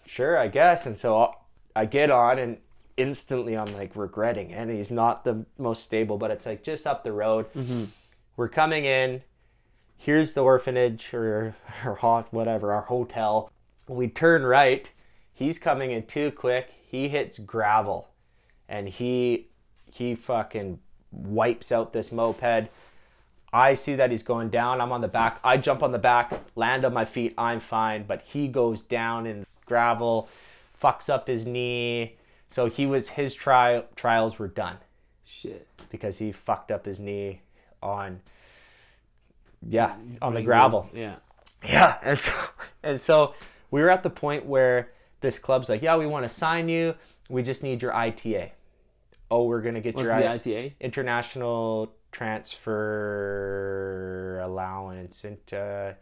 [0.09, 0.86] sure i guess.
[0.86, 1.34] And so
[1.76, 2.59] i get on and
[2.96, 4.54] instantly i'm like regretting it.
[4.54, 7.52] And he's not the most stable but it's like just up the road.
[7.54, 7.84] Mm-hmm.
[8.36, 9.22] We're coming in.
[9.96, 11.54] Here's the orphanage or
[11.84, 13.50] or hot whatever our hotel.
[13.88, 14.90] We turn right.
[15.32, 16.74] He's coming in too quick.
[16.82, 18.09] He hits gravel.
[18.68, 19.48] And he
[19.90, 20.80] he fucking
[21.11, 22.68] wipes out this moped
[23.53, 24.80] i see that he's going down.
[24.80, 25.40] I'm on the back.
[25.42, 27.34] I jump on the back land on my feet.
[27.38, 28.05] I'm fine.
[28.05, 30.28] But he goes down in gravel
[30.80, 32.16] fucks up his knee.
[32.49, 34.78] So he was his trial trials were done.
[35.24, 35.66] Shit.
[35.90, 37.42] because he fucked up his knee
[37.82, 38.20] on
[39.66, 40.88] yeah on the gravel.
[40.94, 41.16] Yeah.
[41.64, 41.96] yeah.
[42.03, 42.32] And so
[42.82, 43.34] and so
[43.70, 44.90] we were at the point where
[45.20, 46.94] this club's like yeah we want to sign you.
[47.28, 48.51] We just need your ita
[49.30, 50.74] oh we're gonna get What's your the I- ITA?
[50.80, 51.92] international
[53.09, 55.92] transfer allowance and uh,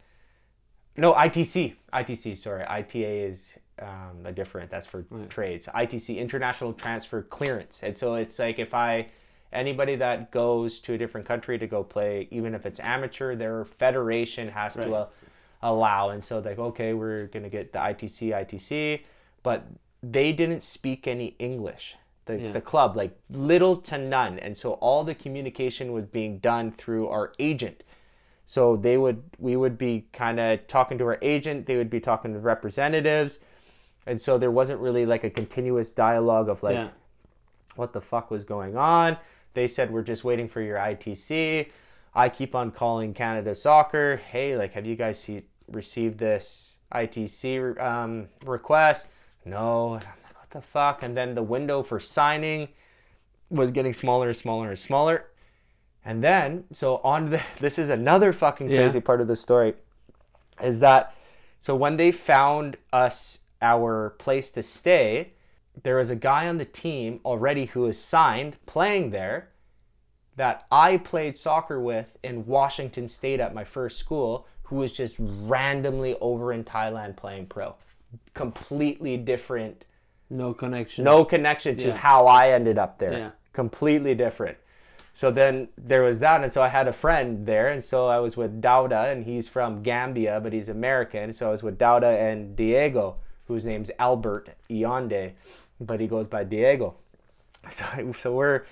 [0.95, 2.63] no ITC ITC sorry.
[2.67, 5.67] ITA is um, a different that's for trades.
[5.67, 7.81] ITC international transfer clearance.
[7.83, 9.07] And so it's like if I
[9.53, 13.65] anybody that goes to a different country to go play even if it's amateur their
[13.65, 14.91] federation has to Right.
[14.93, 15.07] uh,
[15.61, 16.09] allow.
[16.09, 19.01] And so like okay we're gonna get the ITC ITC
[19.43, 19.65] but
[20.03, 21.95] they didn't speak any English
[22.27, 22.51] the, Yeah.
[22.51, 27.07] the club like little to none and so all the communication was being done through
[27.07, 27.83] our agent
[28.45, 31.99] so they would we would be kind of talking to our agent they would be
[31.99, 33.39] talking to representatives
[34.07, 36.87] and so there wasn't really like a continuous dialogue of like yeah.
[37.75, 39.17] what the fuck was going on.
[39.53, 41.69] They said we're just waiting for your ITC.
[42.15, 44.15] I keep on calling Canada Soccer.
[44.15, 49.09] Hey, like, have you guys see, received this ITC um, request?
[49.43, 49.99] No.
[50.51, 51.03] And I'm like, what the fuck?
[51.03, 52.69] And then the window for signing
[53.49, 55.25] was getting smaller and smaller and smaller.
[56.05, 58.83] And then, so on the, this is another fucking Yeah.
[58.83, 59.75] crazy part of the story,
[60.61, 61.13] is that
[61.59, 65.33] so when they found us our place to stay,
[65.83, 69.49] there was a guy on the team already who was signed playing there
[70.35, 75.15] that I played soccer with in Washington State at my first school who was just
[75.19, 77.75] randomly over in Thailand playing pro.
[78.35, 79.85] Completely different,
[80.29, 81.03] No connection.
[81.05, 81.95] no connection to Yeah.
[81.95, 83.13] how I ended up there.
[83.13, 83.31] Yeah.
[83.53, 84.57] Completely different.
[85.13, 88.19] So then there was that, and so I had a friend there, and so I
[88.19, 91.33] was with Dauda, and he's from Gambia, but he's American.
[91.33, 93.15] So I was with Dauda and Diego,
[93.47, 95.31] whose name's Albert Ionde,
[95.79, 96.95] but he goes by Diego.
[97.71, 97.85] So,
[98.21, 98.63] so we're,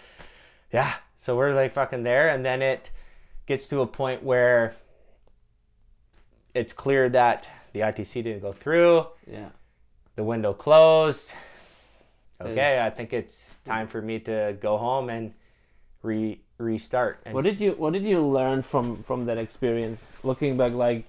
[0.71, 2.91] yeah, so we're like fucking there, and then it
[3.45, 4.73] gets to a point where
[6.53, 9.49] it's clear that the ITC didn't go through, Yeah.
[10.15, 11.33] The window closed.
[12.41, 15.33] Okay, I think it's time for me to go home and
[16.03, 17.19] re restart.
[17.25, 20.03] And What did you What did you learn from from that experience?
[20.23, 21.05] Looking back, like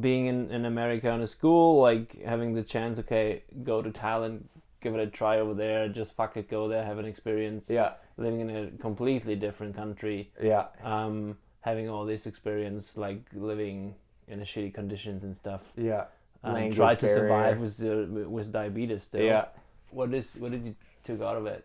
[0.00, 4.42] being in in America in a school, like having the chance, okay, go to Thailand,
[4.80, 7.70] give it a try over there, just fuck it, go there, have an experience.
[7.70, 13.94] yeah, Living in a completely different country, yeah, um, having all this experience, like living
[14.28, 15.62] in a shitty conditions and stuff.
[15.76, 16.04] yeah,
[16.44, 19.22] Um, Language try to survive with uh, with diabetes still.
[19.22, 19.46] yeah.
[19.90, 21.64] What is what did you took out of it?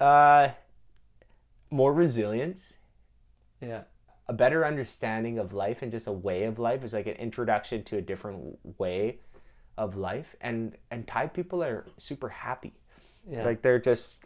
[0.00, 0.48] Uh,
[1.70, 2.74] more resilience,
[3.60, 3.82] Yeah.
[4.28, 6.82] a better understanding of life, and just a way of life.
[6.82, 9.18] It's like an introduction to a different way
[9.78, 10.34] of life.
[10.40, 12.74] And and Thai people are super happy.
[13.28, 13.44] Yeah.
[13.44, 14.16] Like they're just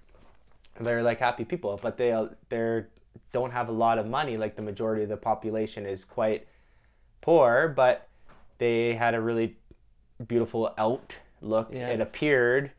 [0.80, 2.16] they're like happy people, but they
[2.48, 2.88] they're
[3.32, 4.36] don't have a lot of money.
[4.38, 6.46] Like the majority of the population is quite
[7.20, 8.07] poor, but
[8.58, 9.56] they had a really
[10.26, 11.70] beautiful outlook.
[11.72, 11.88] Yeah.
[11.88, 12.70] It appeared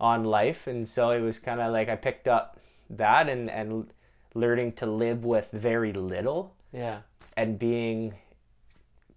[0.00, 2.58] on life, and so it was kind of like I picked up
[2.90, 3.90] that and and
[4.34, 7.00] learning to live with very little yeah.
[7.36, 8.14] and being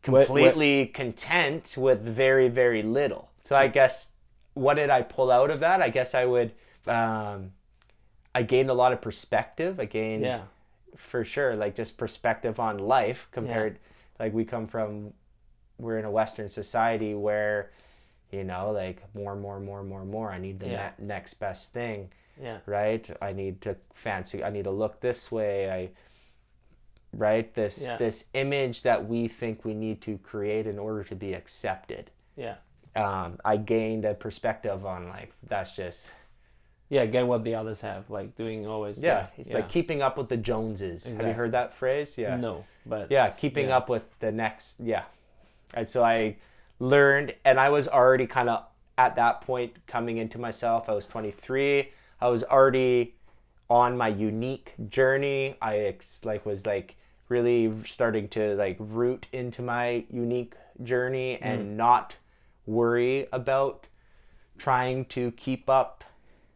[0.06, 4.14] Where- where- completely content with very very little so i guess
[4.56, 6.54] what did i pull out of that i guess i would
[6.88, 7.52] um,
[8.34, 10.42] i gained a lot of perspective i gained Yeah.
[10.96, 13.78] for sure like just perspective on life compared
[14.20, 15.14] like we come from
[15.82, 17.72] we're in a western society where
[18.32, 20.92] you know like more more more more more i need the Yeah.
[21.00, 22.10] ne- next best thing
[22.42, 22.60] Yeah.
[22.66, 23.06] right?
[23.22, 24.44] I need to fancy.
[24.44, 25.70] I need to look this way.
[25.70, 25.90] I
[27.14, 27.98] right this Yeah.
[27.98, 32.10] this image that we think we need to create in order to be accepted.
[32.38, 32.56] Yeah.
[32.96, 36.14] Um, I gained a perspective on like that's just
[36.90, 38.98] Yeah, get what the others have, like doing always.
[38.98, 39.28] yeah.
[39.38, 39.58] It's yeah.
[39.58, 41.12] like keeping up with the Joneses.
[41.12, 42.18] Have you heard that phrase?
[42.18, 42.36] Yeah.
[42.38, 43.78] no, but Yeah, keeping Yeah.
[43.78, 44.80] up with the next.
[44.80, 45.04] Yeah,
[45.74, 46.38] and so I
[46.80, 48.64] learned, and I was already kind of
[48.98, 50.90] at that point coming into myself.
[50.90, 51.90] I was 23.
[52.20, 53.16] I was already
[53.70, 55.56] on my unique journey.
[55.62, 56.98] I ex- like was like
[57.30, 61.46] really starting to like root into my unique journey Mm.
[61.46, 62.18] and not
[62.66, 63.88] worry about
[64.58, 66.04] trying to keep up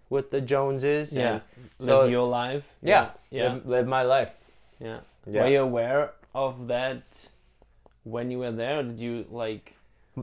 [0.10, 1.16] with the Joneses.
[1.16, 2.72] yeah, and so live your life.
[2.82, 4.34] yeah, yeah, Live, live my life.
[4.80, 5.00] yeah.
[5.28, 5.42] Yeah.
[5.44, 7.02] Were you aware of that
[8.06, 8.80] when you were there?
[8.80, 9.74] Or did you like?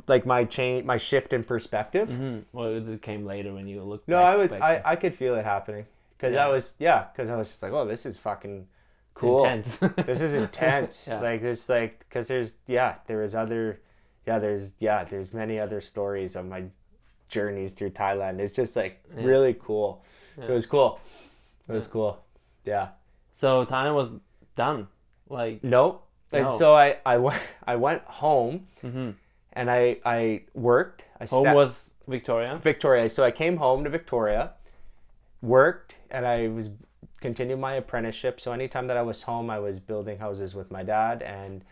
[0.08, 2.08] Like my change, my shift in perspective.
[2.08, 4.08] Mm, well, it came later when you looked.
[4.08, 5.84] No, back- I was back I, I could feel it happening
[6.16, 6.46] because Yeah.
[6.46, 8.66] I was yeah because I was just like oh this is fucking
[9.12, 9.76] cool intense.
[10.06, 11.20] this is intense Yeah.
[11.20, 13.80] like this like because there's yeah there is other
[14.26, 16.64] yeah there's yeah there's many other stories of my
[17.28, 19.24] journeys through Thailand it's just like Yeah.
[19.24, 20.02] really cool
[20.38, 21.00] it was cool
[21.68, 22.18] it was cool
[22.64, 22.88] yeah
[23.34, 24.08] so Thailand was
[24.56, 24.88] done.
[25.28, 26.58] Like, nope and No.
[26.58, 29.14] so I I went I went home mhm.
[29.52, 32.58] and I I worked I home stepped- was Victoria.
[32.60, 33.08] Victoria.
[33.10, 34.52] So I came home to Victoria,
[35.40, 36.70] worked, and I was
[37.20, 38.40] continued my apprenticeship.
[38.40, 41.64] So anytime that I was home, I was building houses with my dad and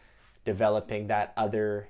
[0.44, 1.88] developing that other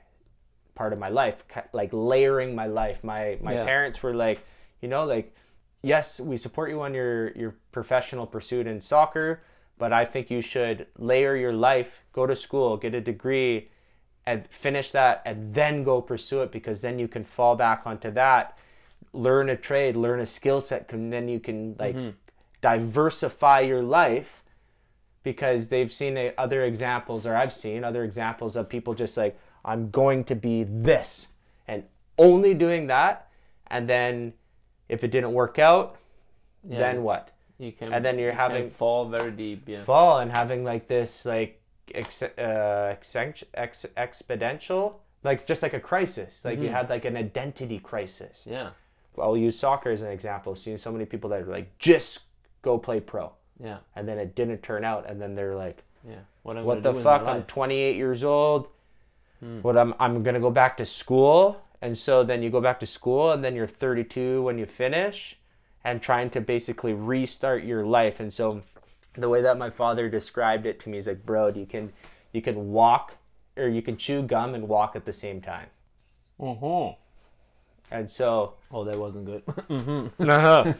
[0.75, 3.05] part of my life, like layering my life.
[3.05, 3.65] My my Yeah.
[3.65, 4.41] parents were like,
[4.81, 5.35] you know, like
[5.83, 9.43] yes, we support you on your your professional pursuit in soccer,
[9.81, 13.71] but I think you should layer your life, go to school, get a degree,
[14.27, 18.11] and finish that and then go pursue it because then you can fall back onto
[18.13, 18.57] that.
[19.13, 22.11] Learn a trade learn a skill set and then you can like mm-hmm.
[22.61, 24.45] diversify your life
[25.23, 29.39] because they've seen a, other examples or i've seen other examples of people just like
[29.65, 31.29] i'm going to be this
[31.67, 31.85] and
[32.19, 33.29] only doing that
[33.67, 34.33] and then
[34.89, 35.97] if it didn't work out
[36.69, 36.79] Yeah.
[36.79, 37.31] then what
[37.61, 39.69] You can, and then you're you having- fall very deep.
[39.69, 39.83] Yeah.
[39.85, 41.61] fall and having like this like
[41.95, 46.73] ex- uh, exen- ex- exponential like just like a crisis like you Mhm.
[46.73, 48.71] had like an identity crisis Yeah.
[49.19, 52.21] i'll use soccer as an example seeing so many people that are like just
[52.63, 53.33] go play pro
[53.63, 53.79] Yeah.
[53.97, 56.21] and then it didn't turn out and then they're like Yeah.
[56.45, 58.69] What, I'm what the do with my fuck i'm 28 years old
[59.41, 59.61] Hmm.
[59.61, 62.87] what i'm i'm gonna go back to school and so then you go back to
[62.87, 65.37] school and then you're 32 when you finish
[65.85, 68.63] and trying to basically restart your life and so
[69.15, 71.93] the way that my father described it to me is like bro you can
[72.33, 73.17] you can walk
[73.57, 75.67] or you can chew gum and walk at the same time
[76.41, 76.97] Mhm.
[77.91, 79.43] and so Oh, that wasn't good.
[79.49, 80.63] Uh-huh.
[80.69, 80.75] Uh-huh.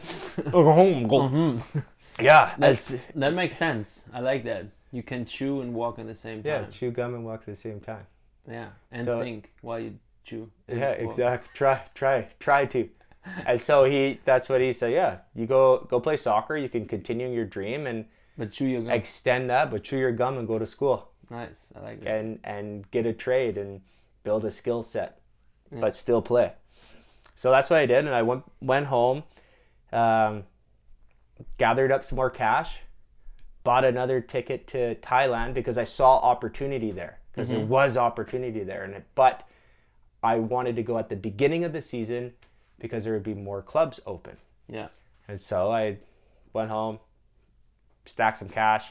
[0.53, 1.79] Mm-hmm.
[2.23, 4.05] yeah That's, that makes sense.
[4.13, 4.67] I like that.
[4.93, 6.45] You can chew and walk at the same time.
[6.51, 8.05] yeah chew gum and walk at the same time
[8.49, 8.69] Yeah.
[8.91, 10.49] And So- think while you chew.
[10.67, 11.49] Yeah, exactly.
[11.53, 12.87] Try, try, try to.
[13.45, 14.91] And so he, that's what he said.
[14.93, 16.57] Yeah, you go, go play soccer.
[16.57, 18.05] You can continue your dream and
[18.37, 18.91] But chew your gum.
[18.91, 21.71] extend that, but chew your gum and go to school nice.
[21.75, 22.09] I like that.
[22.17, 23.81] and and get a trade and
[24.23, 25.19] build a skill set,
[25.71, 25.79] Yeah.
[25.81, 26.53] but still play.
[27.35, 29.23] So that's what I did, and I went went home,
[29.93, 30.43] um,
[31.57, 32.77] gathered up some more cash,
[33.63, 38.83] bought another ticket to Thailand because I saw opportunity there because there was opportunity there
[38.83, 39.47] and it, but
[40.23, 42.33] I wanted to go at the beginning of the season
[42.81, 44.37] because there would be more clubs open.
[44.67, 44.87] Yeah.
[45.27, 45.97] And so I
[46.51, 46.99] went home,
[48.05, 48.85] stacked some cash,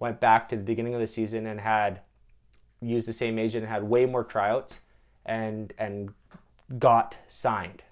[0.00, 2.00] went back to the beginning of the season and had
[2.80, 4.80] used the same agent and had way more tryouts
[5.26, 6.14] and and
[6.78, 7.82] got signed.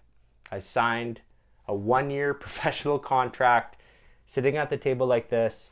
[0.50, 1.20] I signed
[1.68, 3.76] a one year professional contract
[4.24, 5.70] sitting at the table like this.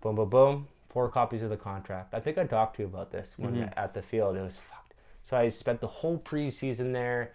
[0.00, 0.68] Boom boom boom.
[0.88, 2.12] Four copies of the contract.
[2.14, 3.78] I think I talked to you about this when mm-hmm.
[3.78, 4.36] at the field.
[4.36, 4.94] It was fucked.
[5.22, 7.32] So I spent the whole preseason there.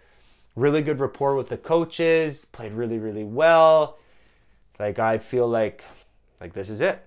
[0.58, 4.00] Really good rapport with the coaches, played really, really well.
[4.80, 5.84] Like I feel like
[6.40, 7.00] like this is it.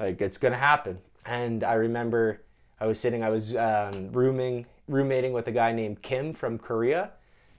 [0.00, 0.98] Like it's gonna happen.
[1.24, 2.42] And I remember
[2.80, 7.12] I was sitting, I was um, rooming, roommating with a guy named Kim from Korea,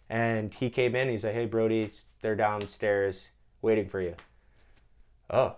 [0.10, 1.08] and he came in.
[1.08, 1.90] He's like, "Hey, Brodie,
[2.22, 3.30] they're downstairs
[3.62, 4.16] waiting for you."
[5.30, 5.56] Oh,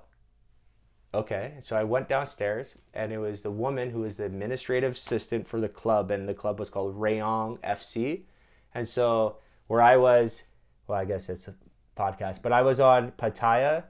[1.12, 1.56] okay.
[1.64, 5.60] So I went downstairs, and it was the woman who was the administrative assistant for
[5.60, 8.26] the club, and the club was called Rayong FC.
[8.72, 9.38] And so
[9.68, 10.44] where I was,
[10.88, 11.56] well, I guess it's a
[11.98, 13.84] podcast, but I was on Pattaya.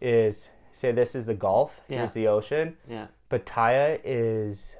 [0.00, 1.80] Is say this is the Gulf.
[1.88, 1.98] Yeah.
[1.98, 2.76] Here's the ocean.
[2.88, 3.06] Yeah.
[3.30, 4.76] Pattaya is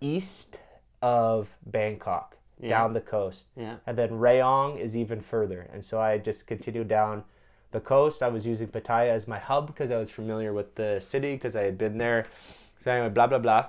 [0.00, 0.58] east
[1.02, 2.70] of Bangkok, Yeah.
[2.70, 3.44] down the coast.
[3.56, 3.76] Yeah.
[3.86, 5.68] And then Rayong is even further.
[5.72, 7.24] And so I just continued down
[7.70, 8.22] the coast.
[8.22, 11.56] I was using Pattaya as my hub because I was familiar with the city because
[11.56, 12.26] I had been there.
[12.78, 13.66] So anyway, blah, blah, blah.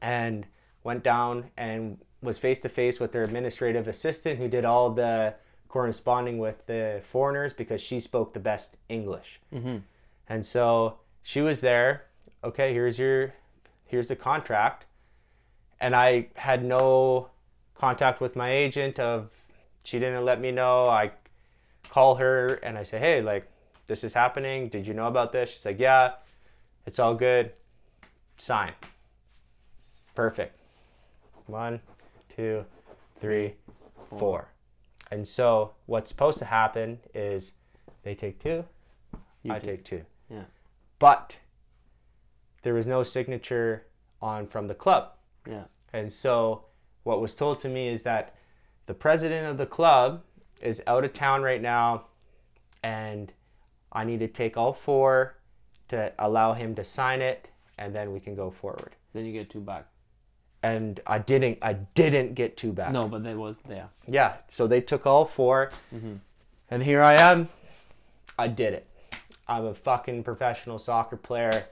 [0.00, 0.46] And
[0.82, 5.34] went down and was face to face with their administrative assistant who did all the
[5.68, 9.40] corresponding with the foreigners because she spoke the best English.
[9.52, 9.78] Mm-hmm.
[10.28, 12.06] And so she was there.
[12.42, 13.34] Okay, here's your
[13.84, 14.86] here's the contract.
[15.80, 17.30] And I had no
[17.74, 19.30] contact with my agent of
[19.84, 20.88] she didn't let me know.
[20.88, 21.12] I
[21.88, 23.48] call her and I say, "Hey, like
[23.86, 24.68] this is happening.
[24.68, 26.14] Did you know about this?" She's like, "Yeah.
[26.86, 27.52] It's all good.
[28.36, 28.72] Sign."
[30.14, 30.58] Perfect.
[31.46, 31.80] One,
[32.38, 32.64] two,
[33.16, 33.54] three,
[34.16, 34.52] four.
[35.10, 37.52] And so what's supposed to happen is
[38.04, 38.64] they take two,
[39.42, 40.04] You I take two.
[40.30, 40.44] Yeah.
[41.00, 41.38] But
[42.62, 43.86] there was no signature
[44.22, 45.14] on from the club.
[45.48, 45.64] Yeah.
[45.92, 46.64] And so
[47.02, 48.36] what was told to me is that
[48.86, 50.22] the president of the club
[50.62, 52.04] is out of town right now
[52.84, 53.32] and
[53.90, 55.38] I need to take all four
[55.88, 58.94] to allow him to sign it and then we can go forward.
[59.12, 59.88] Then you get two back.
[60.62, 62.90] And I didn't I didn't get two back.
[62.92, 63.88] No, but that was there.
[64.06, 66.14] Yeah, so they took all 4 Mm-hmm.
[66.70, 67.48] and here I am.
[68.38, 68.86] I did it.
[69.46, 71.66] I'm a fucking professional soccer player.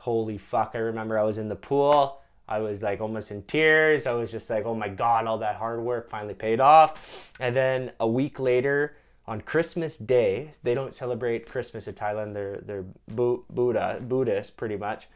[0.00, 0.72] Holy fuck!
[0.74, 2.20] I remember I was in the pool.
[2.46, 4.06] I was like almost in tears.
[4.06, 7.32] I was just like, oh my god, all that hard work finally paid off.
[7.40, 8.96] And then a week later,
[9.26, 12.34] on Christmas Day, they don't celebrate Christmas in Thailand.
[12.34, 15.08] They're they're Bu- Buddha Buddhist pretty much.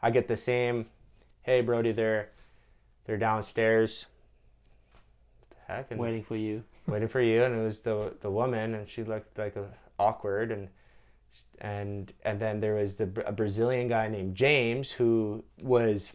[0.00, 0.86] I get the same.
[1.44, 2.28] Hey Brodie, they're
[3.04, 4.06] they're downstairs.
[5.38, 5.90] What the heck?
[5.90, 6.64] And Waiting for you.
[6.86, 9.66] waiting for you and it was the the woman and she looked like a,
[9.98, 10.68] awkward and
[11.60, 16.14] and and then there was the a Brazilian guy named James who was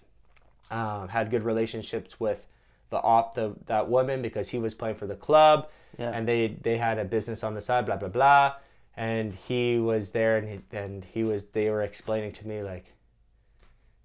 [0.72, 2.46] um, had good relationships with
[2.90, 6.12] the op the that woman because he was playing for the club Yeah.
[6.12, 8.56] and they they had a business on the side blah blah blah
[8.98, 12.86] and he was there and he, and he was they were explaining to me like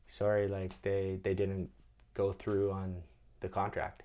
[0.06, 1.70] sorry like they they didn't
[2.14, 3.02] go through on
[3.40, 4.04] the contract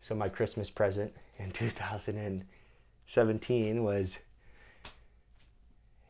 [0.00, 4.18] so my Christmas present in 2017 was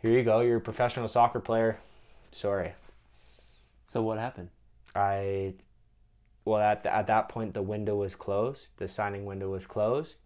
[0.03, 1.79] here you go, you're a professional soccer player.
[2.33, 2.73] Sorry.
[3.93, 4.49] So what happened?
[4.95, 5.55] I
[6.45, 8.71] well at at that point the window was closed.
[8.79, 10.17] The signing window was closed.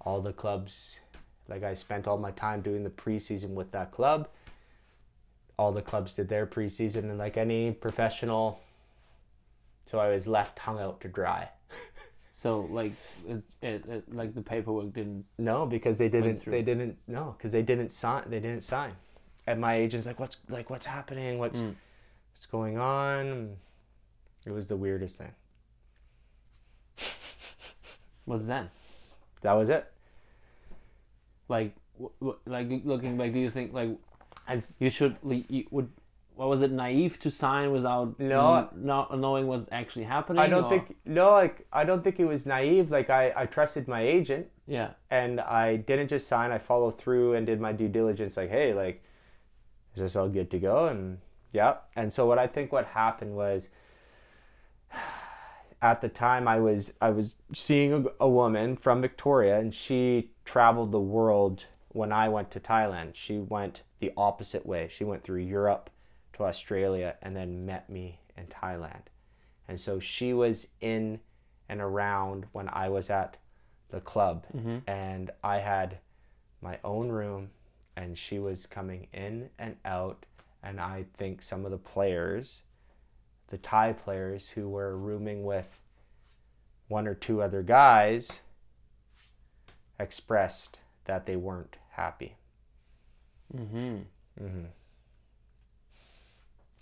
[0.00, 1.00] All the clubs
[1.48, 4.28] like I spent all my time doing the preseason with that club.
[5.58, 8.60] All the clubs did their preseason and like any professional
[9.86, 11.48] so I was left hung out to dry.
[12.32, 12.92] So like,
[13.28, 15.24] it, it, it, like the paperwork didn't.
[15.38, 16.44] No, because they didn't.
[16.44, 16.96] They didn't.
[17.08, 18.22] No, because they didn't sign.
[18.28, 18.92] They didn't sign.
[19.48, 20.70] And my agent's like, "What's like?
[20.70, 21.40] What's happening?
[21.40, 21.74] What's Mm.
[22.32, 23.56] what's going on?"
[24.46, 25.34] It was the weirdest thing.
[28.24, 28.70] What's then?
[29.40, 29.90] That was it.
[31.48, 33.90] Like, w- w- like looking back, do you think like
[34.48, 35.16] And you should
[35.48, 35.90] you would?
[36.34, 36.70] What was it?
[36.70, 38.54] Naive to sign without No.
[38.56, 40.40] n- not knowing what's actually happening.
[40.40, 42.90] I don't or- think no, like I don't think it was naive.
[42.90, 44.90] Like I, I trusted my agent, Yeah.
[45.10, 46.50] and I didn't just sign.
[46.52, 48.36] I followed through and did my due diligence.
[48.36, 49.02] Like, hey, like,
[49.94, 50.86] is this all good to go?
[50.86, 51.18] And
[51.52, 51.78] yeah.
[51.96, 53.68] And so what I think what happened was,
[55.82, 60.30] at the time I was I was seeing a, a woman from Victoria, and she
[60.44, 63.14] traveled the world when I went to Thailand.
[63.14, 64.90] She went the opposite way.
[64.94, 65.90] She went through Europe
[66.34, 69.02] to Australia and then met me in Thailand.
[69.66, 71.20] And so she was in
[71.68, 73.36] and around when I was at
[73.90, 74.78] the club mm-hmm.
[74.86, 75.98] and I had
[76.60, 77.50] my own room
[77.96, 80.24] and she was coming in and out
[80.62, 82.62] and I think some of the players
[83.48, 85.80] the Thai players who were rooming with
[86.86, 88.40] one or two other guys
[89.98, 92.36] expressed that they weren't happy.
[93.56, 93.96] Mm-hmm.
[94.42, 94.64] Mm-hmm.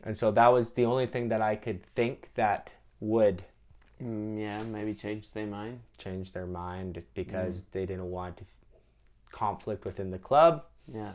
[0.04, 3.42] And so that was the only thing that I could think that would
[4.02, 5.80] Mm, yeah, maybe change their mind.
[5.96, 8.42] change their mind because they didn't want
[9.32, 10.64] conflict within the club.
[10.92, 11.12] Yeah.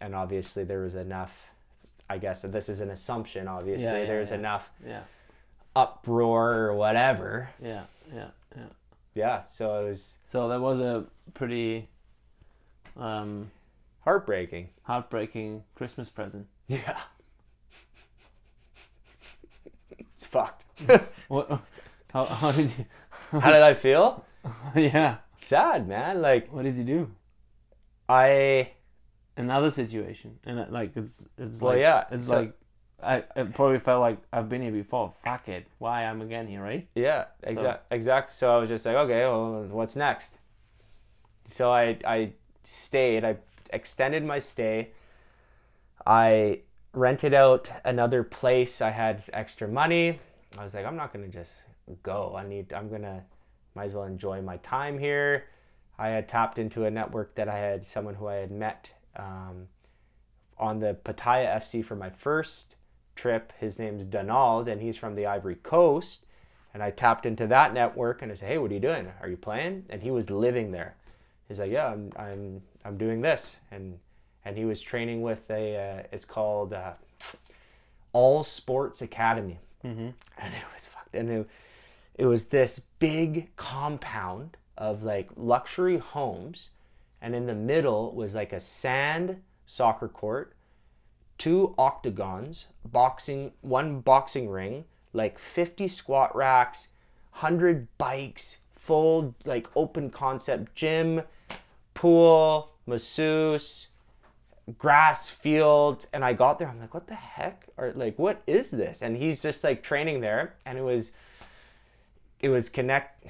[0.00, 1.50] And obviously, there was enough,
[2.08, 4.38] I guess, this is an assumption, obviously, Yeah, yeah, there's yeah.
[4.38, 5.02] enough Yeah.
[5.76, 7.50] uproar or whatever.
[7.62, 7.84] Yeah.
[8.10, 8.28] Yeah.
[8.56, 8.68] Yeah.
[9.14, 11.04] Yeah, so it was So that was a
[11.34, 11.90] pretty
[12.96, 13.50] um,
[14.08, 14.70] heartbreaking.
[14.84, 16.46] heartbreaking Christmas present.
[16.66, 16.98] Yeah.
[20.16, 20.64] it's fucked.
[21.28, 21.60] What?
[22.12, 22.86] How, how did you?
[23.40, 24.24] How did I feel?
[24.74, 25.16] yeah.
[25.36, 26.22] Sad, man.
[26.22, 27.10] Like, What did you do?
[28.08, 28.70] I.
[29.36, 32.52] Another situation, and uh, like it's it's Well, like yeah, it's so- like
[33.00, 35.12] I, it probably felt like I've been here before.
[35.24, 36.88] Fuck it, why I'm again here, right?
[36.96, 38.30] Yeah, exact, exact.
[38.30, 40.38] So I was just like, okay, well, what's next?
[41.46, 42.32] So I, I
[42.64, 43.24] stayed.
[43.24, 43.36] I
[43.72, 44.90] extended my stay.
[46.06, 46.60] I
[46.92, 48.80] rented out another place.
[48.80, 50.18] I had extra money.
[50.56, 51.54] I was like, I'm not gonna just
[52.02, 52.34] go.
[52.36, 52.72] I need.
[52.72, 53.24] I'm gonna.
[53.74, 55.44] Might as well enjoy my time here.
[55.98, 59.68] I had tapped into a network that I had someone who I had met um,
[60.56, 62.76] on the Pattaya FC for my first
[63.16, 63.52] trip.
[63.58, 66.24] His name's Donald, and he's from the Ivory Coast.
[66.72, 69.10] And I tapped into that network and I said, "Hey, what are you doing?
[69.20, 70.96] Are you playing?" And he was living there.
[71.48, 73.98] He's like, "Yeah, I'm I'm I'm doing this." And
[74.44, 76.92] and he was training with a uh, it's called uh,
[78.12, 79.58] All Sports Academy.
[79.84, 80.08] Mm-hmm.
[80.38, 81.14] And it was fucked.
[81.14, 81.48] And it,
[82.14, 86.70] it was this big compound of like luxury homes,
[87.20, 90.54] and in the middle was like a sand soccer court,
[91.36, 96.88] two octagons, boxing, one boxing ring, like 50 squat racks,
[97.32, 101.22] 100 bikes, full like open concept gym,
[101.98, 103.88] pool, masseuse,
[104.76, 108.70] grass field and I got there I'm like what the heck or like what is
[108.70, 109.02] this?
[109.02, 111.10] And he's just like training there and it was
[112.40, 113.26] it was connect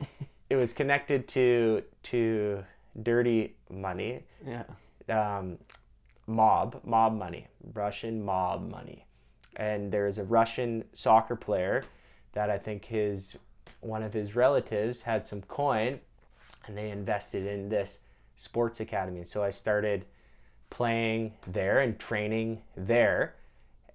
[0.50, 2.64] it was connected to to
[3.02, 4.22] dirty money.
[4.46, 4.64] Yeah.
[5.10, 5.58] um,
[6.26, 9.04] mob mob money Russian mob money.
[9.56, 11.82] And there's a Russian soccer player
[12.32, 13.36] that I think his
[13.80, 16.00] one of his relatives had some coin
[16.68, 17.98] and they invested in this
[18.36, 19.24] sports academy.
[19.24, 20.04] So I started
[20.70, 23.34] playing there and training there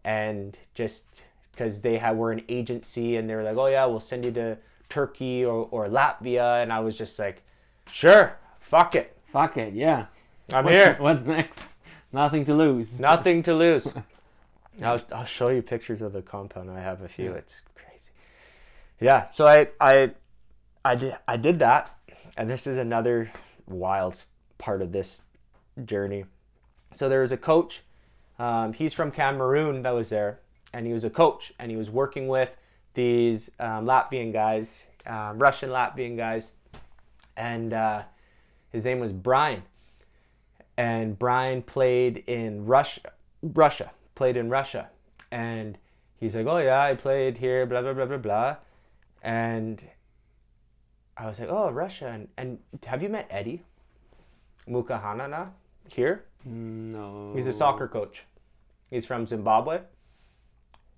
[0.04, 1.22] and just
[1.52, 4.32] because they had were an agency and they were like oh yeah we'll send you
[4.32, 4.58] to
[4.90, 6.62] turkey or, or latvia.
[6.62, 7.44] And i was just like
[7.90, 9.18] sure fuck it.
[9.32, 10.08] Fuck it, yeah.
[10.52, 10.96] i'm What's, here.
[11.00, 11.78] What's next?
[12.12, 13.00] Nothing to lose.
[13.00, 13.92] nothing to lose.
[14.84, 16.70] I'll, I'll show you pictures of the compound.
[16.72, 17.34] I have a few.
[17.34, 18.12] It's crazy.
[19.00, 20.12] Yeah so i i
[20.84, 21.96] i did i did that
[22.38, 23.32] and this is another
[23.68, 24.26] wild
[24.58, 25.22] part of this
[25.86, 26.26] journey
[26.94, 27.82] so there was a coach
[28.40, 30.40] um, he's from cameroon that was there
[30.74, 32.50] and he was a coach and he was working with
[32.94, 36.52] these um, latvian guys um, russian latvian guys
[37.38, 38.04] and uh,
[38.72, 39.64] his name was brian
[40.78, 43.12] and Brian played in Russia.
[43.42, 44.90] Russia played in Russia,
[45.32, 45.78] and
[46.18, 48.56] he's like, "Oh yeah, I played here." Blah blah blah blah blah,
[49.22, 49.82] and
[51.18, 53.64] I was like, "Oh Russia," and, and have you met Eddie
[54.68, 55.50] Mukahanana
[55.88, 56.26] here?
[56.46, 57.34] No.
[57.36, 58.24] He's a soccer coach.
[58.90, 59.82] He's from Zimbabwe.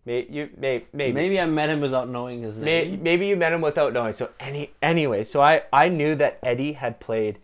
[0.05, 3.01] May, you may, maybe Maybe I met him without knowing his May, name.
[3.03, 4.13] maybe you met him without knowing.
[4.13, 7.39] So any anyway, so I I knew that Eddie had played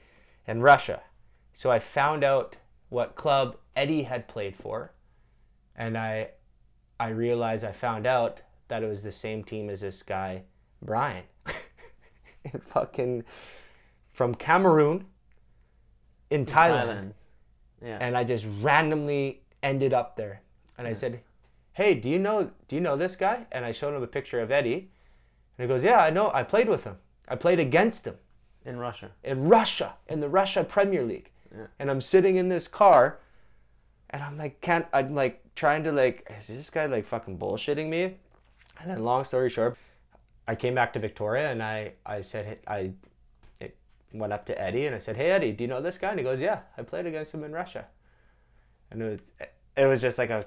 [0.48, 1.02] in Russia,
[1.54, 2.58] so I found out
[2.90, 4.92] what club Eddie had played for,
[5.76, 6.30] and I
[7.00, 10.44] I realized I found out that it was the same team as this guy
[10.84, 11.24] Brian,
[12.68, 13.24] fucking
[14.14, 15.06] from Cameroon
[16.30, 17.14] in Thailand Thailand.
[17.84, 17.98] Yeah.
[18.00, 20.42] and I just randomly ended up there.
[20.78, 21.22] And I said,
[21.74, 24.40] "Hey, do you know do you know this guy?" And I showed him a picture
[24.40, 24.90] of Eddie,
[25.58, 26.32] and he goes, "Yeah, I know.
[26.34, 26.98] I played with him.
[27.28, 28.18] I played against him
[28.66, 29.12] in Russia.
[29.24, 31.68] in Russia in the Russia Premier League." Yeah.
[31.80, 33.20] And I'm sitting in this car,
[34.10, 37.90] and I'm like, can't I'm like trying to like, is this guy like fucking bullshitting
[37.90, 38.16] me?
[38.80, 39.78] And then, long story short,
[40.48, 42.94] I came back to Victoria, and I I said I.
[43.60, 43.76] it
[44.14, 46.20] Went up to Eddie and I said, "Hey Eddie, do you know this guy?" And
[46.20, 47.86] he goes, "Yeah, I played against him in Russia."
[48.92, 49.22] and it was
[49.78, 50.46] it was just like a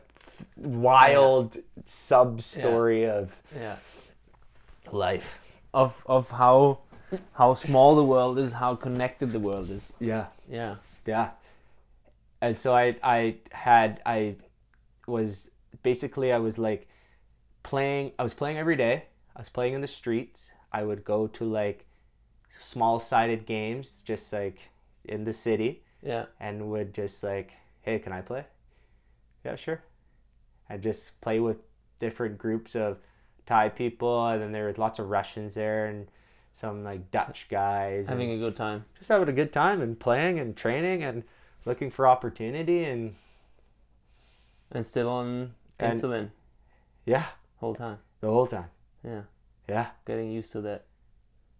[0.57, 3.77] wild sub story of Yeah.
[4.93, 5.39] life.
[5.73, 6.81] Of of how
[7.33, 9.95] how small the world is, how connected the world is.
[9.99, 10.27] Yeah.
[10.49, 10.77] Yeah.
[11.07, 11.31] Yeah.
[12.43, 14.37] And so I I had I
[15.07, 15.51] was
[15.83, 16.87] basically I was like
[17.63, 19.05] playing I was playing every day.
[19.37, 20.51] I was playing in the streets.
[20.73, 21.87] I would go to like
[22.61, 24.71] small sided games just like
[25.05, 26.27] in the city Yeah.
[26.41, 28.47] and would just like, "Hey, can I play?"
[29.45, 29.83] Yeah, sure.
[30.71, 31.59] I just play with
[31.99, 32.99] different groups of
[33.47, 36.09] Thai people and then there was lots of Russians there and
[36.55, 38.85] some like Dutch guys Having a good time.
[38.99, 41.25] just having a good time and playing and training and
[41.67, 43.17] looking for opportunity and
[44.71, 46.31] And still on And- insulin
[47.05, 47.27] yeah
[47.59, 47.99] whole time.
[48.21, 48.71] the whole time
[49.05, 49.23] Yeah.
[49.69, 50.85] yeah Getting used to that.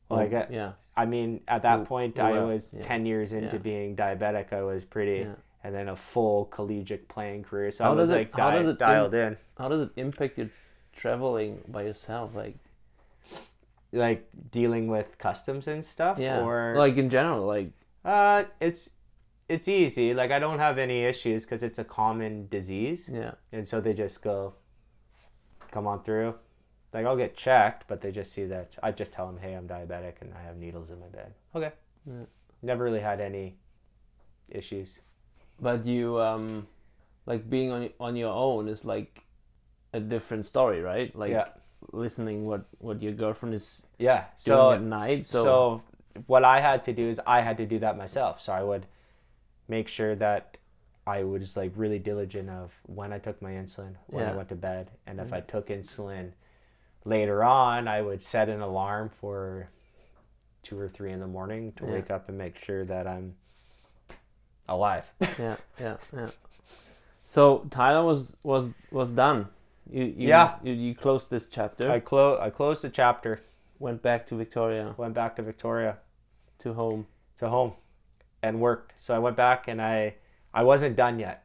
[0.09, 0.73] well i Oh, yeah.
[0.97, 2.83] i mean at that You- point you i were, was yeah.
[2.83, 3.63] 10 years into Yeah.
[3.71, 5.35] being diabetic i was pretty Yeah.
[5.63, 8.51] and then a full collegiate playing career so How i was does it- like how
[8.51, 10.51] di- does it dialed in How does it impact your
[10.93, 12.35] traveling by yourself?
[12.35, 12.57] Like
[13.93, 16.41] like dealing with customs and stuff yeah.
[16.41, 17.71] or like in general, like
[18.05, 18.91] uh it's
[19.49, 23.33] it's easy like i don't have any issues because it's a common disease yeah.
[23.53, 24.55] and so they just go
[25.71, 26.35] come on through
[26.95, 29.67] like i'll get checked but they just see that i just tell them hey i'm
[29.69, 31.73] diabetic and i have needles in my bed okay
[32.07, 32.25] Yeah.
[32.63, 33.57] never really had any
[34.49, 35.01] issues
[35.61, 36.67] But you um
[37.27, 39.23] like being on on your own is like
[39.93, 41.15] a different story, right?
[41.17, 41.49] Like yeah
[41.93, 45.27] listening what what your girlfriend is yeah doing so at night.
[45.27, 45.83] So, so
[46.27, 48.87] what i had to do is i had to do that myself so i would
[49.69, 50.57] make sure that
[51.07, 54.55] i was like really diligent of when i took my insulin when i went to
[54.57, 55.37] bed and if Mhm.
[55.39, 56.33] i took insulin
[57.05, 59.69] later on i would set an alarm for
[60.63, 61.93] two or three in the morning to Yeah.
[61.93, 63.35] wake up and make sure that i'm
[64.69, 65.05] alive
[65.39, 66.31] yeah, yeah, yeah.
[67.27, 69.49] So Thailand was was was done.
[69.91, 70.57] You, you Yeah.
[70.63, 71.91] You, you closed this chapter.
[71.91, 73.43] i closed i closed the chapter
[73.79, 75.99] went back to Victoria went back to victoria
[76.61, 77.07] to home.
[77.39, 77.73] to home
[78.43, 80.15] and worked so i went back and i
[80.55, 81.41] i wasn't done yet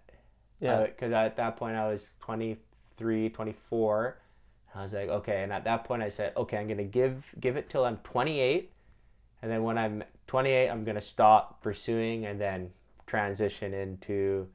[0.61, 0.75] Yeah.
[0.79, 4.17] Uh, because at that point I was 23, 24.
[4.75, 5.43] I was like, okay.
[5.43, 8.71] And at that point, I said, okay, I'm gonna give give it till I'm 28,
[9.41, 12.71] and then when I'm 28, I'm gonna stop pursuing and then
[13.07, 14.47] transition into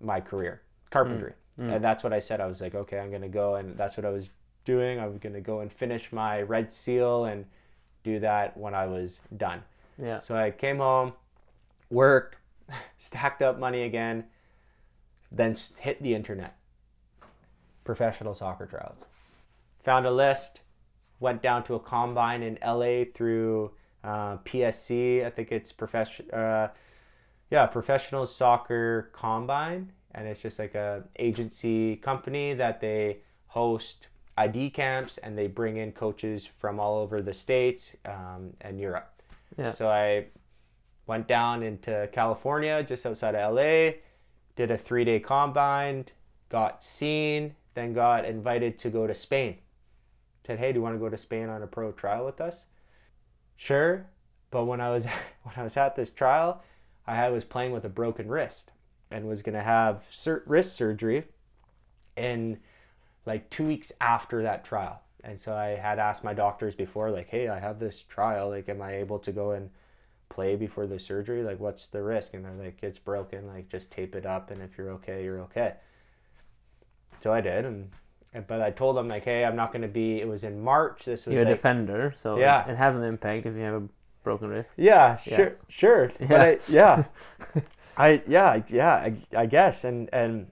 [0.00, 1.32] my career, carpentry.
[1.58, 1.76] Mm.
[1.76, 2.40] And that's what I said.
[2.40, 4.28] I was like, okay, I'm gonna go, and that's what I was
[4.64, 5.00] doing.
[5.00, 7.46] I was gonna go and finish my red seal and
[8.04, 9.62] do that when I was done.
[10.00, 10.20] yeah.
[10.20, 11.14] So I came home,
[11.90, 12.36] worked,
[12.98, 14.24] stacked up money again,
[15.32, 16.56] then hit the internet.
[17.84, 18.98] Professional soccer trials.
[19.86, 20.62] Found a list,
[21.20, 23.70] went down to a combine in LA through
[24.02, 25.24] uh, PSC.
[25.24, 26.28] I think it's profession.
[26.32, 26.68] Uh,
[27.52, 34.70] yeah, professional soccer combine, and it's just like a agency company that they host ID
[34.70, 39.22] camps and they bring in coaches from all over the states um, and Europe.
[39.56, 39.70] Yeah.
[39.70, 40.26] So I
[41.06, 44.00] went down into California, just outside of LA,
[44.56, 46.06] did a three day combine,
[46.48, 49.58] got seen, then got invited to go to Spain.
[50.46, 52.64] Said, hey, do you want to go to Spain on a pro trial with us?
[53.56, 54.06] Sure,
[54.50, 55.04] but when I was
[55.42, 56.62] when I was at this trial,
[57.06, 58.70] I was playing with a broken wrist
[59.10, 61.24] and was gonna have sur- wrist surgery
[62.16, 62.58] in
[63.24, 65.00] like two weeks after that trial.
[65.24, 68.50] And so I had asked my doctors before, like, hey, I have this trial.
[68.50, 69.70] Like, am I able to go and
[70.28, 71.42] play before the surgery?
[71.42, 72.34] Like, what's the risk?
[72.34, 73.48] And they're like, it's broken.
[73.48, 74.52] Like, just tape it up.
[74.52, 75.74] And if you're okay, you're okay.
[77.20, 77.64] So I did.
[77.64, 77.90] And-
[78.46, 81.04] but I told them, like, hey, I'm not going to be, it was in March.
[81.04, 82.68] This was You're a defender, so Yeah.
[82.68, 83.88] it has an impact if you have a
[84.24, 84.72] broken wrist.
[84.76, 85.36] Yeah, Yeah.
[85.36, 86.10] sure, sure.
[86.20, 86.26] Yeah.
[86.28, 87.04] But I, yeah,
[87.96, 90.48] I yeah I- yeah I, I guess and and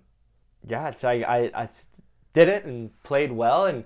[0.66, 1.68] yeah, it's I, I I
[2.32, 3.84] did it and played well and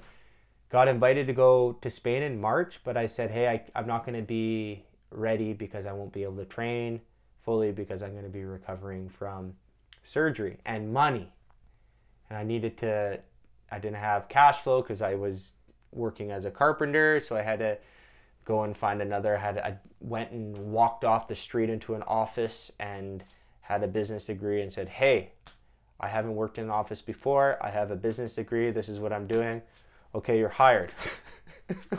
[0.70, 2.80] got invited to go to Spain in March.
[2.84, 6.22] But I said, hey, I, I'm not going to be ready because I won't be
[6.22, 7.00] able to train
[7.42, 9.54] fully because I'm going to be recovering from
[10.04, 11.32] surgery and money,
[12.30, 13.18] and I needed to.
[13.70, 15.52] I didn't have cash flow because I was
[15.92, 17.78] working as a carpenter, so I had to
[18.44, 22.72] go and find another had I went and walked off the street into an office
[22.80, 23.22] and
[23.60, 25.32] had a business degree and said, "Hey,
[26.00, 27.58] I haven't worked in an office before.
[27.60, 28.70] I have a business degree.
[28.70, 29.62] This is what I'm doing.
[30.14, 30.92] Okay, you're hired."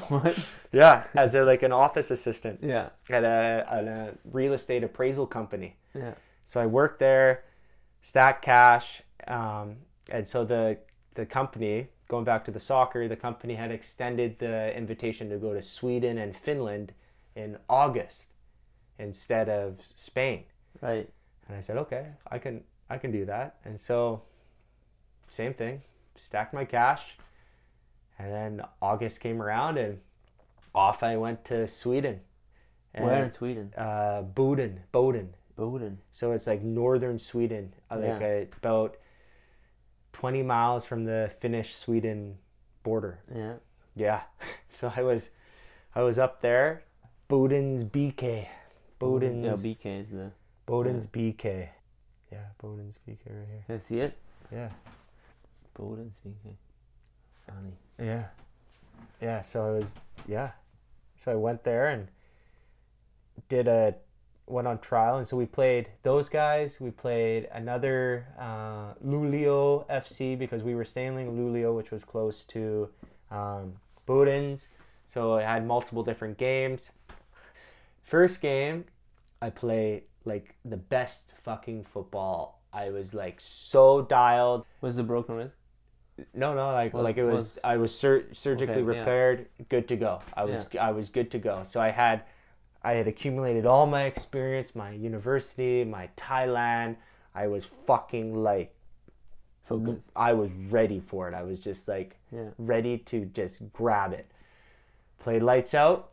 [0.07, 0.35] What?
[0.71, 2.89] yeah, as a, like an office assistant Yeah.
[3.07, 5.75] at a, at a real estate appraisal company.
[5.93, 6.15] Yeah.
[6.47, 7.43] So I worked there,
[8.01, 9.75] stacked cash, um,
[10.09, 10.79] and so the
[11.19, 15.53] the company, going back to the soccer, the company had extended the invitation to go
[15.53, 16.93] to Sweden and Finland
[17.35, 18.29] in August
[18.97, 20.45] instead of Spain.
[20.81, 21.09] Right.
[21.47, 23.57] And I said, okay, I can I can do that.
[23.65, 24.23] And so,
[25.29, 25.81] same thing,
[26.15, 27.03] stacked my cash.
[28.17, 29.99] And then August came around and
[30.73, 32.21] off I went to Sweden.
[32.93, 33.73] And, Where in Sweden?
[33.77, 35.35] Uh, Boden, Boden.
[35.55, 35.99] Boden.
[36.11, 38.45] So it's like northern Sweden, like Yeah.
[38.57, 38.95] about
[40.13, 42.37] 20 miles from the Finnish Sweden
[42.83, 43.19] border.
[43.33, 43.53] Yeah.
[43.95, 44.21] Yeah.
[44.71, 45.31] So I was
[45.95, 46.83] I was up there.
[47.27, 48.47] Bodens BK.
[48.99, 50.31] Boden's Yeah, BK is the.
[50.67, 51.69] Bodens BK.
[52.31, 53.63] Yeah, Bodens BK right here.
[53.65, 54.17] Can I see it?
[54.51, 54.69] Yeah.
[55.77, 56.53] Bodens BK.
[57.47, 57.73] Funny.
[57.97, 58.25] Yeah.
[59.21, 60.51] Yeah, so I was yeah.
[61.17, 62.07] So I went there and
[63.49, 63.95] did a
[64.49, 70.37] went on trial and so we played those guys, we played another uh, Luleå FC
[70.37, 72.89] because we were staying in Luleå which was close to
[73.31, 73.73] um.
[75.05, 76.89] So I had multiple different games.
[78.03, 78.85] First game
[79.41, 82.61] I played like the best fucking football.
[82.73, 84.65] I was like so dialed.
[84.81, 85.55] Was the broken wrist?
[86.33, 88.99] No, no, like Was- like it was, was- I was sur- surgically Okay, yeah.
[88.99, 90.21] repaired, good to go.
[90.33, 91.63] I was I was good to go.
[91.65, 92.23] So I had
[92.83, 96.95] I had accumulated all my experience, my university, my Thailand.
[97.35, 98.73] I was fucking like
[99.65, 100.07] Focus.
[100.15, 101.35] I was ready for it.
[101.35, 102.49] I was just like Yeah.
[102.57, 104.31] ready to just grab it.
[105.19, 106.11] Played lights out,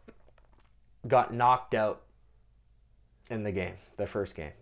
[1.09, 2.03] got knocked out
[3.31, 4.53] in the game, the first game.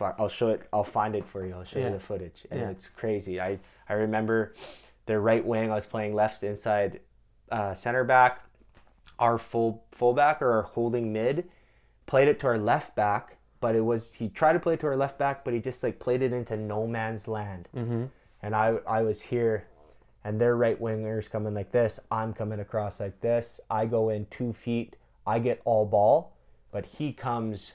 [0.00, 0.62] I'll show it.
[0.72, 1.54] I'll find it for you.
[1.54, 1.88] I'll show Yeah.
[1.88, 2.70] you the footage, and Yeah.
[2.70, 3.40] it's crazy.
[3.40, 3.58] I
[3.88, 4.54] I remember
[5.06, 5.70] their right wing.
[5.70, 7.00] I was playing left inside
[7.50, 8.40] uh, center back.
[9.18, 11.48] Our full fullback or our holding mid
[12.06, 14.86] played it to our left back, but it was he tried to play it to
[14.86, 18.04] our left back, but he just like played it into no man's land Mm-hmm.
[18.42, 19.66] and I I was here,
[20.24, 21.98] and their right wingers coming like this.
[22.10, 23.60] I'm coming across like this.
[23.70, 24.96] I go in two feet.
[25.26, 26.32] I get all ball,
[26.70, 27.72] but he comes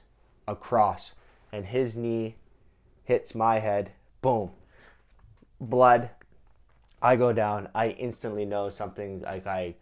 [0.47, 1.11] across,
[1.51, 2.35] and his knee
[3.03, 3.91] hits my head.
[4.21, 4.51] Boom,
[5.59, 6.09] blood.
[7.01, 7.67] I go down.
[7.75, 9.75] I instantly know something like I,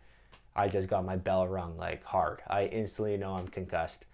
[0.56, 2.42] I just got my bell rung like hard.
[2.48, 4.06] I instantly know I'm concussed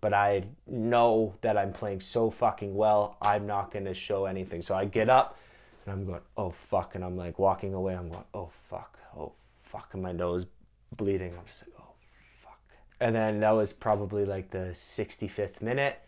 [0.00, 4.62] but I know that I'm playing so fucking well, I'm not going to show anything.
[4.62, 5.38] So I get up
[5.84, 6.94] and I'm going, oh fuck.
[6.94, 7.94] And I'm like walking away.
[7.94, 9.90] I'm going, oh fuck, oh fuck.
[9.92, 10.46] And my nose
[10.96, 11.34] bleeding.
[11.38, 11.92] I'm just like, oh
[12.42, 12.58] fuck.
[13.00, 16.00] And then that was probably like the 65th minute.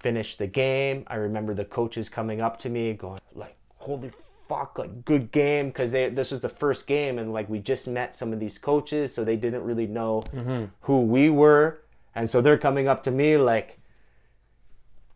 [0.00, 1.04] Finished the game.
[1.06, 4.12] I remember the coaches coming up to me going, like, holy
[4.48, 5.70] fuck, like good game.
[5.72, 8.58] Cause they, this was the first game and like we just met some of these
[8.58, 9.14] coaches.
[9.14, 10.66] So they didn't really know mm-hmm.
[10.82, 11.82] who we were.
[12.14, 13.78] And so they're coming up to me like,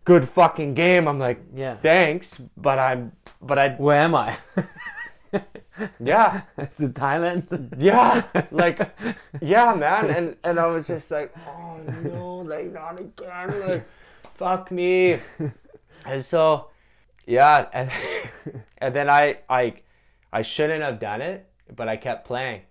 [0.05, 1.09] good fucking game.
[1.09, 1.77] I'm like, Yeah.
[1.77, 4.37] thanks, but I'm, but I, Where am I?
[6.01, 7.75] yeah, it's it Thailand?
[7.79, 8.95] yeah, like,
[9.41, 10.11] yeah, man.
[10.11, 13.89] And and I was just like, oh no, like not again, like,
[14.35, 15.19] fuck me.
[16.05, 16.71] And so,
[17.27, 17.89] yeah, and
[18.79, 19.75] and then I I
[20.33, 22.63] I shouldn't have done it, but I kept playing,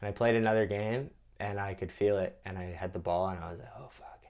[0.00, 1.10] and I played another game,
[1.40, 3.88] and I could feel it, and I had the ball, and I was like, oh
[3.90, 4.24] fuck,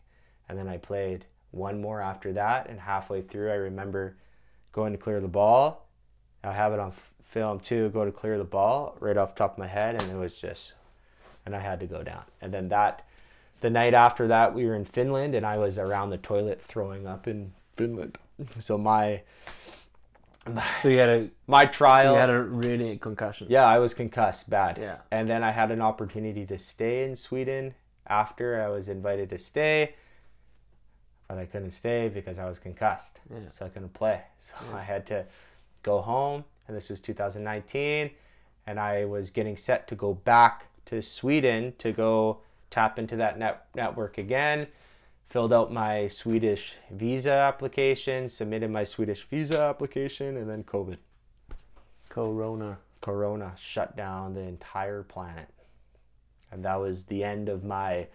[0.48, 4.16] and then I played one more after that, and halfway through, I remember
[4.72, 5.86] going to clear the ball.
[6.44, 6.92] I have it on
[7.22, 7.88] film too.
[7.90, 10.38] Go to clear the ball right off the top of my head, and it was
[10.38, 10.74] just,
[11.44, 12.24] and I had to go down.
[12.40, 13.06] And then that,
[13.60, 17.06] the night after that, we were in Finland, and I was around the toilet throwing
[17.06, 18.18] up in Finland.
[18.60, 19.22] So my
[20.82, 23.46] so you had a my trial, you had a really concussion.
[23.50, 24.78] yeah, I was concussed bad.
[24.78, 24.96] Yeah.
[25.10, 27.74] And then I had an opportunity to stay in Sweden
[28.06, 29.94] after I was invited to stay,
[31.28, 33.20] but I couldn't stay because I was concussed.
[33.30, 33.48] Yeah.
[33.48, 34.22] So I couldn't play.
[34.38, 35.26] So I had to
[35.82, 38.10] go home, and this was 2019,
[38.66, 42.38] and I was getting set to go back to Sweden to go
[42.70, 44.66] tap into that net- network again.
[45.28, 50.96] Filled out my Swedish visa application, submitted my Swedish visa application, and then COVID.
[52.08, 52.78] Corona.
[53.00, 55.48] Corona shut down the entire planet.
[56.50, 58.06] And that was the end of my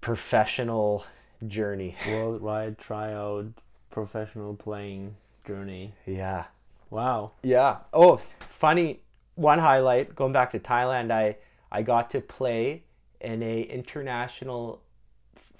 [0.00, 1.04] professional
[1.46, 1.96] journey.
[2.08, 3.46] Worldwide tryout
[3.90, 5.94] professional playing journey.
[6.06, 6.44] Yeah.
[6.90, 7.32] Wow.
[7.42, 7.78] Yeah.
[7.92, 8.20] Oh,
[8.58, 9.00] funny
[9.34, 11.36] one highlight going back to Thailand, I
[11.70, 12.82] I got to play
[13.20, 14.82] in a international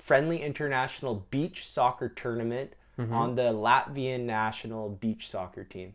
[0.06, 2.72] friendly international beach soccer tournament
[3.10, 5.94] on the Latvian national beach soccer team.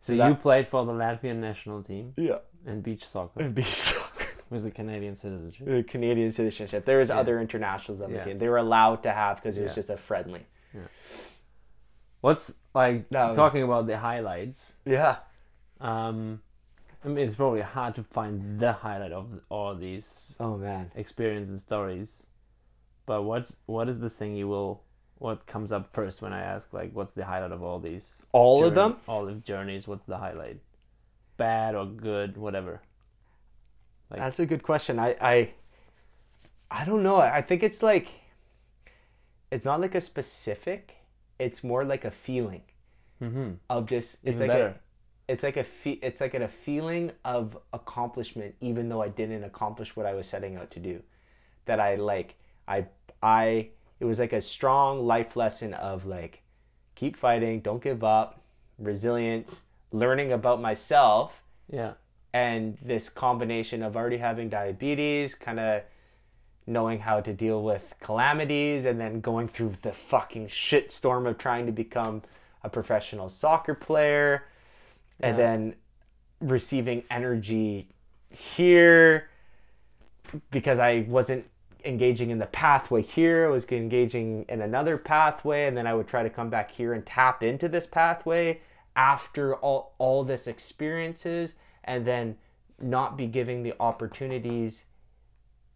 [0.00, 2.38] So, that- you played for the Latvian national team Yeah.
[2.64, 4.26] in beach soccer Beach soccer.
[4.50, 5.66] with the Canadian citizenship.
[5.66, 6.84] The Canadian citizenship.
[6.84, 7.18] There was Yeah.
[7.18, 8.24] other internationals on the Yeah.
[8.24, 8.38] team.
[8.38, 9.80] They were allowed to have because it was Yeah.
[9.82, 10.46] just a friendly.
[12.20, 14.74] What's like was- talking about the highlights?
[14.84, 15.16] Yeah.
[15.80, 16.40] Um,
[17.04, 20.90] I mean, it's probably hard to find the highlight of all these Oh man.
[20.94, 22.26] experience and stories.
[23.08, 24.82] But what what is this thing you will
[25.26, 28.64] what comes up first when I ask like what's the highlight of all these All
[28.64, 28.96] of them?
[29.08, 30.58] all the journeys what's the highlight
[31.38, 32.74] bad or good whatever
[34.10, 34.98] Like- That's a good question.
[34.98, 35.36] I, I
[36.70, 37.16] I don't know.
[37.16, 38.08] I think it's like
[39.50, 40.82] it's not like a specific.
[41.38, 42.62] It's more like a feeling
[43.22, 43.50] mm-hmm.
[43.70, 44.74] of just it's Even like better.
[45.28, 49.44] a it's like a fe- it's like a feeling of accomplishment even though I didn't
[49.44, 51.02] accomplish what I was setting out to do.
[51.66, 52.36] That I like
[52.66, 52.86] I
[53.22, 53.70] I
[54.00, 56.42] it was like a strong life lesson of like
[56.94, 58.42] keep fighting, don't give up,
[58.78, 59.60] resilience,
[59.92, 61.42] learning about myself.
[61.70, 61.92] Yeah.
[62.32, 65.82] And this combination of already having diabetes, kind of
[66.66, 71.66] knowing how to deal with calamities, and then going through the fucking shitstorm of trying
[71.66, 72.22] to become
[72.62, 74.44] a professional soccer player,
[75.20, 75.74] and then
[76.40, 77.88] receiving energy
[78.30, 79.28] here
[80.50, 81.46] because I wasn't
[81.84, 86.08] engaging in the pathway here, I was engaging in another pathway, and then I would
[86.08, 88.60] try to come back here and tap into this pathway
[88.98, 92.36] after all all this experiences and then
[92.80, 94.84] not be giving the opportunities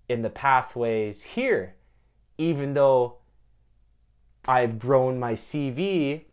[0.08, 1.74] in the pathways here
[2.36, 3.18] even though
[4.48, 6.24] I've grown my CV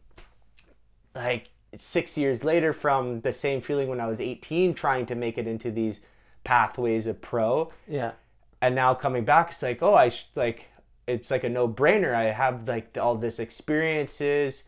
[1.14, 5.38] like 6 years later from the same feeling when I was 18 trying to make
[5.38, 6.02] it into these
[6.44, 7.72] pathways of pro.
[7.88, 8.14] Yeah
[8.62, 10.70] and now coming back it's like oh i sh- like
[11.10, 12.14] it's like a no-brainer.
[12.14, 14.64] I have like all this experiences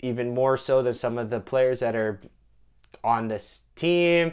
[0.00, 2.20] even more so than some of the players that are
[3.04, 4.32] on this team.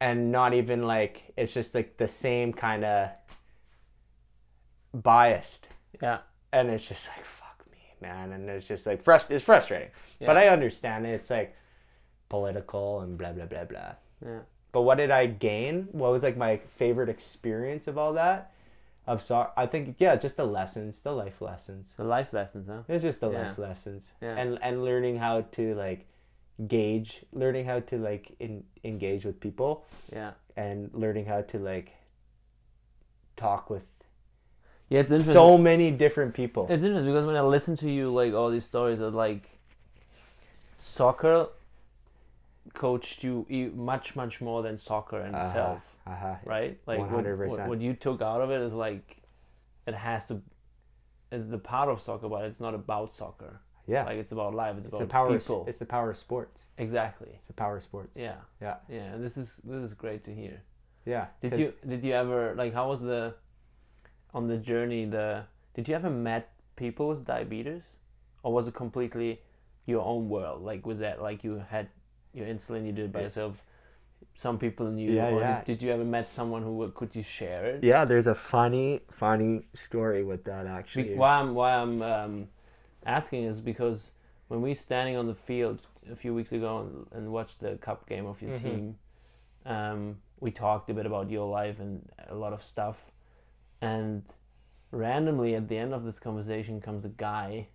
[0.00, 3.10] And not even like it's just like the same kind of
[4.94, 5.66] biased.
[6.00, 6.18] Yeah.
[6.52, 8.32] And it's just like fuck me man.
[8.32, 9.90] And it's just like frust- it's frustrating.
[10.20, 10.26] Yeah.
[10.28, 11.10] but i understand it.
[11.10, 11.56] It's like
[12.28, 13.94] political and blah blah blah blah.
[14.24, 14.40] Yeah
[14.78, 15.88] but what did I gain?
[15.90, 18.52] What was like my favorite experience of all that?
[19.08, 21.94] Of so I think yeah, just the lessons, the life lessons.
[21.96, 23.48] the life lessons huh It's just the Yeah.
[23.48, 24.36] life lessons, Yeah.
[24.38, 26.06] and and learning how to like
[26.68, 31.90] gauge, learning how to like in, engage with people, yeah and learning how to like
[33.36, 33.82] talk with
[34.90, 36.68] yeah it's interesting so many different people.
[36.70, 39.50] It's interesting because when I listen to you, like all these stories of like
[40.78, 41.48] soccer
[42.74, 46.34] coached you much, much more than soccer in itself, Uh huh.
[46.44, 46.78] right?
[46.86, 47.68] Like what, what, 100%.
[47.68, 49.16] what you took out of it is like
[49.86, 50.40] it has to.
[51.30, 53.60] It's the part of soccer, but it's not about soccer.
[53.86, 54.04] Yeah.
[54.04, 54.76] Like it's about life.
[54.76, 55.34] It's, it's about the power.
[55.34, 55.64] Of, people.
[55.68, 56.64] it's the power of sports.
[56.78, 57.30] exactly.
[57.34, 58.12] It's the power of sports.
[58.16, 58.36] Yeah.
[58.60, 58.76] Yeah.
[58.88, 59.12] Yeah.
[59.14, 60.62] And this is this is great to hear.
[61.06, 61.26] Yeah.
[61.40, 63.34] did you did you ever like how was the
[64.34, 67.96] on the journey the did you ever met people with diabetes
[68.42, 69.40] or was it completely
[69.86, 71.88] your own world like was that like you had
[72.38, 73.24] your insulin you did it by Yeah.
[73.26, 73.64] yourself
[74.34, 75.56] some people knew Yeah, or yeah.
[75.58, 79.00] Did, did you ever met someone who could you share it Yeah, there's a funny,
[79.10, 81.04] funny story with that actually.
[81.04, 82.48] Be- why I'm why I'm um,
[83.04, 84.12] asking is because
[84.48, 88.06] when we standing on the field a few weeks ago and, and watched the cup
[88.08, 88.62] game of your Mhm.
[88.62, 88.96] team,
[89.66, 93.10] um, we talked a bit about your life and a lot of stuff,
[93.80, 94.22] and
[94.92, 97.68] randomly at the end of this conversation comes a guy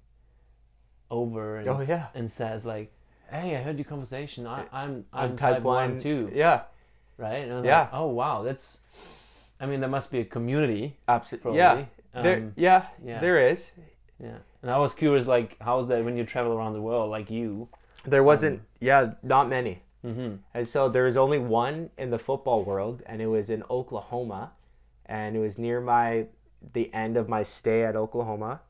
[1.12, 2.08] over and, Oh, yeah.
[2.16, 2.92] and says like,
[3.34, 4.46] "Hey, I heard your conversation.
[4.48, 6.62] I, I'm I'm, I'm type, one too, Yeah,
[7.18, 7.80] right?" And I was Yeah.
[7.82, 8.80] like, "Oh wow, that's."
[9.60, 11.56] I mean, there must be a community, absolutely.
[11.58, 13.20] Yeah, there, Um, yeah, yeah.
[13.22, 13.72] there is.
[14.20, 17.30] Yeah, and I was curious, like, how's that when you travel around the world, like
[17.32, 17.70] you?
[18.06, 18.62] There wasn't.
[18.80, 19.82] yeah, not many.
[20.06, 20.36] Mm-hmm.
[20.54, 24.52] And so there was only one in the football world, and it was in Oklahoma,
[25.06, 26.28] and it was near my
[26.74, 28.62] the end of my stay at Oklahoma.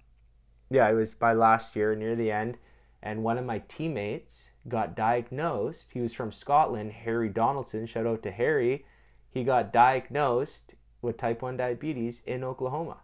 [0.70, 2.58] Yeah, it was by last year, near the end,
[3.02, 5.86] and one of my teammates got diagnosed.
[5.94, 7.86] He was from Scotland, Harry Donaldson.
[7.86, 8.86] Shout out to Harry.
[9.30, 12.98] He got diagnosed with type one diabetes in Oklahoma,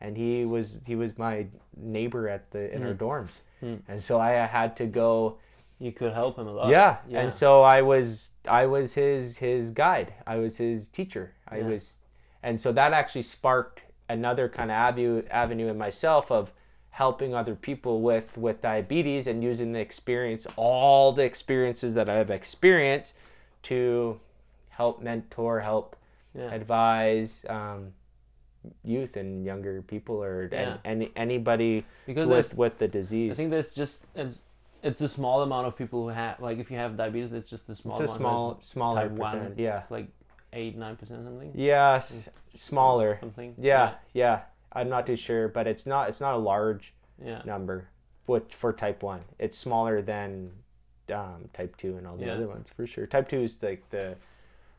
[0.00, 1.46] and he was he was my
[1.76, 3.76] neighbor at the in our dorms, Hmm.
[3.88, 5.38] and so I had to go
[5.78, 6.70] You could help him a lot.
[6.70, 6.96] yeah.
[7.06, 7.20] yeah.
[7.20, 11.66] and so i was i was his his guide i was his teacher i Yeah.
[11.66, 11.96] was
[12.42, 16.50] and so that actually sparked another kind of avenue avenue in myself of
[17.02, 22.30] helping other people with with diabetes and using the experience all the experiences that i've
[22.30, 23.12] experienced
[23.62, 24.18] to
[24.78, 25.94] help mentor help
[26.34, 26.50] yeah.
[26.58, 27.92] advise um,
[28.82, 30.78] youth and younger people or Yeah.
[30.84, 34.42] and, anybody because with with the disease I think that's just it's
[34.82, 37.68] it's a small amount of people who have like if you have diabetes, it's just
[37.68, 39.54] a small it's a small smaller type one.
[39.56, 40.08] yeah It's like
[40.52, 41.52] eight nine percent something.
[41.54, 43.54] yeah s- smaller Something.
[43.58, 44.36] Yeah, yeah.
[44.76, 46.92] I'm not too sure, but it's not it's not a large
[47.22, 47.42] Yeah.
[47.44, 47.88] number
[48.26, 49.22] with for type one.
[49.38, 50.52] It's smaller than
[51.12, 52.34] um, type two and all the Yeah.
[52.34, 53.06] other ones for sure.
[53.06, 54.16] Type two is like the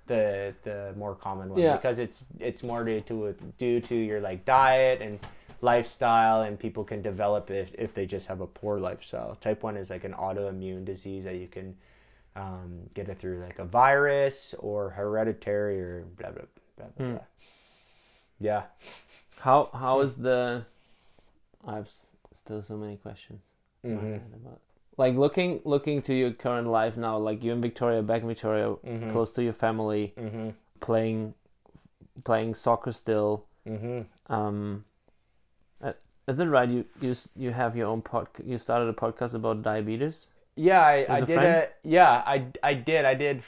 [0.07, 1.75] the the more common one Yeah.
[1.75, 5.19] because it's it's more due to due to your like diet and
[5.61, 9.35] lifestyle and people can develop it if they just have a poor lifestyle.
[9.41, 11.75] Type 1 is like an autoimmune disease that you can
[12.35, 16.43] um, get it through like a virus or hereditary or blah, blah,
[16.77, 17.13] blah, blah, Hmm.
[17.15, 17.23] blah.
[18.39, 18.63] Yeah.
[19.39, 20.65] How how is the?
[21.65, 23.41] I've s- still so many questions.
[23.85, 24.21] Mhm.
[24.35, 24.61] about-
[24.97, 28.75] Like looking looking to your current life now, like you in Victoria, back in Victoria,
[28.83, 29.11] Mhm.
[29.11, 30.49] close to your family, Mm-hmm.
[30.79, 31.33] playing
[32.25, 33.45] playing soccer still.
[33.67, 34.33] Mm-hmm.
[34.33, 34.85] Um,
[35.81, 35.93] uh,
[36.27, 36.67] is it right?
[36.69, 38.27] You you you have your own pod.
[38.43, 40.29] You started a podcast about diabetes.
[40.55, 41.75] Yeah, I, I did it.
[41.83, 43.05] Yeah, I, I did.
[43.05, 43.43] I did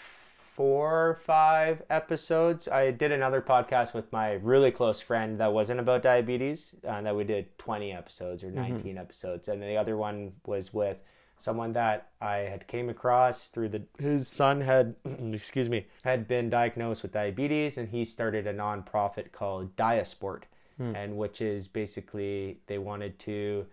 [0.60, 2.68] four or five episodes.
[2.68, 6.76] I did another podcast with my really close friend that wasn't about diabetes.
[6.86, 9.48] Uh, that we did 20 episodes or 19 episodes.
[9.48, 10.98] And the other one was with
[11.38, 14.96] someone that I had came across through the his son had
[15.32, 20.44] excuse me had been diagnosed with diabetes and he started a nonprofit called Diasport
[20.94, 23.66] and which is basically they wanted to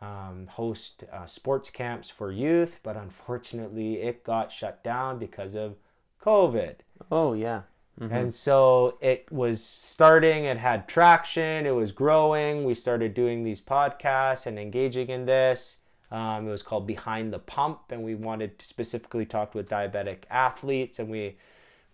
[0.00, 5.76] um, host uh, sports camps for youth, but unfortunately it got shut down because of
[6.24, 6.76] COVID.
[7.10, 7.62] Oh yeah.
[8.00, 8.12] Mhm.
[8.12, 12.64] And so it was starting, it had traction, it was growing.
[12.64, 15.76] We started doing these podcasts and engaging in this.
[16.10, 20.24] Um, it was called Behind the Pump, and we wanted to specifically talk with diabetic
[20.30, 20.98] athletes.
[20.98, 21.36] And we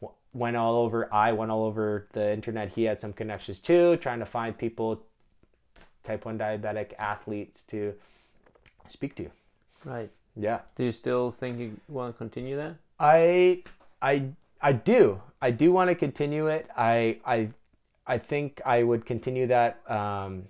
[0.00, 2.70] w- went all over, I went all over the internet.
[2.70, 5.02] He had some connections too, trying to find people,
[6.04, 7.94] type 1 diabetic athletes to
[8.86, 9.28] speak to.
[9.84, 10.10] Right.
[10.36, 10.60] Yeah.
[10.76, 12.76] Do you still think you want to continue that?
[12.98, 13.64] I
[14.02, 15.20] I I do.
[15.40, 16.68] I do want to continue it.
[16.77, 17.51] I I
[18.06, 19.81] I think I would continue that.
[19.90, 20.44] Um,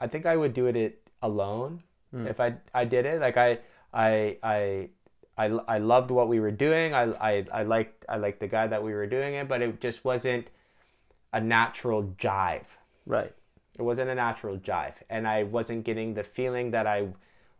[0.00, 1.82] I think I would do it, it alone
[2.26, 3.20] if I I did it.
[3.20, 3.58] Like I
[3.92, 4.88] I I.
[5.38, 6.92] I, I loved what we were doing.
[6.92, 9.80] I, I, I liked I liked the guy that we were doing it, but it
[9.80, 10.48] just wasn't
[11.32, 12.66] a natural jive.
[13.06, 13.32] Right.
[13.78, 17.08] It wasn't a natural jive, and I wasn't getting the feeling that I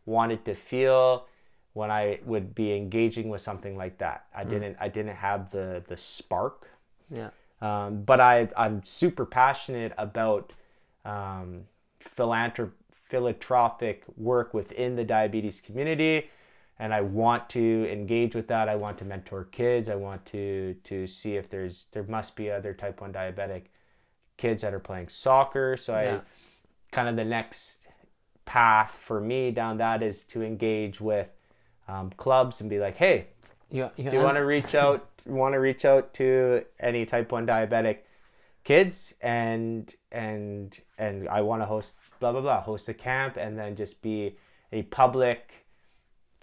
[0.05, 1.27] wanted to feel
[1.73, 4.27] when I would be engaging with something like that.
[4.35, 4.77] I didn't.
[4.81, 6.69] I didn't have the the spark.
[7.11, 7.31] Yeah.
[7.61, 10.53] Um, but I I'm super passionate about
[11.05, 11.67] um,
[12.17, 16.31] philanthrop- philanthropic work within the diabetes community,
[16.79, 18.69] and I want to engage with that.
[18.69, 19.89] I want to mentor kids.
[19.89, 23.65] I want to to see if there's there must be other type one diabetic
[24.37, 25.77] kids that are playing soccer.
[25.77, 26.21] So I
[26.91, 27.87] kind of the next
[28.45, 31.29] path for me down that is to engage with
[31.91, 33.27] um, clubs and be like, hey,
[33.71, 37.31] You, you do you want to reach out want to reach out to any type
[37.31, 37.99] 1 diabetic
[38.65, 43.59] kids and and and I want to host blah blah blah host a camp and
[43.59, 44.37] then just be
[44.73, 45.67] a public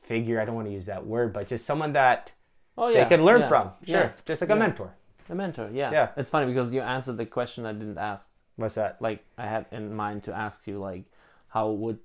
[0.02, 2.32] figure I don't want to use that word but just someone that
[2.78, 4.12] Oh they can learn yeah, from sure yeah.
[4.26, 4.94] just like a mentor
[5.30, 5.70] A mentor.
[5.74, 5.92] Yeah.
[5.92, 6.10] Yeah.
[6.16, 8.30] It's funny because you answered the question I didn't ask.
[8.56, 11.06] what's that Like I had in mind to ask you, like,
[11.50, 12.00] how would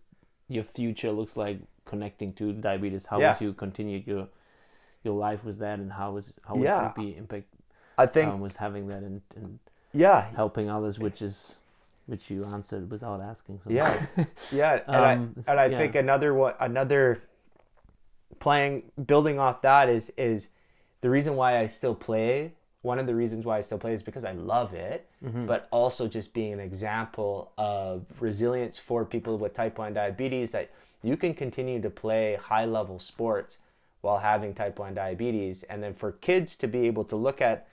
[0.48, 3.06] your future looks like connecting to diabetes?
[3.06, 3.32] How Yeah.
[3.32, 4.28] would you continue your
[5.04, 6.86] your life with that, and how was how would Yeah.
[6.88, 7.46] it be impact
[7.98, 9.58] I think um, was having that and, and
[9.92, 11.56] yeah helping others, which is
[12.06, 13.60] which you answered without asking.
[13.64, 13.70] So.
[13.70, 14.00] Yeah,
[14.52, 15.78] yeah, and Um, I and I yeah.
[15.78, 17.22] think another one, another
[18.40, 20.48] playing, building off that is is
[21.00, 22.52] the reason why I still play.
[22.82, 25.46] One of the reasons why I still play is because I love it, Mm-hmm.
[25.46, 30.50] but also just being an example of resilience for people with type one diabetes.
[30.52, 30.70] That
[31.02, 33.58] you can continue to play high level sports
[34.00, 37.68] while having type one diabetes, and then for kids to be able to look at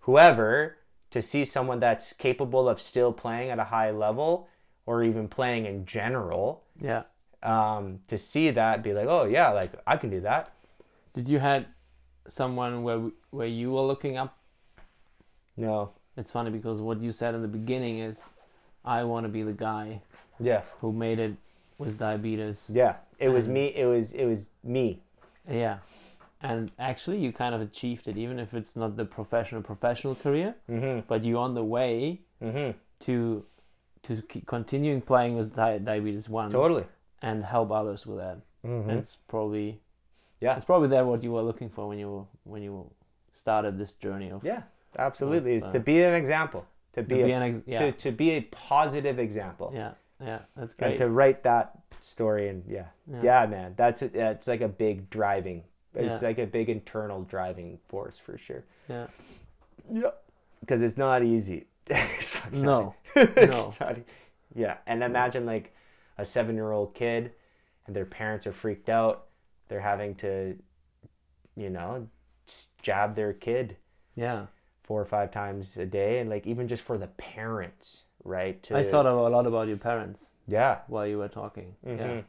[0.00, 0.76] whoever
[1.10, 4.48] to see someone that's capable of still playing at a high level
[4.86, 7.02] or even playing in general yeah.
[7.42, 10.54] um, to see that be like oh yeah like i can do that
[11.14, 11.66] Did you had
[12.28, 14.38] someone where where you were looking up?
[15.56, 18.20] no It's funny because what you said in the beginning is,
[18.84, 20.02] I want to be the guy
[20.38, 21.34] yeah who made it
[21.78, 22.70] with diabetes.
[22.72, 25.00] yeah it was me it was it was me
[25.48, 25.78] Yeah.
[26.42, 30.54] And actually, you kind of achieved it, even if it's not the professional professional career,
[30.70, 32.70] mm-hmm but you're on the way mm-hmm
[33.06, 33.44] to
[34.06, 36.84] to keep continuing playing with di- diabetes one totally
[37.22, 38.38] and help others with that.
[38.64, 38.90] mm-hmm.
[38.90, 39.80] It's probably
[40.40, 40.56] Yeah.
[40.56, 42.72] it's probably that what you were looking for when you were, when you
[43.32, 44.62] started this journey of yeah
[44.98, 46.62] absolutely is uh, to be an example
[46.94, 48.40] to to be, be a, an ex- yeah to, to be a
[48.72, 50.90] positive example yeah yeah that's great.
[50.90, 52.86] and to write that story and yeah.
[53.10, 53.20] Yeah.
[53.22, 55.64] yeah, man that's it it's like a big driving
[55.94, 56.28] it's Yeah.
[56.28, 58.64] like a big internal driving force for sure.
[58.88, 59.06] Yeah.
[59.90, 60.10] Yeah.
[60.60, 61.66] Because it's not easy.
[61.88, 62.94] It's no.
[63.16, 63.74] no.
[63.80, 63.96] not
[64.54, 65.74] yeah and imagine like
[66.18, 67.32] a seven year old kid
[67.86, 69.26] and their parents are freaked out.
[69.68, 70.56] They're having to
[71.56, 72.06] you know
[72.82, 73.76] jab their kid
[74.14, 74.46] yeah.
[74.84, 78.62] four or five times a day, and like even just for the parents, right?
[78.64, 81.74] To, I thought a lot about your parents yeah, while you were talking.
[81.84, 82.24] Yeah, Mhm.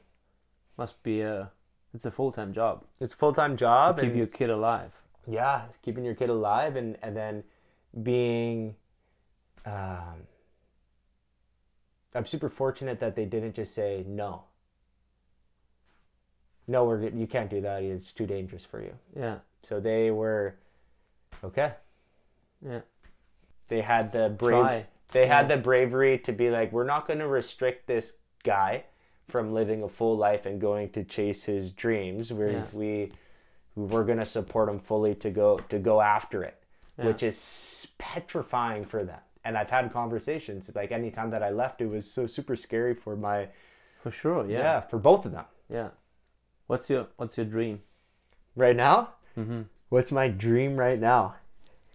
[0.78, 1.52] must be a
[1.94, 4.50] it's a full time job it's a full time job, to keep and your kid
[4.50, 4.92] alive.
[5.26, 7.44] yeah, keeping your kid alive, and and then
[8.04, 8.76] being,
[9.66, 10.28] um,
[12.14, 14.44] I'm super fortunate that they didn't just say no.
[16.68, 17.82] No, we're you can't do that.
[17.84, 18.94] It's too dangerous for you.
[19.16, 20.56] Yeah, So they were
[21.44, 21.74] okay.
[22.62, 22.82] yeah.
[23.70, 24.62] They had the brave.
[24.64, 24.86] Try.
[25.12, 28.84] They had the bravery to be like, we're not going to restrict this guy
[29.28, 32.32] from living a full life and going to chase his dreams.
[32.34, 32.64] We're, Yeah.
[32.74, 33.12] We
[33.76, 36.56] we're going to support him fully to go to go after it,
[36.98, 37.06] Yeah.
[37.06, 39.20] which is petrifying for them.
[39.46, 43.16] And I've had conversations like anytime that I left, it was so super scary for
[43.16, 43.48] my
[44.02, 44.46] For sure.
[44.48, 44.80] yeah, Yeah.
[44.82, 45.46] for both of them.
[45.70, 45.90] Yeah.
[46.68, 47.82] What's your What's your dream
[48.56, 49.62] Right now, mm-hmm.
[49.90, 51.36] what's my dream right now?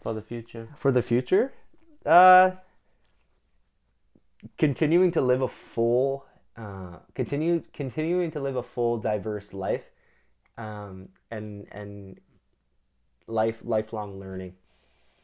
[0.03, 0.69] for the future?
[0.77, 1.53] for the future
[2.07, 2.53] uh
[4.59, 6.25] continuing to live a full
[6.57, 9.85] uh continue continuing to live a full diverse life
[10.59, 12.21] um and and
[13.27, 14.55] life lifelong learning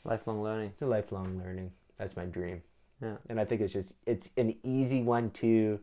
[0.04, 0.72] Lifelong learning.
[0.80, 2.62] lifelong learning that's my dream
[3.02, 3.16] Yeah.
[3.28, 5.80] and i think it's just it's an easy one to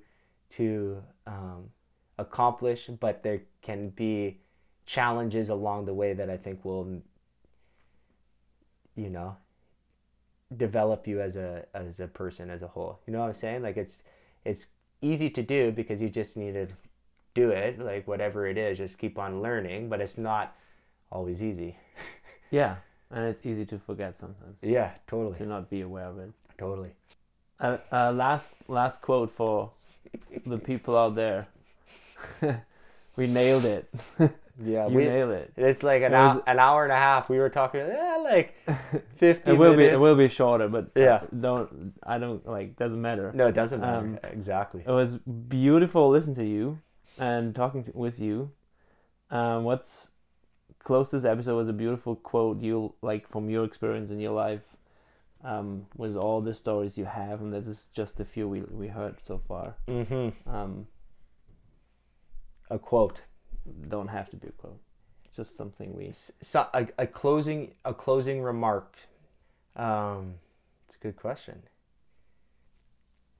[0.51, 1.69] to um
[2.17, 4.39] accomplish but there can be
[4.85, 7.01] challenges along the way that i think will
[8.95, 9.35] you know
[10.55, 12.99] develop you as a as a person as a whole.
[13.07, 13.63] You know what i'm saying?
[13.63, 14.03] Like it's
[14.43, 14.67] it's
[15.01, 16.67] easy to do because you just need to
[17.33, 20.55] do it like whatever it is just keep on learning but it's not
[21.11, 21.77] always easy.
[22.51, 22.75] Yeah,
[23.09, 24.57] and it's easy to forget sometimes.
[24.61, 25.37] Yeah totally.
[25.39, 26.31] To not be aware of it.
[26.57, 26.91] totally.
[27.59, 29.71] Uh, uh, last last quote for
[30.45, 31.47] the people out there.
[33.15, 33.87] we nailed it.
[34.63, 35.51] yeah you we, nailed it.
[35.57, 38.17] it's like an, It was- hour, an hour and a half we were talking yeah,
[38.23, 38.55] like
[39.17, 41.21] 50 It will be it will be shorter, but Yeah.
[41.47, 43.31] don't I don't like doesn't matter.
[43.33, 46.79] no it doesn't matter Um, exactly It was beautiful listening to you
[47.19, 48.51] and talking to, with you.
[49.31, 50.09] Um, what's
[50.83, 54.61] closest episode was a beautiful quote you like from your experience in your life.
[55.43, 58.87] Um, was all the stories you have, and this is just a few we we
[58.87, 59.75] heard so far.
[59.87, 60.29] mm-hmm.
[60.49, 60.87] Um,
[62.69, 63.19] a quote.
[63.89, 64.79] Don't have to be a quote.
[65.25, 66.11] It's just something we.
[66.41, 68.95] so, a, a closing a closing remark.
[69.75, 70.35] Um
[70.87, 71.63] it's a good question.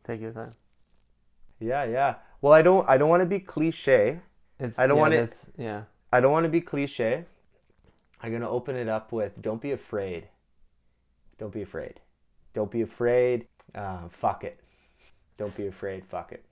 [0.03, 0.51] Take your time.
[1.59, 2.15] yeah yeah.
[2.41, 4.19] Well i don't i don't want to be cliche.
[4.59, 5.81] It's, I don't yeah, want it- Yeah,
[6.11, 7.25] i don't want to be cliche.
[8.21, 10.27] I'm gonna open it up with don't be afraid.
[11.37, 11.99] Don't be afraid.
[12.53, 14.59] Don't be afraid uh, fuck it.
[15.37, 16.43] Don't be afraid fuck it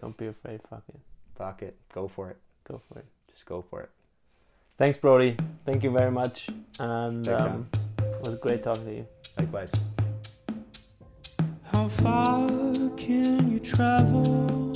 [0.00, 0.60] don't be afraid.
[0.70, 1.00] Fuck it.
[1.36, 2.36] fuck it go for it
[2.68, 3.04] Go for it.
[3.30, 3.90] just go for it
[4.78, 5.36] Thanks, Brodie.
[5.64, 7.66] Thank you very much, and Thanks, um,
[7.98, 9.06] it was great talking to you.
[9.38, 9.72] likewise
[11.72, 12.48] How far
[12.96, 14.74] can you travel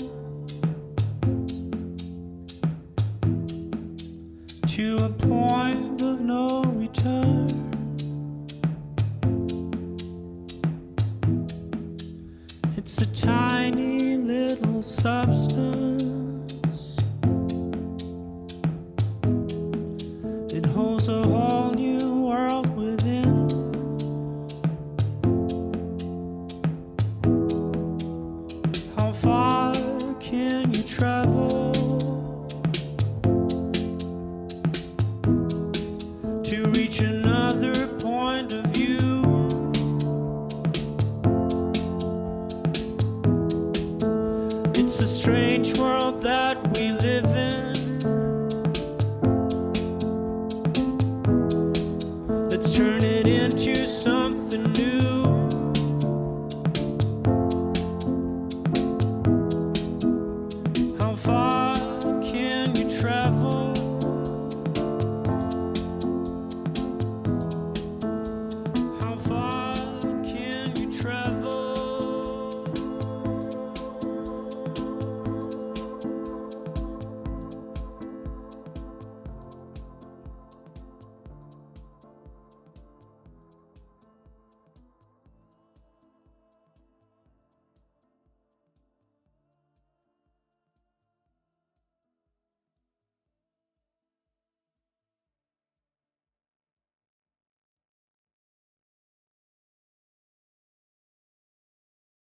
[4.67, 7.49] to a point of no return?
[12.77, 13.90] It's a tiny